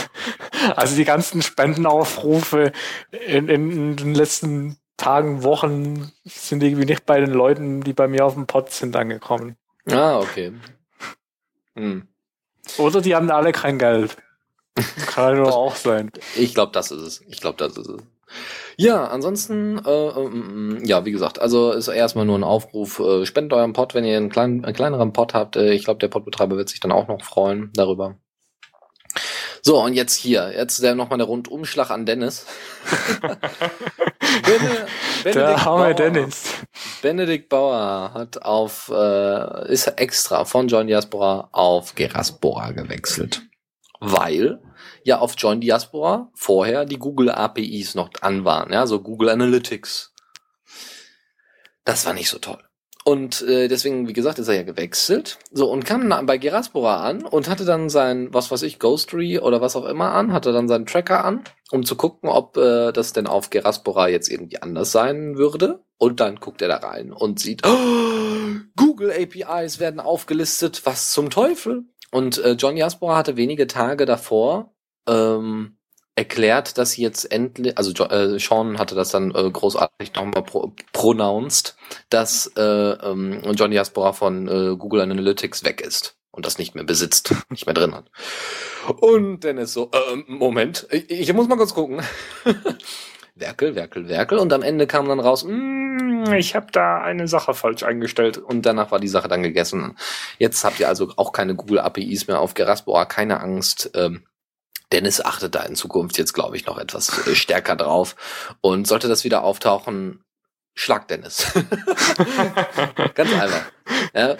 Also 0.76 0.96
die 0.96 1.06
ganzen 1.06 1.42
Spendenaufrufe 1.42 2.72
in, 3.12 3.48
in 3.48 3.96
den 3.96 4.16
letzten 4.16 4.78
Tagen, 4.98 5.44
Wochen 5.44 6.12
sind 6.26 6.64
irgendwie 6.64 6.86
nicht 6.86 7.06
bei 7.06 7.20
den 7.20 7.32
Leuten, 7.32 7.82
die 7.82 7.94
bei 7.94 8.08
mir 8.08 8.26
auf 8.26 8.34
dem 8.34 8.48
Pod 8.48 8.72
sind, 8.72 8.96
angekommen. 8.96 9.56
Ah, 9.90 10.18
okay. 10.18 10.54
Hm. 11.76 12.08
Oder 12.80 13.02
die 13.02 13.16
haben 13.16 13.30
alle 13.30 13.52
kein 13.52 13.78
Geld. 13.78 14.18
Kann 15.08 15.36
ja 15.36 15.42
nur 15.42 15.56
auch 15.56 15.76
sein. 15.76 16.12
Ich 16.36 16.54
glaube, 16.54 16.72
das 16.72 16.92
ist 16.92 17.02
es. 17.02 17.22
Ich 17.28 17.40
glaube, 17.40 17.58
das 17.58 17.78
ist 17.78 17.88
es. 17.88 18.02
Ja, 18.78 19.06
ansonsten, 19.08 19.80
äh, 19.86 19.90
ähm, 20.10 20.80
ja, 20.84 21.06
wie 21.06 21.12
gesagt, 21.12 21.40
also 21.40 21.72
ist 21.72 21.88
erstmal 21.88 22.26
nur 22.26 22.38
ein 22.38 22.44
Aufruf, 22.44 23.00
äh, 23.00 23.26
spendet 23.26 23.54
euren 23.54 23.74
Pod, 23.74 23.96
wenn 23.96 24.06
ihr 24.06 24.18
einen, 24.18 24.30
kleinen, 24.30 24.64
einen 24.66 24.76
kleineren 24.76 25.14
Pod 25.14 25.34
habt. 25.34 25.56
Äh, 25.56 25.74
ich 25.74 25.86
glaube, 25.86 26.00
der 26.00 26.10
Podbetreiber 26.10 26.58
wird 26.58 26.70
sich 26.70 26.80
dann 26.80 26.92
auch 26.92 27.08
noch 27.08 27.24
freuen 27.24 27.72
darüber. 27.74 28.16
So, 29.62 29.84
und 29.84 29.94
jetzt 29.94 30.16
hier, 30.16 30.54
jetzt 30.56 30.82
der 30.84 30.96
nochmal 30.96 31.18
der 31.18 31.28
Rundumschlag 31.28 31.90
an 31.90 32.06
Dennis. 32.06 32.46
Bene, 35.24 35.34
Der 35.34 35.58
arme 35.58 35.86
Bauer. 35.86 35.94
Dennis. 35.94 36.54
Benedikt 37.02 37.50
Bauer 37.50 38.12
hat 38.14 38.42
auf, 38.44 38.92
äh, 38.94 39.72
ist 39.72 39.88
extra 39.88 40.46
von 40.46 40.68
John 40.68 40.88
Diaspora 40.88 41.50
auf 41.52 41.96
Geraspora 41.96 42.72
gewechselt. 42.72 43.42
Weil 44.00 44.60
ja 45.08 45.20
auf 45.20 45.36
John 45.38 45.62
Diaspora 45.62 46.30
vorher 46.36 46.86
die 46.86 47.00
Google 47.00 47.32
APIs 47.32 47.96
noch 47.96 48.10
an 48.22 48.44
waren, 48.44 48.74
ja, 48.74 48.86
so 48.86 49.02
Google 49.02 49.30
Analytics. 49.30 50.14
Das 51.86 52.06
war 52.06 52.14
nicht 52.14 52.30
so 52.30 52.38
toll. 52.40 52.60
Und 53.06 53.42
äh, 53.44 53.70
deswegen, 53.70 54.10
wie 54.10 54.14
gesagt, 54.14 54.38
ist 54.38 54.50
er 54.50 54.56
ja 54.56 54.64
gewechselt. 54.64 55.40
So, 55.50 55.72
und 55.72 55.86
kam 55.86 56.10
dann 56.10 56.26
bei 56.26 56.38
Geraspora 56.38 57.08
an 57.08 57.24
und 57.24 57.48
hatte 57.48 57.64
dann 57.64 57.90
sein, 57.90 58.34
was 58.34 58.52
weiß 58.52 58.64
ich, 58.64 58.80
Ghostery 58.80 59.40
oder 59.40 59.62
was 59.62 59.78
auch 59.78 59.86
immer 59.86 60.12
an, 60.12 60.34
hatte 60.34 60.52
dann 60.52 60.68
seinen 60.68 60.86
Tracker 60.86 61.24
an, 61.24 61.46
um 61.72 61.86
zu 61.86 61.96
gucken, 61.96 62.30
ob 62.30 62.58
äh, 62.58 62.92
das 62.92 63.14
denn 63.14 63.26
auf 63.26 63.50
Geraspora 63.50 64.10
jetzt 64.10 64.30
irgendwie 64.30 64.62
anders 64.62 64.92
sein 64.92 65.38
würde. 65.38 65.86
Und 65.98 66.20
dann 66.20 66.36
guckt 66.42 66.62
er 66.62 66.68
da 66.68 66.76
rein 66.80 67.14
und 67.14 67.40
sieht, 67.40 67.66
oh, 67.66 68.58
Google 68.76 69.14
APIs 69.14 69.80
werden 69.80 70.02
aufgelistet, 70.02 70.86
was 70.86 71.14
zum 71.14 71.30
Teufel? 71.30 71.86
Und 72.12 72.44
äh, 72.44 72.58
John 72.60 72.76
Jaspora 72.76 73.16
hatte 73.16 73.38
wenige 73.38 73.68
Tage 73.68 74.06
davor 74.06 74.74
ähm, 75.08 75.78
erklärt, 76.18 76.78
dass 76.80 76.92
sie 76.92 77.04
jetzt 77.04 77.32
endlich, 77.32 77.78
also 77.78 77.92
äh, 78.06 78.40
Sean 78.40 78.80
hatte 78.80 78.96
das 78.96 79.12
dann 79.12 79.34
äh, 79.36 79.50
großartig 79.50 80.16
nochmal 80.16 80.42
pro, 80.44 80.74
pronounced, 80.92 81.78
dass 82.10 82.52
äh, 82.58 82.62
ähm, 82.62 83.42
John 83.54 83.70
Diaspora 83.72 84.14
von 84.14 84.48
äh, 84.48 84.76
Google 84.76 85.02
Analytics 85.02 85.64
weg 85.64 85.80
ist 85.80 86.18
und 86.32 86.46
das 86.48 86.58
nicht 86.58 86.74
mehr 86.74 86.84
besitzt, 86.84 87.36
nicht 87.50 87.68
mehr 87.68 87.76
drin 87.76 87.94
hat. 87.94 88.10
Und 89.00 89.42
Dennis 89.44 89.74
so, 89.74 89.92
ähm, 90.12 90.26
Moment, 90.28 90.88
ich, 90.90 91.10
ich 91.10 91.34
muss 91.34 91.48
mal 91.48 91.58
kurz 91.58 91.76
gucken. 91.76 92.02
Werkel, 93.36 93.76
Werkel, 93.76 94.10
Werkel 94.10 94.40
und 94.40 94.52
am 94.52 94.64
Ende 94.64 94.88
kam 94.88 95.08
dann 95.08 95.20
raus, 95.20 95.44
"Mm, 95.44 96.34
ich 96.34 96.56
habe 96.56 96.72
da 96.72 97.00
eine 97.02 97.28
Sache 97.28 97.54
falsch 97.54 97.84
eingestellt 97.84 98.40
und 98.40 98.66
danach 98.66 98.90
war 98.90 99.00
die 99.00 99.08
Sache 99.08 99.28
dann 99.28 99.44
gegessen. 99.44 99.96
Jetzt 100.40 100.64
habt 100.64 100.80
ihr 100.80 100.88
also 100.88 101.14
auch 101.18 101.32
keine 101.32 101.54
Google 101.54 101.80
APIs 101.80 102.28
mehr 102.28 102.40
auf 102.40 102.56
Geraspora, 102.56 103.06
keine 103.06 103.40
Angst. 103.40 103.92
Ähm, 103.94 104.24
Dennis 104.92 105.22
achtet 105.22 105.56
da 105.56 105.64
in 105.64 105.76
Zukunft 105.76 106.18
jetzt, 106.18 106.34
glaube 106.34 106.56
ich, 106.56 106.66
noch 106.66 106.78
etwas 106.78 107.28
äh, 107.28 107.36
stärker 107.36 107.76
drauf. 107.76 108.16
Und 108.62 108.88
sollte 108.88 109.08
das 109.08 109.24
wieder 109.24 109.44
auftauchen, 109.44 110.24
schlag 110.76 111.08
Dennis. 111.08 111.52
Ganz 113.16 113.34
einfach. 113.34 113.72
Ja. 114.14 114.38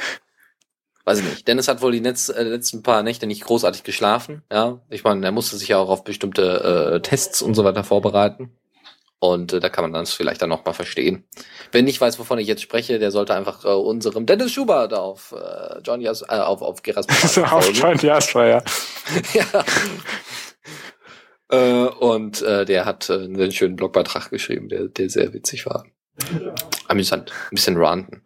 Weiß 1.04 1.20
ich 1.20 1.26
nicht. 1.26 1.48
Dennis 1.48 1.70
hat 1.70 1.82
wohl 1.82 1.94
die 1.94 2.02
Netz, 2.02 2.30
äh, 2.30 2.44
letzten 2.44 2.84
paar 2.84 3.02
Nächte 3.02 3.28
nicht 3.28 3.46
großartig 3.46 3.84
geschlafen. 3.84 4.44
Ja, 4.52 4.82
ich 4.90 5.04
meine, 5.04 5.26
er 5.26 5.32
musste 5.32 5.56
sich 5.56 5.70
ja 5.70 5.78
auch 5.78 5.90
auf 5.90 6.04
bestimmte 6.04 6.96
äh, 6.96 7.02
Tests 7.02 7.42
und 7.42 7.56
so 7.56 7.64
weiter 7.64 7.84
vorbereiten. 7.84 8.52
Und 9.20 9.54
äh, 9.54 9.60
da 9.60 9.70
kann 9.70 9.84
man 9.84 9.94
das 9.94 10.14
vielleicht 10.14 10.42
dann 10.42 10.50
noch 10.50 10.66
mal 10.66 10.74
verstehen. 10.74 11.24
Wer 11.72 11.84
nicht 11.84 12.00
weiß, 12.00 12.20
wovon 12.20 12.40
ich 12.40 12.48
jetzt 12.48 12.62
spreche, 12.62 13.00
der 13.00 13.12
sollte 13.12 13.34
einfach 13.34 13.66
äh, 13.66 13.70
unserem 13.70 14.26
Dennis 14.26 14.52
Schubert 14.52 14.94
auf 14.94 15.34
äh, 15.34 15.80
John 15.84 16.02
Jas 16.02 16.22
äh, 16.22 16.36
auf 16.36 16.62
auf 16.62 16.82
Geras 16.82 17.06
So 17.34 17.44
auf. 17.44 17.70
John 17.74 17.98
Jasper, 17.98 18.48
ja. 18.48 18.64
ja. 19.34 19.66
Äh, 21.50 21.88
und 21.88 22.42
äh, 22.42 22.66
der 22.66 22.86
hat 22.86 23.10
äh, 23.10 23.14
einen 23.14 23.52
schönen 23.52 23.76
Blogbeitrag 23.76 24.30
geschrieben, 24.30 24.70
der, 24.70 24.88
der 24.88 25.10
sehr 25.10 25.34
witzig 25.34 25.66
war. 25.66 25.86
Amüsant. 26.88 27.32
Ein 27.32 27.56
bisschen 27.56 27.78
ranten. 27.78 28.24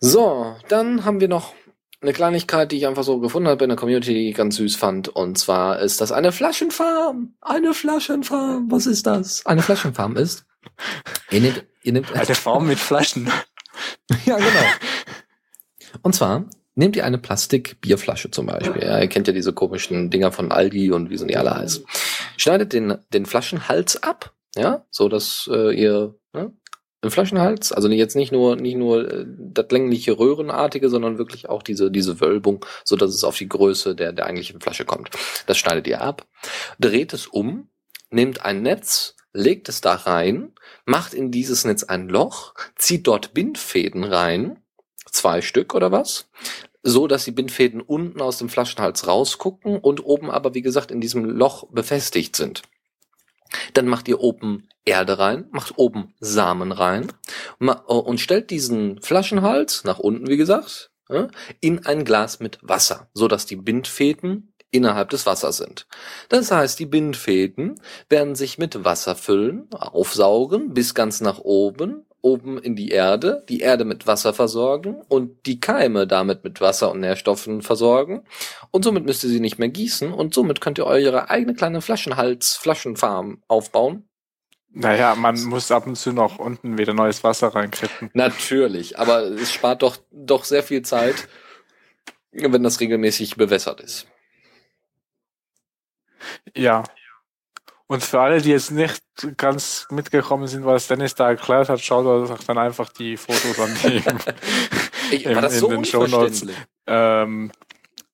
So, 0.00 0.56
dann 0.68 1.04
haben 1.04 1.20
wir 1.20 1.28
noch 1.28 1.54
eine 2.02 2.12
Kleinigkeit, 2.12 2.70
die 2.70 2.76
ich 2.76 2.86
einfach 2.86 3.04
so 3.04 3.18
gefunden 3.20 3.48
habe 3.48 3.64
in 3.64 3.70
der 3.70 3.78
Community, 3.78 4.12
die 4.12 4.28
ich 4.28 4.36
ganz 4.36 4.56
süß 4.56 4.76
fand. 4.76 5.08
Und 5.08 5.38
zwar 5.38 5.78
ist 5.80 6.00
das 6.00 6.12
eine 6.12 6.32
Flaschenfarm. 6.32 7.34
Eine 7.40 7.72
Flaschenfarm. 7.72 8.70
Was 8.70 8.86
ist 8.86 9.06
das? 9.06 9.46
Eine 9.46 9.62
Flaschenfarm 9.62 10.16
ist. 10.16 10.44
Nehmt, 11.30 11.64
ihr 11.84 11.92
nehmt 11.92 12.12
Eine 12.12 12.34
Form 12.34 12.66
mit 12.66 12.78
Flaschen. 12.78 13.30
ja, 14.26 14.36
genau. 14.36 14.66
Und 16.02 16.14
zwar 16.14 16.46
nehmt 16.74 16.96
ihr 16.96 17.04
eine 17.04 17.18
Plastik-Bierflasche 17.18 18.30
zum 18.30 18.46
Beispiel. 18.46 18.82
Ja, 18.82 19.00
ihr 19.00 19.08
kennt 19.08 19.28
ja 19.28 19.32
diese 19.32 19.52
komischen 19.52 20.10
Dinger 20.10 20.32
von 20.32 20.50
Aldi 20.50 20.90
und 20.90 21.10
wie 21.10 21.16
sie 21.16 21.26
die 21.26 21.36
alle 21.36 21.54
heißen. 21.54 21.84
Schneidet 22.36 22.72
den, 22.72 22.98
den 23.12 23.26
Flaschenhals 23.26 24.02
ab, 24.02 24.34
ja, 24.56 24.84
so 24.90 25.08
dass 25.08 25.48
äh, 25.52 25.72
ihr 25.78 26.14
ne, 26.32 26.52
den 27.04 27.10
Flaschenhals, 27.10 27.70
also 27.70 27.88
jetzt 27.90 28.16
nicht 28.16 28.32
nur 28.32 28.56
nicht 28.56 28.76
nur 28.76 29.12
äh, 29.12 29.26
das 29.28 29.66
längliche 29.70 30.18
Röhrenartige, 30.18 30.88
sondern 30.88 31.18
wirklich 31.18 31.48
auch 31.48 31.62
diese 31.62 31.90
diese 31.90 32.20
Wölbung, 32.20 32.64
so 32.82 32.96
dass 32.96 33.14
es 33.14 33.24
auf 33.24 33.36
die 33.36 33.48
Größe 33.48 33.94
der 33.94 34.12
der 34.12 34.26
eigentlichen 34.26 34.60
Flasche 34.60 34.84
kommt. 34.84 35.10
Das 35.46 35.58
schneidet 35.58 35.86
ihr 35.86 36.00
ab, 36.00 36.26
dreht 36.80 37.12
es 37.12 37.26
um, 37.26 37.68
nehmt 38.10 38.44
ein 38.44 38.62
Netz, 38.62 39.16
legt 39.32 39.68
es 39.68 39.80
da 39.80 39.94
rein, 39.94 40.54
macht 40.84 41.14
in 41.14 41.30
dieses 41.30 41.64
Netz 41.64 41.84
ein 41.84 42.08
Loch, 42.08 42.54
zieht 42.76 43.06
dort 43.06 43.34
Bindfäden 43.34 44.04
rein, 44.04 44.62
zwei 45.10 45.40
Stück 45.40 45.74
oder 45.74 45.92
was, 45.92 46.28
so 46.82 47.06
dass 47.06 47.24
die 47.24 47.30
Bindfäden 47.30 47.80
unten 47.80 48.20
aus 48.20 48.38
dem 48.38 48.48
Flaschenhals 48.48 49.06
rausgucken 49.06 49.78
und 49.78 50.04
oben 50.04 50.30
aber 50.30 50.54
wie 50.54 50.62
gesagt 50.62 50.90
in 50.90 51.00
diesem 51.00 51.24
Loch 51.24 51.68
befestigt 51.70 52.36
sind. 52.36 52.62
Dann 53.72 53.86
macht 53.86 54.08
ihr 54.08 54.20
oben 54.20 54.68
Erde 54.84 55.18
rein, 55.18 55.46
macht 55.50 55.74
oben 55.76 56.14
Samen 56.20 56.72
rein 56.72 57.12
äh, 57.60 57.66
und 57.66 58.20
stellt 58.20 58.50
diesen 58.50 59.00
Flaschenhals 59.00 59.84
nach 59.84 59.98
unten, 59.98 60.28
wie 60.28 60.36
gesagt, 60.36 60.90
in 61.60 61.84
ein 61.86 62.04
Glas 62.04 62.40
mit 62.40 62.58
Wasser, 62.62 63.08
so 63.12 63.28
dass 63.28 63.46
die 63.46 63.56
Bindfäden 63.56 64.53
innerhalb 64.74 65.10
des 65.10 65.24
Wassers 65.24 65.56
sind. 65.56 65.86
Das 66.28 66.50
heißt, 66.50 66.78
die 66.78 66.86
Bindfäden 66.86 67.80
werden 68.08 68.34
sich 68.34 68.58
mit 68.58 68.84
Wasser 68.84 69.14
füllen, 69.14 69.68
aufsaugen 69.72 70.74
bis 70.74 70.94
ganz 70.94 71.20
nach 71.20 71.38
oben, 71.38 72.04
oben 72.20 72.58
in 72.58 72.74
die 72.74 72.88
Erde, 72.88 73.44
die 73.48 73.60
Erde 73.60 73.84
mit 73.84 74.06
Wasser 74.06 74.34
versorgen 74.34 75.02
und 75.08 75.46
die 75.46 75.60
Keime 75.60 76.06
damit 76.06 76.42
mit 76.42 76.60
Wasser 76.60 76.90
und 76.90 77.00
Nährstoffen 77.00 77.62
versorgen. 77.62 78.24
Und 78.70 78.84
somit 78.84 79.04
müsst 79.04 79.22
ihr 79.24 79.30
sie 79.30 79.40
nicht 79.40 79.58
mehr 79.58 79.68
gießen 79.68 80.12
und 80.12 80.34
somit 80.34 80.60
könnt 80.60 80.78
ihr 80.78 80.86
eure 80.86 81.30
eigene 81.30 81.54
kleine 81.54 81.80
Flaschenhals, 81.80 82.54
Flaschenfarm 82.54 83.42
aufbauen. 83.46 84.08
Naja, 84.70 85.14
man 85.14 85.40
muss 85.44 85.70
ab 85.70 85.86
und 85.86 85.96
zu 85.96 86.12
noch 86.12 86.40
unten 86.40 86.78
wieder 86.78 86.94
neues 86.94 87.22
Wasser 87.22 87.48
reinkippen. 87.48 88.10
Natürlich, 88.12 88.98
aber 88.98 89.22
es 89.22 89.52
spart 89.52 89.82
doch, 89.82 89.98
doch 90.10 90.44
sehr 90.44 90.64
viel 90.64 90.82
Zeit, 90.82 91.28
wenn 92.32 92.64
das 92.64 92.80
regelmäßig 92.80 93.36
bewässert 93.36 93.80
ist. 93.80 94.08
Ja. 96.56 96.84
Und 97.86 98.02
für 98.02 98.20
alle, 98.20 98.40
die 98.40 98.50
jetzt 98.50 98.70
nicht 98.70 99.02
ganz 99.36 99.86
mitgekommen 99.90 100.46
sind, 100.46 100.64
was 100.64 100.86
Dennis 100.88 101.14
da 101.14 101.28
erklärt 101.28 101.68
hat, 101.68 101.80
schaut 101.80 102.06
euch 102.06 102.44
dann 102.46 102.58
einfach 102.58 102.88
die 102.88 103.16
Fotos 103.16 103.58
an, 103.60 103.76
die 103.82 103.96
im, 103.98 104.18
Ich, 105.10 105.26
Im- 105.26 105.40
das 105.40 105.54
in 105.54 105.60
so 105.60 105.68
den 105.68 105.84
Shownotes. 105.84 106.42
unverständlich? 106.42 106.56
ähm, 106.86 107.52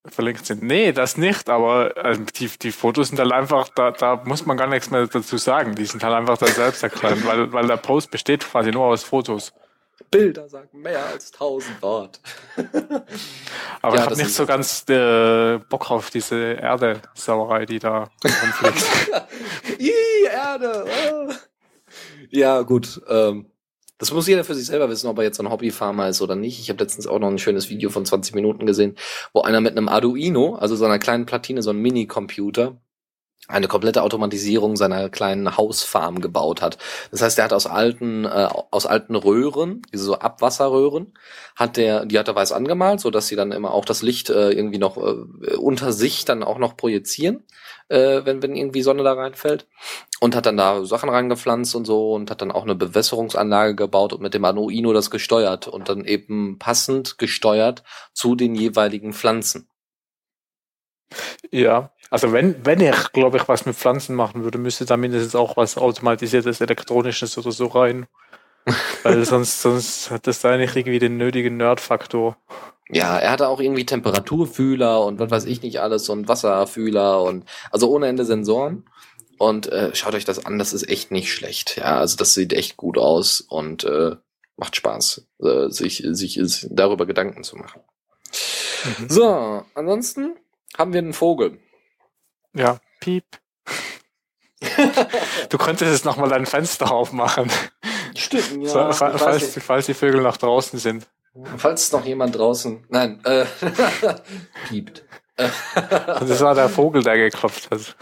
verlinkt 0.07 0.45
sind. 0.47 0.63
Nee, 0.63 0.93
das 0.93 1.17
nicht, 1.17 1.49
aber 1.49 1.97
äh, 2.05 2.19
die, 2.37 2.49
die 2.49 2.73
Fotos 2.73 3.09
sind 3.09 3.19
halt 3.21 3.33
einfach, 3.33 3.69
da, 3.69 3.93
da 3.93 4.17
muss 4.25 4.45
man 4.45 4.57
gar 4.57 4.67
nichts 4.67 4.91
mehr 4.91 5.07
dazu 5.07 5.37
sagen. 5.39 5.75
Die 5.77 5.85
sind 5.85 6.03
halt 6.03 6.15
einfach 6.15 6.39
da 6.39 6.47
selbst 6.47 6.83
erklärt, 6.83 7.25
weil, 7.27 7.53
weil 7.53 7.67
der 7.67 7.77
Post 7.77 8.11
besteht 8.11 8.45
quasi 8.45 8.73
nur 8.73 8.87
aus 8.87 9.05
Fotos. 9.05 9.53
Bilder 10.11 10.49
sagen 10.49 10.81
mehr 10.81 11.05
als 11.07 11.31
tausend 11.31 11.81
Wort. 11.83 12.21
Aber 13.83 13.97
Ja, 13.97 14.03
ich 14.03 14.07
habe 14.07 14.17
nicht 14.17 14.35
so 14.35 14.47
ganz 14.47 14.85
äh, 14.89 15.59
Bock 15.59 15.91
auf 15.91 16.11
diese 16.11 16.55
Erde-Sauerei, 16.55 17.67
die 17.67 17.79
da 17.79 18.11
rumfliegt. 18.25 18.87
Ih, 19.79 20.27
Erde. 20.31 20.85
ah. 20.89 21.35
Ja, 22.31 22.63
gut. 22.63 23.01
Ähm, 23.09 23.47
das 23.99 24.13
muss 24.13 24.27
jeder 24.27 24.45
für 24.45 24.55
sich 24.55 24.67
selber 24.67 24.89
wissen, 24.89 25.09
ob 25.09 25.19
er 25.19 25.25
jetzt 25.25 25.41
ein 25.41 25.51
Hobbyfarmer 25.51 26.09
ist 26.09 26.23
oder 26.23 26.35
nicht. 26.35 26.59
Ich 26.59 26.71
habe 26.71 26.83
letztens 26.83 27.07
auch 27.07 27.19
noch 27.19 27.29
ein 27.29 27.39
schönes 27.39 27.69
Video 27.69 27.91
von 27.91 28.07
20 28.07 28.35
Minuten 28.35 28.65
gesehen, 28.65 28.97
wo 29.35 29.43
einer 29.43 29.61
mit 29.61 29.77
einem 29.77 29.89
Arduino, 29.89 30.55
also 30.55 30.75
so 30.75 30.87
einer 30.87 30.99
kleinen 30.99 31.27
Platine, 31.27 31.63
so 31.63 31.71
einem 31.71 31.83
Mini-Computer, 31.83 32.81
eine 33.51 33.69
komplette 33.69 34.03
Automatisierung 34.03 34.77
seiner 34.77 35.09
kleinen 35.09 35.57
Hausfarm 35.57 36.21
gebaut 36.21 36.63
hat. 36.63 36.79
Das 37.11 37.23
heißt, 37.23 37.39
er 37.39 37.45
hat 37.45 37.53
aus 37.53 37.67
alten 37.67 38.25
äh, 38.25 38.49
aus 38.71 38.87
alten 38.87 39.17
Röhren, 39.17 39.83
diese 39.93 40.05
so 40.05 40.19
Abwasserröhren, 40.19 41.13
hat 41.57 41.77
der 41.77 42.07
die 42.07 42.19
hat 42.19 42.29
er 42.29 42.35
weiß 42.35 42.53
angemalt, 42.53 43.01
so 43.01 43.11
dass 43.11 43.29
sie 43.29 43.37
dann 43.37 43.53
immer 43.53 43.73
auch 43.73 43.85
das 43.85 44.03
Licht 44.03 44.31
äh, 44.31 44.51
irgendwie 44.51 44.79
noch 44.79 44.97
äh, 44.97 45.57
unter 45.57 45.93
sich 45.93 46.25
dann 46.25 46.43
auch 46.43 46.59
noch 46.59 46.77
projizieren, 46.77 47.45
äh, 47.89 48.23
wenn 48.25 48.43
wenn 48.43 48.57
irgendwie 48.57 48.83
Sonne 48.83 49.03
da 49.03 49.15
reinfällt 49.15 49.67
und 50.21 50.37
hat 50.37 50.47
dann 50.47 50.57
da 50.57 50.85
Sachen 50.85 51.09
reingepflanzt 51.09 51.75
und 51.75 51.87
so 51.87 52.13
und 52.13 52.31
hat 52.31 52.43
dann 52.43 52.53
auch 52.53 52.63
eine 52.63 52.75
Bewässerungsanlage 52.75 53.75
gebaut 53.75 54.13
und 54.13 54.23
mit 54.23 54.35
dem 54.35 54.45
Arduino 54.45 54.93
das 54.93 55.11
gesteuert 55.11 55.67
und 55.69 55.89
dann 55.89 56.05
eben 56.05 56.59
passend 56.59 57.19
gesteuert 57.19 57.83
zu 58.13 58.37
den 58.37 58.55
jeweiligen 58.55 59.13
Pflanzen. 59.13 59.69
Ja, 61.51 61.91
also 62.11 62.33
wenn, 62.33 62.65
wenn 62.67 62.81
ich, 62.81 63.13
glaube 63.13 63.37
ich, 63.37 63.49
was 63.49 63.67
mit 63.67 63.77
Pflanzen 63.77 64.17
machen 64.17 64.43
würde, 64.43 64.59
müsste 64.59 64.85
da 64.85 64.97
mindestens 64.97 65.35
auch 65.35 65.57
was 65.57 65.79
automatisiertes, 65.79 66.61
elektronisches 66.61 67.39
oder 67.39 67.53
so 67.53 67.67
rein. 67.67 68.07
Weil 69.03 69.25
sonst, 69.25 69.63
sonst 69.63 70.11
hat 70.11 70.27
das 70.27 70.41
da 70.41 70.57
nicht 70.57 70.77
irgendwie 70.77 70.99
den 70.99 71.17
nötigen 71.17 71.57
Nerd-Faktor. 71.57 72.37
Ja, 72.91 73.17
er 73.19 73.31
hatte 73.31 73.49
auch 73.49 73.61
irgendwie 73.61 73.87
Temperaturfühler 73.87 75.05
und 75.05 75.19
was 75.21 75.31
weiß 75.31 75.45
ich 75.47 75.63
nicht 75.63 75.81
alles 75.81 76.09
und 76.09 76.29
Wasserfühler 76.29 77.23
und 77.23 77.45
also 77.71 77.89
ohne 77.91 78.09
Ende 78.09 78.25
Sensoren. 78.25 78.85
Und 79.39 79.69
äh, 79.69 79.95
schaut 79.95 80.15
euch 80.15 80.27
das 80.27 80.45
an, 80.45 80.59
das 80.59 80.75
ist 80.75 80.89
echt 80.89 81.11
nicht 81.13 81.33
schlecht. 81.33 81.77
Ja, 81.79 81.99
also 81.99 82.17
das 82.17 82.35
sieht 82.35 82.53
echt 82.53 82.77
gut 82.77 82.99
aus 82.99 83.41
und 83.41 83.85
äh, 83.85 84.17
macht 84.57 84.77
Spaß, 84.77 85.27
äh, 85.43 85.69
sich, 85.71 86.03
sich 86.11 86.67
darüber 86.69 87.07
Gedanken 87.07 87.43
zu 87.45 87.57
machen. 87.57 87.81
Mhm. 88.99 89.09
So, 89.09 89.63
ansonsten 89.75 90.35
haben 90.79 90.93
wir 90.93 90.99
einen 90.99 91.13
Vogel. 91.13 91.59
Ja, 92.55 92.79
piep. 93.01 93.25
Du 95.49 95.57
könntest 95.59 95.91
jetzt 95.91 96.05
nochmal 96.05 96.29
dein 96.29 96.47
Fenster 96.47 96.91
aufmachen, 96.91 97.51
Stimmt, 98.17 98.69
so, 98.69 98.93
fa- 98.93 99.17
falls, 99.17 99.59
falls 99.63 99.87
die 99.87 99.95
Vögel 99.95 100.21
noch 100.23 100.37
draußen 100.37 100.79
sind. 100.79 101.07
Falls 101.57 101.93
noch 101.93 102.05
jemand 102.05 102.37
draußen, 102.37 102.85
nein, 102.89 103.21
äh, 103.25 103.47
piept. 104.69 105.05
Und 105.39 106.29
das 106.29 106.41
war 106.41 106.55
der 106.55 106.69
Vogel, 106.69 107.03
der 107.03 107.17
geklopft 107.17 107.71
hat. 107.71 107.97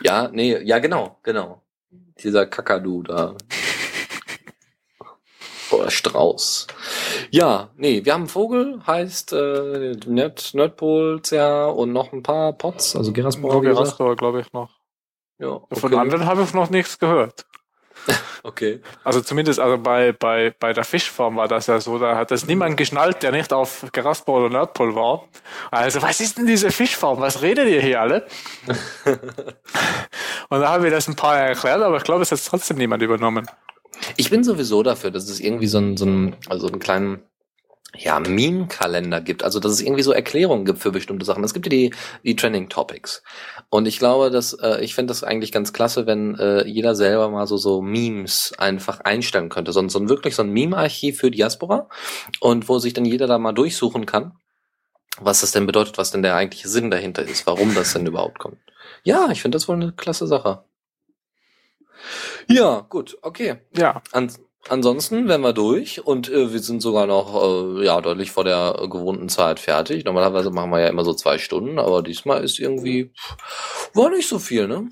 Ja, 0.00 0.28
nee, 0.28 0.56
ja, 0.62 0.78
genau, 0.78 1.18
genau. 1.22 1.62
Dieser 2.22 2.46
Kakadu 2.46 3.02
da. 3.02 3.34
Oder 5.72 5.90
Strauß. 5.90 6.66
Ja, 7.30 7.70
nee, 7.76 8.04
wir 8.04 8.12
haben 8.12 8.22
einen 8.22 8.28
Vogel, 8.28 8.80
heißt 8.86 9.32
äh, 9.32 9.96
Nerd, 10.06 10.54
Nerdpol, 10.54 11.20
CH 11.22 11.72
und 11.74 11.92
noch 11.92 12.12
ein 12.12 12.22
paar 12.22 12.52
Pots, 12.52 12.94
also 12.96 13.12
Geraspor. 13.12 13.62
wie 13.62 13.66
gesagt. 13.66 13.98
Roger 14.00 14.16
glaube 14.16 14.40
ich, 14.40 14.52
noch. 14.52 14.70
Ja, 15.38 15.60
Von 15.72 15.92
okay. 15.92 15.96
anderen 15.96 16.26
habe 16.26 16.42
ich 16.42 16.54
noch 16.54 16.70
nichts 16.70 16.98
gehört. 16.98 17.46
Okay. 18.44 18.80
Also 19.04 19.20
zumindest 19.20 19.60
also 19.60 19.78
bei, 19.78 20.10
bei, 20.10 20.52
bei 20.58 20.72
der 20.72 20.82
Fischfarm 20.82 21.36
war 21.36 21.46
das 21.46 21.68
ja 21.68 21.80
so, 21.80 22.00
da 22.00 22.16
hat 22.16 22.32
das 22.32 22.44
niemand 22.44 22.76
geschnallt, 22.76 23.22
der 23.22 23.30
nicht 23.30 23.52
auf 23.52 23.86
Geraspol 23.92 24.42
oder 24.42 24.52
Nerdpol 24.52 24.96
war. 24.96 25.28
Also, 25.70 26.02
was 26.02 26.18
ist 26.20 26.38
denn 26.38 26.46
diese 26.46 26.72
Fischfarm? 26.72 27.20
Was 27.20 27.42
redet 27.42 27.68
ihr 27.68 27.80
hier 27.80 28.00
alle? 28.00 28.26
Und 30.48 30.60
da 30.60 30.70
haben 30.70 30.82
wir 30.82 30.90
das 30.90 31.06
ein 31.06 31.14
paar 31.14 31.38
erklärt, 31.38 31.82
aber 31.82 31.98
ich 31.98 32.02
glaube, 32.02 32.22
es 32.22 32.32
hat 32.32 32.44
trotzdem 32.44 32.78
niemand 32.78 33.00
übernommen. 33.02 33.46
Ich 34.16 34.30
bin 34.30 34.44
sowieso 34.44 34.82
dafür, 34.82 35.10
dass 35.10 35.28
es 35.28 35.40
irgendwie 35.40 35.66
so 35.66 35.78
einen, 35.78 35.96
so 35.96 36.04
einen, 36.04 36.36
also 36.48 36.66
einen 36.66 36.80
kleinen 36.80 37.22
ja, 37.94 38.18
Meme-Kalender 38.20 39.20
gibt. 39.20 39.42
Also, 39.44 39.60
dass 39.60 39.70
es 39.72 39.82
irgendwie 39.82 40.02
so 40.02 40.12
Erklärungen 40.12 40.64
gibt 40.64 40.78
für 40.78 40.92
bestimmte 40.92 41.26
Sachen. 41.26 41.44
Es 41.44 41.52
gibt 41.52 41.66
ja 41.66 41.70
die, 41.70 41.94
die 42.24 42.34
Trending 42.36 42.70
Topics. 42.70 43.22
Und 43.68 43.86
ich 43.86 43.98
glaube, 43.98 44.30
dass, 44.30 44.54
äh, 44.54 44.82
ich 44.82 44.94
fände 44.94 45.10
das 45.10 45.22
eigentlich 45.22 45.52
ganz 45.52 45.74
klasse, 45.74 46.06
wenn 46.06 46.34
äh, 46.38 46.66
jeder 46.66 46.94
selber 46.94 47.28
mal 47.28 47.46
so, 47.46 47.58
so 47.58 47.82
Memes 47.82 48.54
einfach 48.56 49.00
einstellen 49.00 49.50
könnte. 49.50 49.72
So, 49.72 49.80
ein- 49.80 49.90
so 49.90 49.98
ein 49.98 50.08
wirklich 50.08 50.34
so 50.34 50.42
ein 50.42 50.50
Meme-Archiv 50.50 51.18
für 51.18 51.30
Diaspora. 51.30 51.88
Und 52.40 52.68
wo 52.70 52.78
sich 52.78 52.94
dann 52.94 53.04
jeder 53.04 53.26
da 53.26 53.38
mal 53.38 53.52
durchsuchen 53.52 54.06
kann, 54.06 54.32
was 55.20 55.42
das 55.42 55.52
denn 55.52 55.66
bedeutet, 55.66 55.98
was 55.98 56.10
denn 56.10 56.22
der 56.22 56.34
eigentliche 56.34 56.68
Sinn 56.68 56.90
dahinter 56.90 57.22
ist, 57.22 57.46
warum 57.46 57.74
das 57.74 57.92
denn 57.92 58.06
überhaupt 58.06 58.38
kommt. 58.38 58.56
Ja, 59.04 59.28
ich 59.30 59.42
finde 59.42 59.56
das 59.56 59.68
wohl 59.68 59.76
eine 59.76 59.92
klasse 59.92 60.26
Sache. 60.26 60.64
Ja, 62.48 62.80
gut, 62.88 63.16
okay. 63.22 63.56
Ja, 63.76 64.00
An 64.12 64.32
ansonsten 64.68 65.26
wären 65.28 65.40
wir 65.40 65.52
durch 65.52 66.04
und 66.06 66.28
äh, 66.30 66.52
wir 66.52 66.60
sind 66.60 66.80
sogar 66.82 67.06
noch 67.06 67.34
äh, 67.78 67.84
ja 67.84 68.00
deutlich 68.00 68.30
vor 68.30 68.44
der 68.44 68.76
äh, 68.80 68.86
gewohnten 68.88 69.28
Zeit 69.28 69.58
fertig. 69.58 70.04
Normalerweise 70.04 70.50
machen 70.50 70.70
wir 70.70 70.78
ja 70.80 70.86
immer 70.88 71.04
so 71.04 71.14
zwei 71.14 71.38
Stunden, 71.38 71.78
aber 71.80 72.00
diesmal 72.02 72.44
ist 72.44 72.60
irgendwie 72.60 73.12
pff, 73.16 73.90
war 73.94 74.10
nicht 74.10 74.28
so 74.28 74.38
viel, 74.38 74.68
ne? 74.68 74.88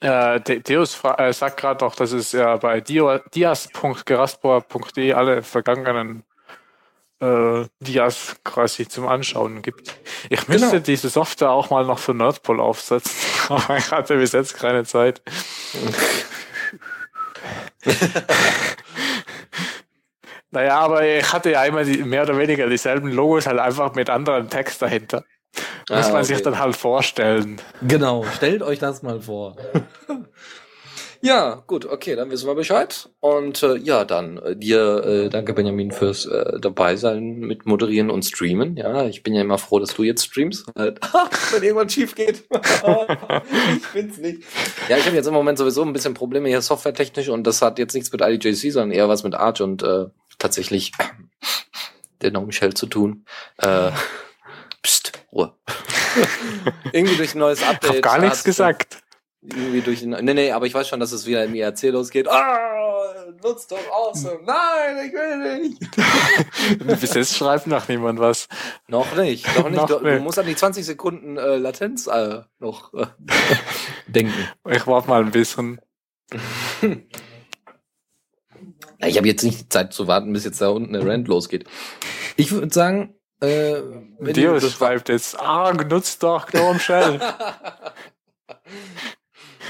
äh, 0.00 0.40
De- 0.42 0.60
Deus 0.60 1.00
äh, 1.16 1.32
sagt 1.32 1.56
gerade 1.58 1.82
noch, 1.84 1.94
dass 1.96 2.12
es 2.12 2.32
ja 2.32 2.56
bei 2.58 2.82
dias.geraspor.de 2.82 5.12
alle 5.14 5.42
vergangenen 5.42 6.22
äh, 7.20 7.64
Dias 7.80 8.36
quasi 8.44 8.86
zum 8.86 9.08
Anschauen 9.08 9.62
gibt. 9.62 9.96
Ich 10.28 10.48
müsste 10.48 10.68
Genau. 10.72 10.82
diese 10.82 11.08
Software 11.08 11.50
auch 11.50 11.70
mal 11.70 11.86
noch 11.86 11.98
für 11.98 12.12
Nerdpol 12.12 12.60
aufsetzen, 12.60 13.10
aber 13.48 13.78
ich 13.78 13.90
hatte 13.90 14.18
bis 14.18 14.32
jetzt 14.32 14.54
keine 14.58 14.84
Zeit. 14.84 15.22
Naja, 20.50 20.78
aber 20.78 21.04
ich 21.06 21.32
hatte 21.32 21.50
ja 21.50 21.64
immer 21.64 21.84
die, 21.84 22.02
mehr 22.02 22.22
oder 22.22 22.38
weniger 22.38 22.68
dieselben 22.68 23.10
Logos, 23.12 23.46
halt 23.46 23.58
einfach 23.58 23.94
mit 23.94 24.08
anderem 24.08 24.48
Text 24.48 24.80
dahinter. 24.80 25.24
Muss 25.90 26.06
Ah, 26.06 26.12
man 26.12 26.24
sich 26.24 26.36
okay. 26.36 26.44
dann 26.44 26.58
halt 26.58 26.76
vorstellen. 26.76 27.60
Genau, 27.82 28.24
stellt 28.36 28.62
euch 28.62 28.78
das 28.78 29.02
mal 29.02 29.20
vor. 29.20 29.56
ja, 31.20 31.62
gut, 31.66 31.86
okay, 31.86 32.16
dann 32.16 32.30
wissen 32.30 32.46
wir 32.46 32.54
Bescheid. 32.54 33.08
Und 33.20 33.62
äh, 33.62 33.76
ja, 33.76 34.04
dann 34.04 34.38
äh, 34.38 34.56
dir, 34.56 35.04
äh, 35.04 35.28
danke 35.28 35.52
Benjamin 35.54 35.90
fürs 35.90 36.26
äh, 36.26 36.58
dabei 36.60 36.96
sein 36.96 37.38
mit 37.38 37.66
moderieren 37.66 38.10
und 38.10 38.24
streamen. 38.24 38.76
Ja, 38.76 39.06
ich 39.06 39.22
bin 39.22 39.34
ja 39.34 39.40
immer 39.40 39.58
froh, 39.58 39.78
dass 39.78 39.94
du 39.94 40.02
jetzt 40.02 40.24
streamst. 40.24 40.66
Halt, 40.76 41.00
wenn 41.52 41.62
irgendwas 41.62 41.92
schief 41.92 42.14
geht. 42.14 42.44
ich 42.50 43.88
bin's 43.92 44.18
nicht. 44.18 44.42
Ja, 44.88 44.96
ich 44.96 45.06
habe 45.06 45.16
jetzt 45.16 45.26
im 45.26 45.34
Moment 45.34 45.58
sowieso 45.58 45.82
ein 45.82 45.92
bisschen 45.92 46.14
Probleme 46.14 46.48
hier 46.48 46.60
softwaretechnisch 46.60 47.28
und 47.28 47.46
das 47.46 47.62
hat 47.62 47.78
jetzt 47.78 47.94
nichts 47.94 48.12
mit 48.12 48.20
IDJC, 48.20 48.72
sondern 48.72 48.92
eher 48.92 49.08
was 49.08 49.24
mit 49.24 49.34
Arch 49.34 49.60
und 49.60 49.82
äh, 49.82 50.06
tatsächlich 50.38 50.92
der 52.22 52.30
Gnome 52.30 52.52
Shell 52.52 52.74
zu 52.74 52.86
tun. 52.86 53.24
Äh, 53.58 53.90
pst, 54.82 55.12
Ruhe. 55.32 55.54
Irgendwie 56.92 57.16
durch 57.16 57.34
ein 57.34 57.38
neues 57.38 57.62
Update. 57.62 57.84
Ich 57.84 57.88
habe 57.90 58.00
gar 58.00 58.18
nichts 58.18 58.44
gesagt. 58.44 59.02
Irgendwie 59.48 59.80
durch 59.80 60.00
den. 60.00 60.10
Nee, 60.10 60.34
nee, 60.34 60.52
aber 60.52 60.66
ich 60.66 60.74
weiß 60.74 60.88
schon, 60.88 61.00
dass 61.00 61.12
es 61.12 61.26
wieder 61.26 61.44
im 61.44 61.54
IRC 61.54 61.82
losgeht. 61.84 62.28
Ah, 62.28 62.76
nutzt 63.42 63.70
doch 63.70 63.78
awesome. 63.92 64.40
Nein, 64.44 65.06
ich 65.06 65.12
will 65.12 65.60
nicht. 65.60 67.00
Bis 67.00 67.14
jetzt 67.14 67.36
schreibt 67.36 67.66
noch 67.66 67.88
niemand 67.88 68.18
was. 68.18 68.48
Noch 68.88 69.16
nicht, 69.16 69.46
noch 69.56 69.68
nicht. 69.68 69.76
Noch 69.76 69.86
du, 69.86 70.00
nicht. 70.00 70.22
musst 70.22 70.38
an 70.38 70.46
die 70.46 70.56
20 70.56 70.84
Sekunden 70.84 71.36
äh, 71.36 71.56
Latenz 71.56 72.06
äh, 72.06 72.42
noch 72.58 72.92
äh, 72.94 73.06
denken. 74.06 74.34
Ich 74.68 74.86
warte 74.86 75.08
mal 75.08 75.22
ein 75.22 75.30
bisschen. 75.32 75.80
Ich 78.98 79.18
habe 79.18 79.28
jetzt 79.28 79.42
nicht 79.42 79.70
Zeit 79.70 79.92
zu 79.92 80.08
warten, 80.08 80.32
bis 80.32 80.46
jetzt 80.46 80.60
da 80.60 80.70
unten 80.70 80.94
der 80.94 81.06
Rand 81.06 81.28
losgeht. 81.28 81.66
Ich 82.36 82.50
würde 82.50 82.72
sagen, 82.72 83.14
äh, 83.40 83.82
Deus 84.20 84.72
schreibt 84.72 85.10
jetzt, 85.10 85.38
ah, 85.38 85.72
nutzt 85.72 86.22
doch 86.22 86.46
Gnome 86.46 86.80
Shell. 86.80 87.20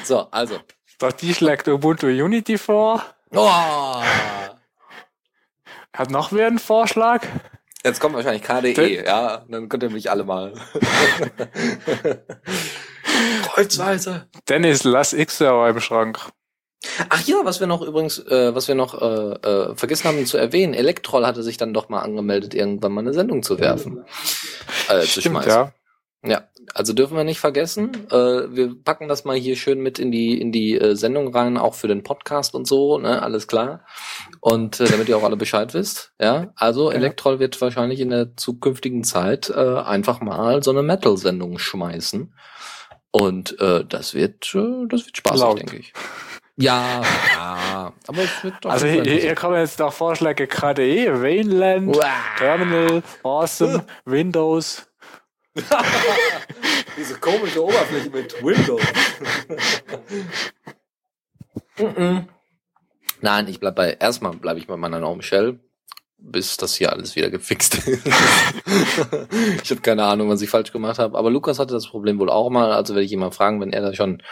So, 0.06 0.28
also, 0.30 0.60
Doch 1.00 1.10
die 1.10 1.34
schlägt 1.34 1.66
Ubuntu 1.66 2.06
Unity 2.06 2.58
vor. 2.58 3.02
Oh, 3.34 3.50
Hat 5.92 6.10
noch 6.10 6.30
wer 6.32 6.46
einen 6.46 6.60
Vorschlag? 6.60 7.26
jetzt 7.84 7.98
kommt 8.00 8.14
wahrscheinlich 8.14 8.42
KDE, 8.42 9.04
ja, 9.04 9.44
dann 9.48 9.68
könnt 9.68 9.82
ihr 9.82 9.90
mich 9.90 10.10
alle 10.10 10.22
mal. 10.24 10.52
Kreuzweise. 13.44 14.28
Dennis, 14.48 14.84
lass 14.84 15.12
X-Server 15.12 15.68
im 15.68 15.80
Schrank. 15.80 16.20
Ach 17.08 17.22
ja, 17.26 17.36
was 17.42 17.58
wir 17.58 17.66
noch 17.66 17.82
übrigens, 17.82 18.18
äh, 18.18 18.54
was 18.54 18.68
wir 18.68 18.76
noch 18.76 19.00
äh, 19.00 19.32
äh, 19.48 19.74
vergessen 19.74 20.04
haben 20.04 20.24
zu 20.26 20.36
erwähnen, 20.36 20.72
Elektrol 20.74 21.26
hatte 21.26 21.42
sich 21.42 21.56
dann 21.56 21.74
doch 21.74 21.88
mal 21.88 22.00
angemeldet, 22.00 22.54
irgendwann 22.54 22.92
mal 22.92 23.00
eine 23.00 23.12
Sendung 23.14 23.42
zu 23.42 23.58
werfen. 23.58 24.04
Äh, 24.88 25.00
zu 25.00 25.20
Stimmt, 25.20 25.42
schmeißen. 25.42 25.50
ja. 25.50 25.72
Ja, 26.24 26.48
also 26.74 26.92
dürfen 26.92 27.16
wir 27.16 27.24
nicht 27.24 27.40
vergessen. 27.40 27.92
Äh, 28.10 28.14
wir 28.54 28.74
packen 28.82 29.08
das 29.08 29.24
mal 29.24 29.36
hier 29.36 29.56
schön 29.56 29.80
mit 29.80 29.98
in 29.98 30.10
die 30.10 30.40
in 30.40 30.52
die 30.52 30.78
äh, 30.78 30.96
Sendung 30.96 31.34
rein, 31.34 31.56
auch 31.56 31.74
für 31.74 31.88
den 31.88 32.02
Podcast 32.02 32.54
und 32.54 32.66
so, 32.66 32.98
ne, 32.98 33.22
alles 33.22 33.46
klar. 33.48 33.84
Und 34.40 34.80
äh, 34.80 34.84
damit 34.86 35.08
ihr 35.08 35.16
auch 35.16 35.24
alle 35.24 35.36
Bescheid 35.36 35.74
wisst, 35.74 36.12
ja. 36.20 36.52
Also 36.56 36.90
Ja. 36.90 36.96
Elektrol 36.96 37.38
wird 37.38 37.60
wahrscheinlich 37.60 38.00
in 38.00 38.10
der 38.10 38.36
zukünftigen 38.36 39.04
Zeit 39.04 39.50
äh, 39.50 39.78
einfach 39.78 40.20
mal 40.20 40.62
so 40.62 40.70
eine 40.70 40.82
Metal-Sendung 40.82 41.58
schmeißen. 41.58 42.32
Und 43.10 43.58
äh, 43.60 43.84
das 43.88 44.14
wird 44.14 44.54
äh, 44.54 44.86
das 44.88 45.06
wird 45.06 45.16
spaßig, 45.16 45.40
Laut. 45.40 45.58
denke 45.58 45.76
ich. 45.78 45.92
Ja, 46.58 47.02
ja, 47.36 47.92
aber 48.06 48.22
es 48.22 48.42
wird 48.44 48.54
doch. 48.62 48.70
Also 48.70 48.86
hier, 48.86 49.02
hier 49.04 49.34
kommen 49.34 49.56
jetzt 49.56 49.78
noch 49.78 49.92
Vorschläge 49.92 50.46
KDE, 50.46 51.22
Vainland, 51.22 51.94
Uah. 51.94 52.04
Terminal, 52.38 53.02
Awesome, 53.22 53.84
Windows. 54.06 54.85
Diese 56.96 57.14
komische 57.18 57.64
Oberfläche 57.64 58.10
mit 58.10 58.42
Windows. 58.42 58.82
Nein, 63.20 63.48
ich 63.48 63.60
bleib 63.60 63.76
bei, 63.76 63.92
erstmal 63.92 64.32
bleibe 64.32 64.58
ich 64.58 64.66
bei 64.66 64.76
meiner 64.76 65.00
Norm 65.00 65.22
Shell, 65.22 65.58
bis 66.18 66.56
das 66.56 66.74
hier 66.74 66.92
alles 66.92 67.14
wieder 67.14 67.30
gefixt 67.30 67.86
ist. 67.86 68.06
ich 69.62 69.70
habe 69.70 69.80
keine 69.82 70.04
Ahnung, 70.04 70.28
was 70.28 70.42
ich 70.42 70.50
falsch 70.50 70.72
gemacht 70.72 70.98
habe. 70.98 71.16
Aber 71.16 71.30
Lukas 71.30 71.58
hatte 71.58 71.74
das 71.74 71.86
Problem 71.86 72.18
wohl 72.18 72.30
auch 72.30 72.50
mal, 72.50 72.72
also 72.72 72.94
werde 72.94 73.04
ich 73.04 73.12
ihn 73.12 73.20
mal 73.20 73.30
fragen, 73.30 73.60
wenn 73.60 73.72
er 73.72 73.82
da 73.82 73.94
schon 73.94 74.22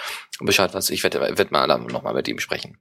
Bescheid 0.41 0.73
weiß. 0.75 0.91
Ich 0.91 1.03
werde 1.03 1.21
werd 1.21 1.53
mal 1.53 1.69
dann 1.69 1.87
noch 1.87 2.03
mal 2.03 2.15
mit 2.15 2.27
ihm 2.27 2.39
sprechen. 2.41 2.79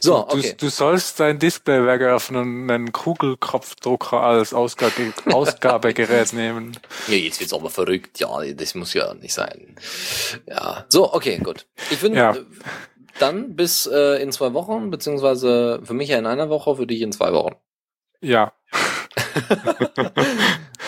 So, 0.00 0.28
okay. 0.28 0.54
Du, 0.58 0.66
du 0.66 0.70
sollst 0.70 1.18
dein 1.18 1.38
Display 1.38 1.84
wegwerfen 1.86 2.36
und 2.36 2.70
einen 2.70 2.92
Kugelkopfdrucker 2.92 4.20
als 4.20 4.54
Ausgabe, 4.54 4.92
Ausgabegerät 5.32 6.32
nehmen. 6.32 6.78
Ja, 7.08 7.14
jetzt 7.14 7.40
wird's 7.40 7.52
aber 7.52 7.70
verrückt. 7.70 8.20
Ja, 8.20 8.28
das 8.54 8.74
muss 8.74 8.94
ja 8.94 9.14
nicht 9.14 9.34
sein. 9.34 9.76
Ja, 10.46 10.84
so, 10.88 11.12
okay, 11.12 11.38
gut. 11.38 11.66
Ich 11.90 11.98
finde, 11.98 12.18
Ja. 12.18 12.36
dann 13.18 13.56
bis 13.56 13.86
äh, 13.86 14.22
in 14.22 14.30
zwei 14.30 14.52
Wochen, 14.52 14.90
beziehungsweise 14.90 15.80
für 15.84 15.94
mich 15.94 16.10
ja 16.10 16.18
in 16.18 16.26
einer 16.26 16.48
Woche, 16.48 16.76
für 16.76 16.86
dich 16.86 17.00
in 17.00 17.12
zwei 17.12 17.32
Wochen. 17.32 17.54
Ja. 18.22 18.52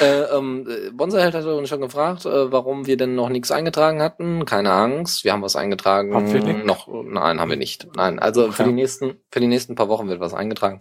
äh, 0.01 0.23
ähm, 0.37 0.67
äh, 0.69 0.91
Bonserheld 0.91 1.35
hatte 1.35 1.55
uns 1.57 1.69
schon 1.69 1.81
gefragt, 1.81 2.27
äh, 2.27 2.53
warum 2.53 2.87
wir 2.87 2.97
denn 2.97 3.15
noch 3.15 3.29
nichts 3.29 3.51
eingetragen 3.51 4.03
hatten. 4.03 4.45
Keine 4.45 4.73
Angst, 4.73 5.25
wir 5.25 5.33
haben 5.33 5.43
was 5.43 5.57
eingetragen. 5.57 6.15
Haben 6.15 6.33
wir 6.33 6.43
nicht? 6.43 6.65
Noch, 6.65 6.89
nein, 6.89 7.41
haben 7.41 7.51
wir 7.51 7.57
nicht. 7.57 7.87
Nein, 7.97 8.19
also 8.19 8.51
für 8.53 8.63
Okay. 8.63 8.71
die 8.71 8.75
nächsten, 8.75 9.21
für 9.31 9.41
die 9.41 9.47
nächsten 9.47 9.75
paar 9.75 9.89
Wochen 9.89 10.09
wird 10.09 10.21
was 10.21 10.35
eingetragen. 10.35 10.81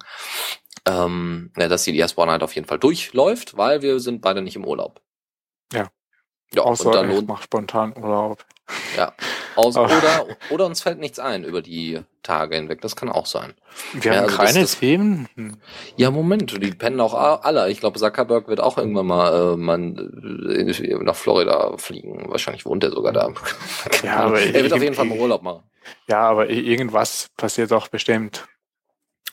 Ähm, 0.85 1.51
ja, 1.57 1.67
dass 1.67 1.83
die 1.83 1.93
Diaspora 1.93 2.27
Night 2.27 2.43
auf 2.43 2.55
jeden 2.55 2.67
Fall 2.67 2.79
durchläuft, 2.79 3.57
weil 3.57 3.81
wir 3.81 3.99
sind 3.99 4.21
beide 4.21 4.41
nicht 4.41 4.55
im 4.55 4.65
Urlaub. 4.65 5.01
Ja. 5.73 5.87
Ja, 6.55 6.61
Außer 6.63 6.87
und 6.87 6.95
dann 6.95 7.11
ich 7.11 7.25
mach 7.25 7.41
spontan 7.41 7.93
Urlaub. 7.97 8.45
ja. 8.97 9.13
Aus, 9.55 9.77
oder, 9.77 10.25
oder 10.49 10.65
uns 10.65 10.81
fällt 10.81 10.99
nichts 10.99 11.19
ein 11.19 11.43
über 11.43 11.61
die 11.61 11.99
Tage 12.23 12.55
hinweg. 12.55 12.81
Das 12.81 12.95
kann 12.95 13.09
auch 13.09 13.25
sein. 13.27 13.53
Wir 13.93 14.11
Ja, 14.13 14.17
haben 14.19 14.25
also 14.25 14.37
keine 14.37 14.61
das- 14.61 14.79
Themen. 14.79 15.27
Ja, 15.95 16.09
Moment, 16.11 16.63
die 16.63 16.71
pennen 16.71 16.99
auch 16.99 17.13
alle. 17.13 17.69
Ich 17.69 17.79
glaube, 17.79 17.99
Zuckerberg 17.99 18.47
wird 18.47 18.59
auch 18.61 18.77
irgendwann 18.77 19.05
mal, 19.05 19.53
äh, 19.53 19.57
mal 19.57 19.79
äh, 19.79 20.95
nach 21.03 21.15
Florida 21.15 21.77
fliegen. 21.77 22.25
Wahrscheinlich 22.29 22.65
wohnt 22.65 22.83
er 22.83 22.91
sogar 22.91 23.13
da. 23.13 23.29
Ja, 24.03 24.17
aber 24.21 24.39
er 24.41 24.53
wird 24.63 24.73
auf 24.73 24.81
jeden 24.81 24.95
Fall 24.95 25.05
mal 25.05 25.19
Urlaub 25.19 25.43
machen. 25.43 25.63
Ja, 26.07 26.21
aber 26.21 26.49
irgendwas 26.49 27.29
passiert 27.37 27.71
doch 27.71 27.89
bestimmt. 27.89 28.47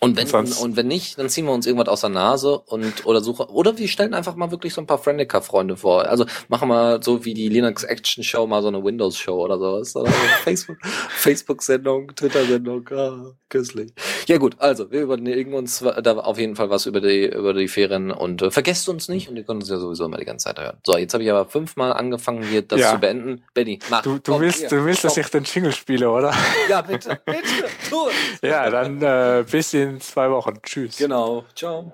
Und 0.03 0.17
wenn, 0.17 0.27
Sonst- 0.27 0.59
und 0.63 0.77
wenn 0.77 0.87
nicht, 0.89 1.19
dann 1.19 1.29
ziehen 1.29 1.45
wir 1.45 1.53
uns 1.53 1.67
irgendwas 1.67 1.89
aus 1.89 2.01
der 2.01 2.09
Nase 2.09 2.59
und 2.59 3.05
oder 3.05 3.21
suchen 3.21 3.47
oder 3.47 3.77
wir 3.77 3.87
stellen 3.87 4.15
einfach 4.15 4.35
mal 4.35 4.51
wirklich 4.51 4.73
so 4.73 4.81
ein 4.81 4.87
paar 4.87 4.97
Friendica-Freunde 4.97 5.77
vor. 5.77 6.07
Also 6.07 6.25
machen 6.49 6.69
wir 6.69 7.01
so 7.03 7.27
wie 7.27 7.35
die 7.35 7.51
Linux 7.51 7.85
Action 7.85 8.25
Show 8.25 8.47
mal 8.47 8.63
so 8.63 8.69
eine 8.69 8.83
Windows 8.83 9.19
Show 9.19 9.35
oder 9.45 9.59
sowas. 9.59 9.95
Oder 9.95 10.11
Facebook, 10.45 10.79
Facebook-Sendung, 11.11 12.15
Twitter-Sendung, 12.17 12.89
ah, 12.93 13.33
köstlich. 13.51 13.93
Ja 14.27 14.39
gut, 14.39 14.57
also 14.59 14.91
wir 14.91 15.03
überlegen 15.03 15.53
uns 15.53 15.81
da 15.81 16.17
auf 16.17 16.39
jeden 16.39 16.57
Fall 16.57 16.71
was 16.71 16.87
über 16.87 17.03
die 17.03 17.27
über 17.27 17.53
die 17.53 17.69
Ferien 17.69 18.11
und 18.11 18.41
äh, 18.41 18.51
vergesst 18.51 18.89
uns 18.89 19.09
nicht 19.09 19.29
und 19.29 19.37
ihr 19.37 19.45
könnt 19.45 19.61
uns 19.61 19.69
ja 19.71 19.77
sowieso 19.79 20.07
immer 20.07 20.17
die 20.17 20.25
ganze 20.25 20.45
Zeit 20.45 20.59
hören. 20.59 20.79
So, 20.87 20.97
jetzt 20.97 21.13
habe 21.13 21.25
ich 21.25 21.31
aber 21.31 21.45
fünfmal 21.45 21.93
angefangen 21.93 22.43
hier 22.43 22.63
das 22.63 22.81
Ja. 22.81 22.93
zu 22.93 22.99
beenden. 23.01 23.45
Benny, 23.53 23.79
mach. 23.91 24.01
Du, 24.01 24.15
du 24.19 24.33
Komm, 24.33 24.41
willst, 24.41 24.61
hier, 24.61 24.69
du 24.71 24.83
willst, 24.87 25.05
dass 25.05 25.19
ich 25.19 25.27
den 25.29 25.45
Jingle 25.45 25.73
spiele, 25.73 26.11
oder? 26.11 26.33
Ja, 26.71 26.81
bitte, 26.81 27.21
bitte, 27.27 27.43
tu 27.91 28.09
es. 28.09 28.41
Ja, 28.49 28.71
dann 28.71 29.03
äh, 29.03 29.45
bis 29.51 29.71
in 29.83 30.01
zwei 30.01 30.31
Wochen. 30.31 30.61
Tschüss. 30.63 30.97
Genau. 30.97 31.45
Ciao. 31.55 31.93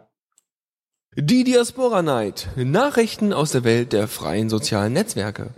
Die 1.14 1.44
Diaspora 1.44 2.02
Night. 2.02 2.48
Nachrichten 2.56 3.32
aus 3.32 3.52
der 3.52 3.64
Welt 3.64 3.92
der 3.92 4.06
freien 4.06 4.50
sozialen 4.50 4.92
Netzwerke. 4.92 5.54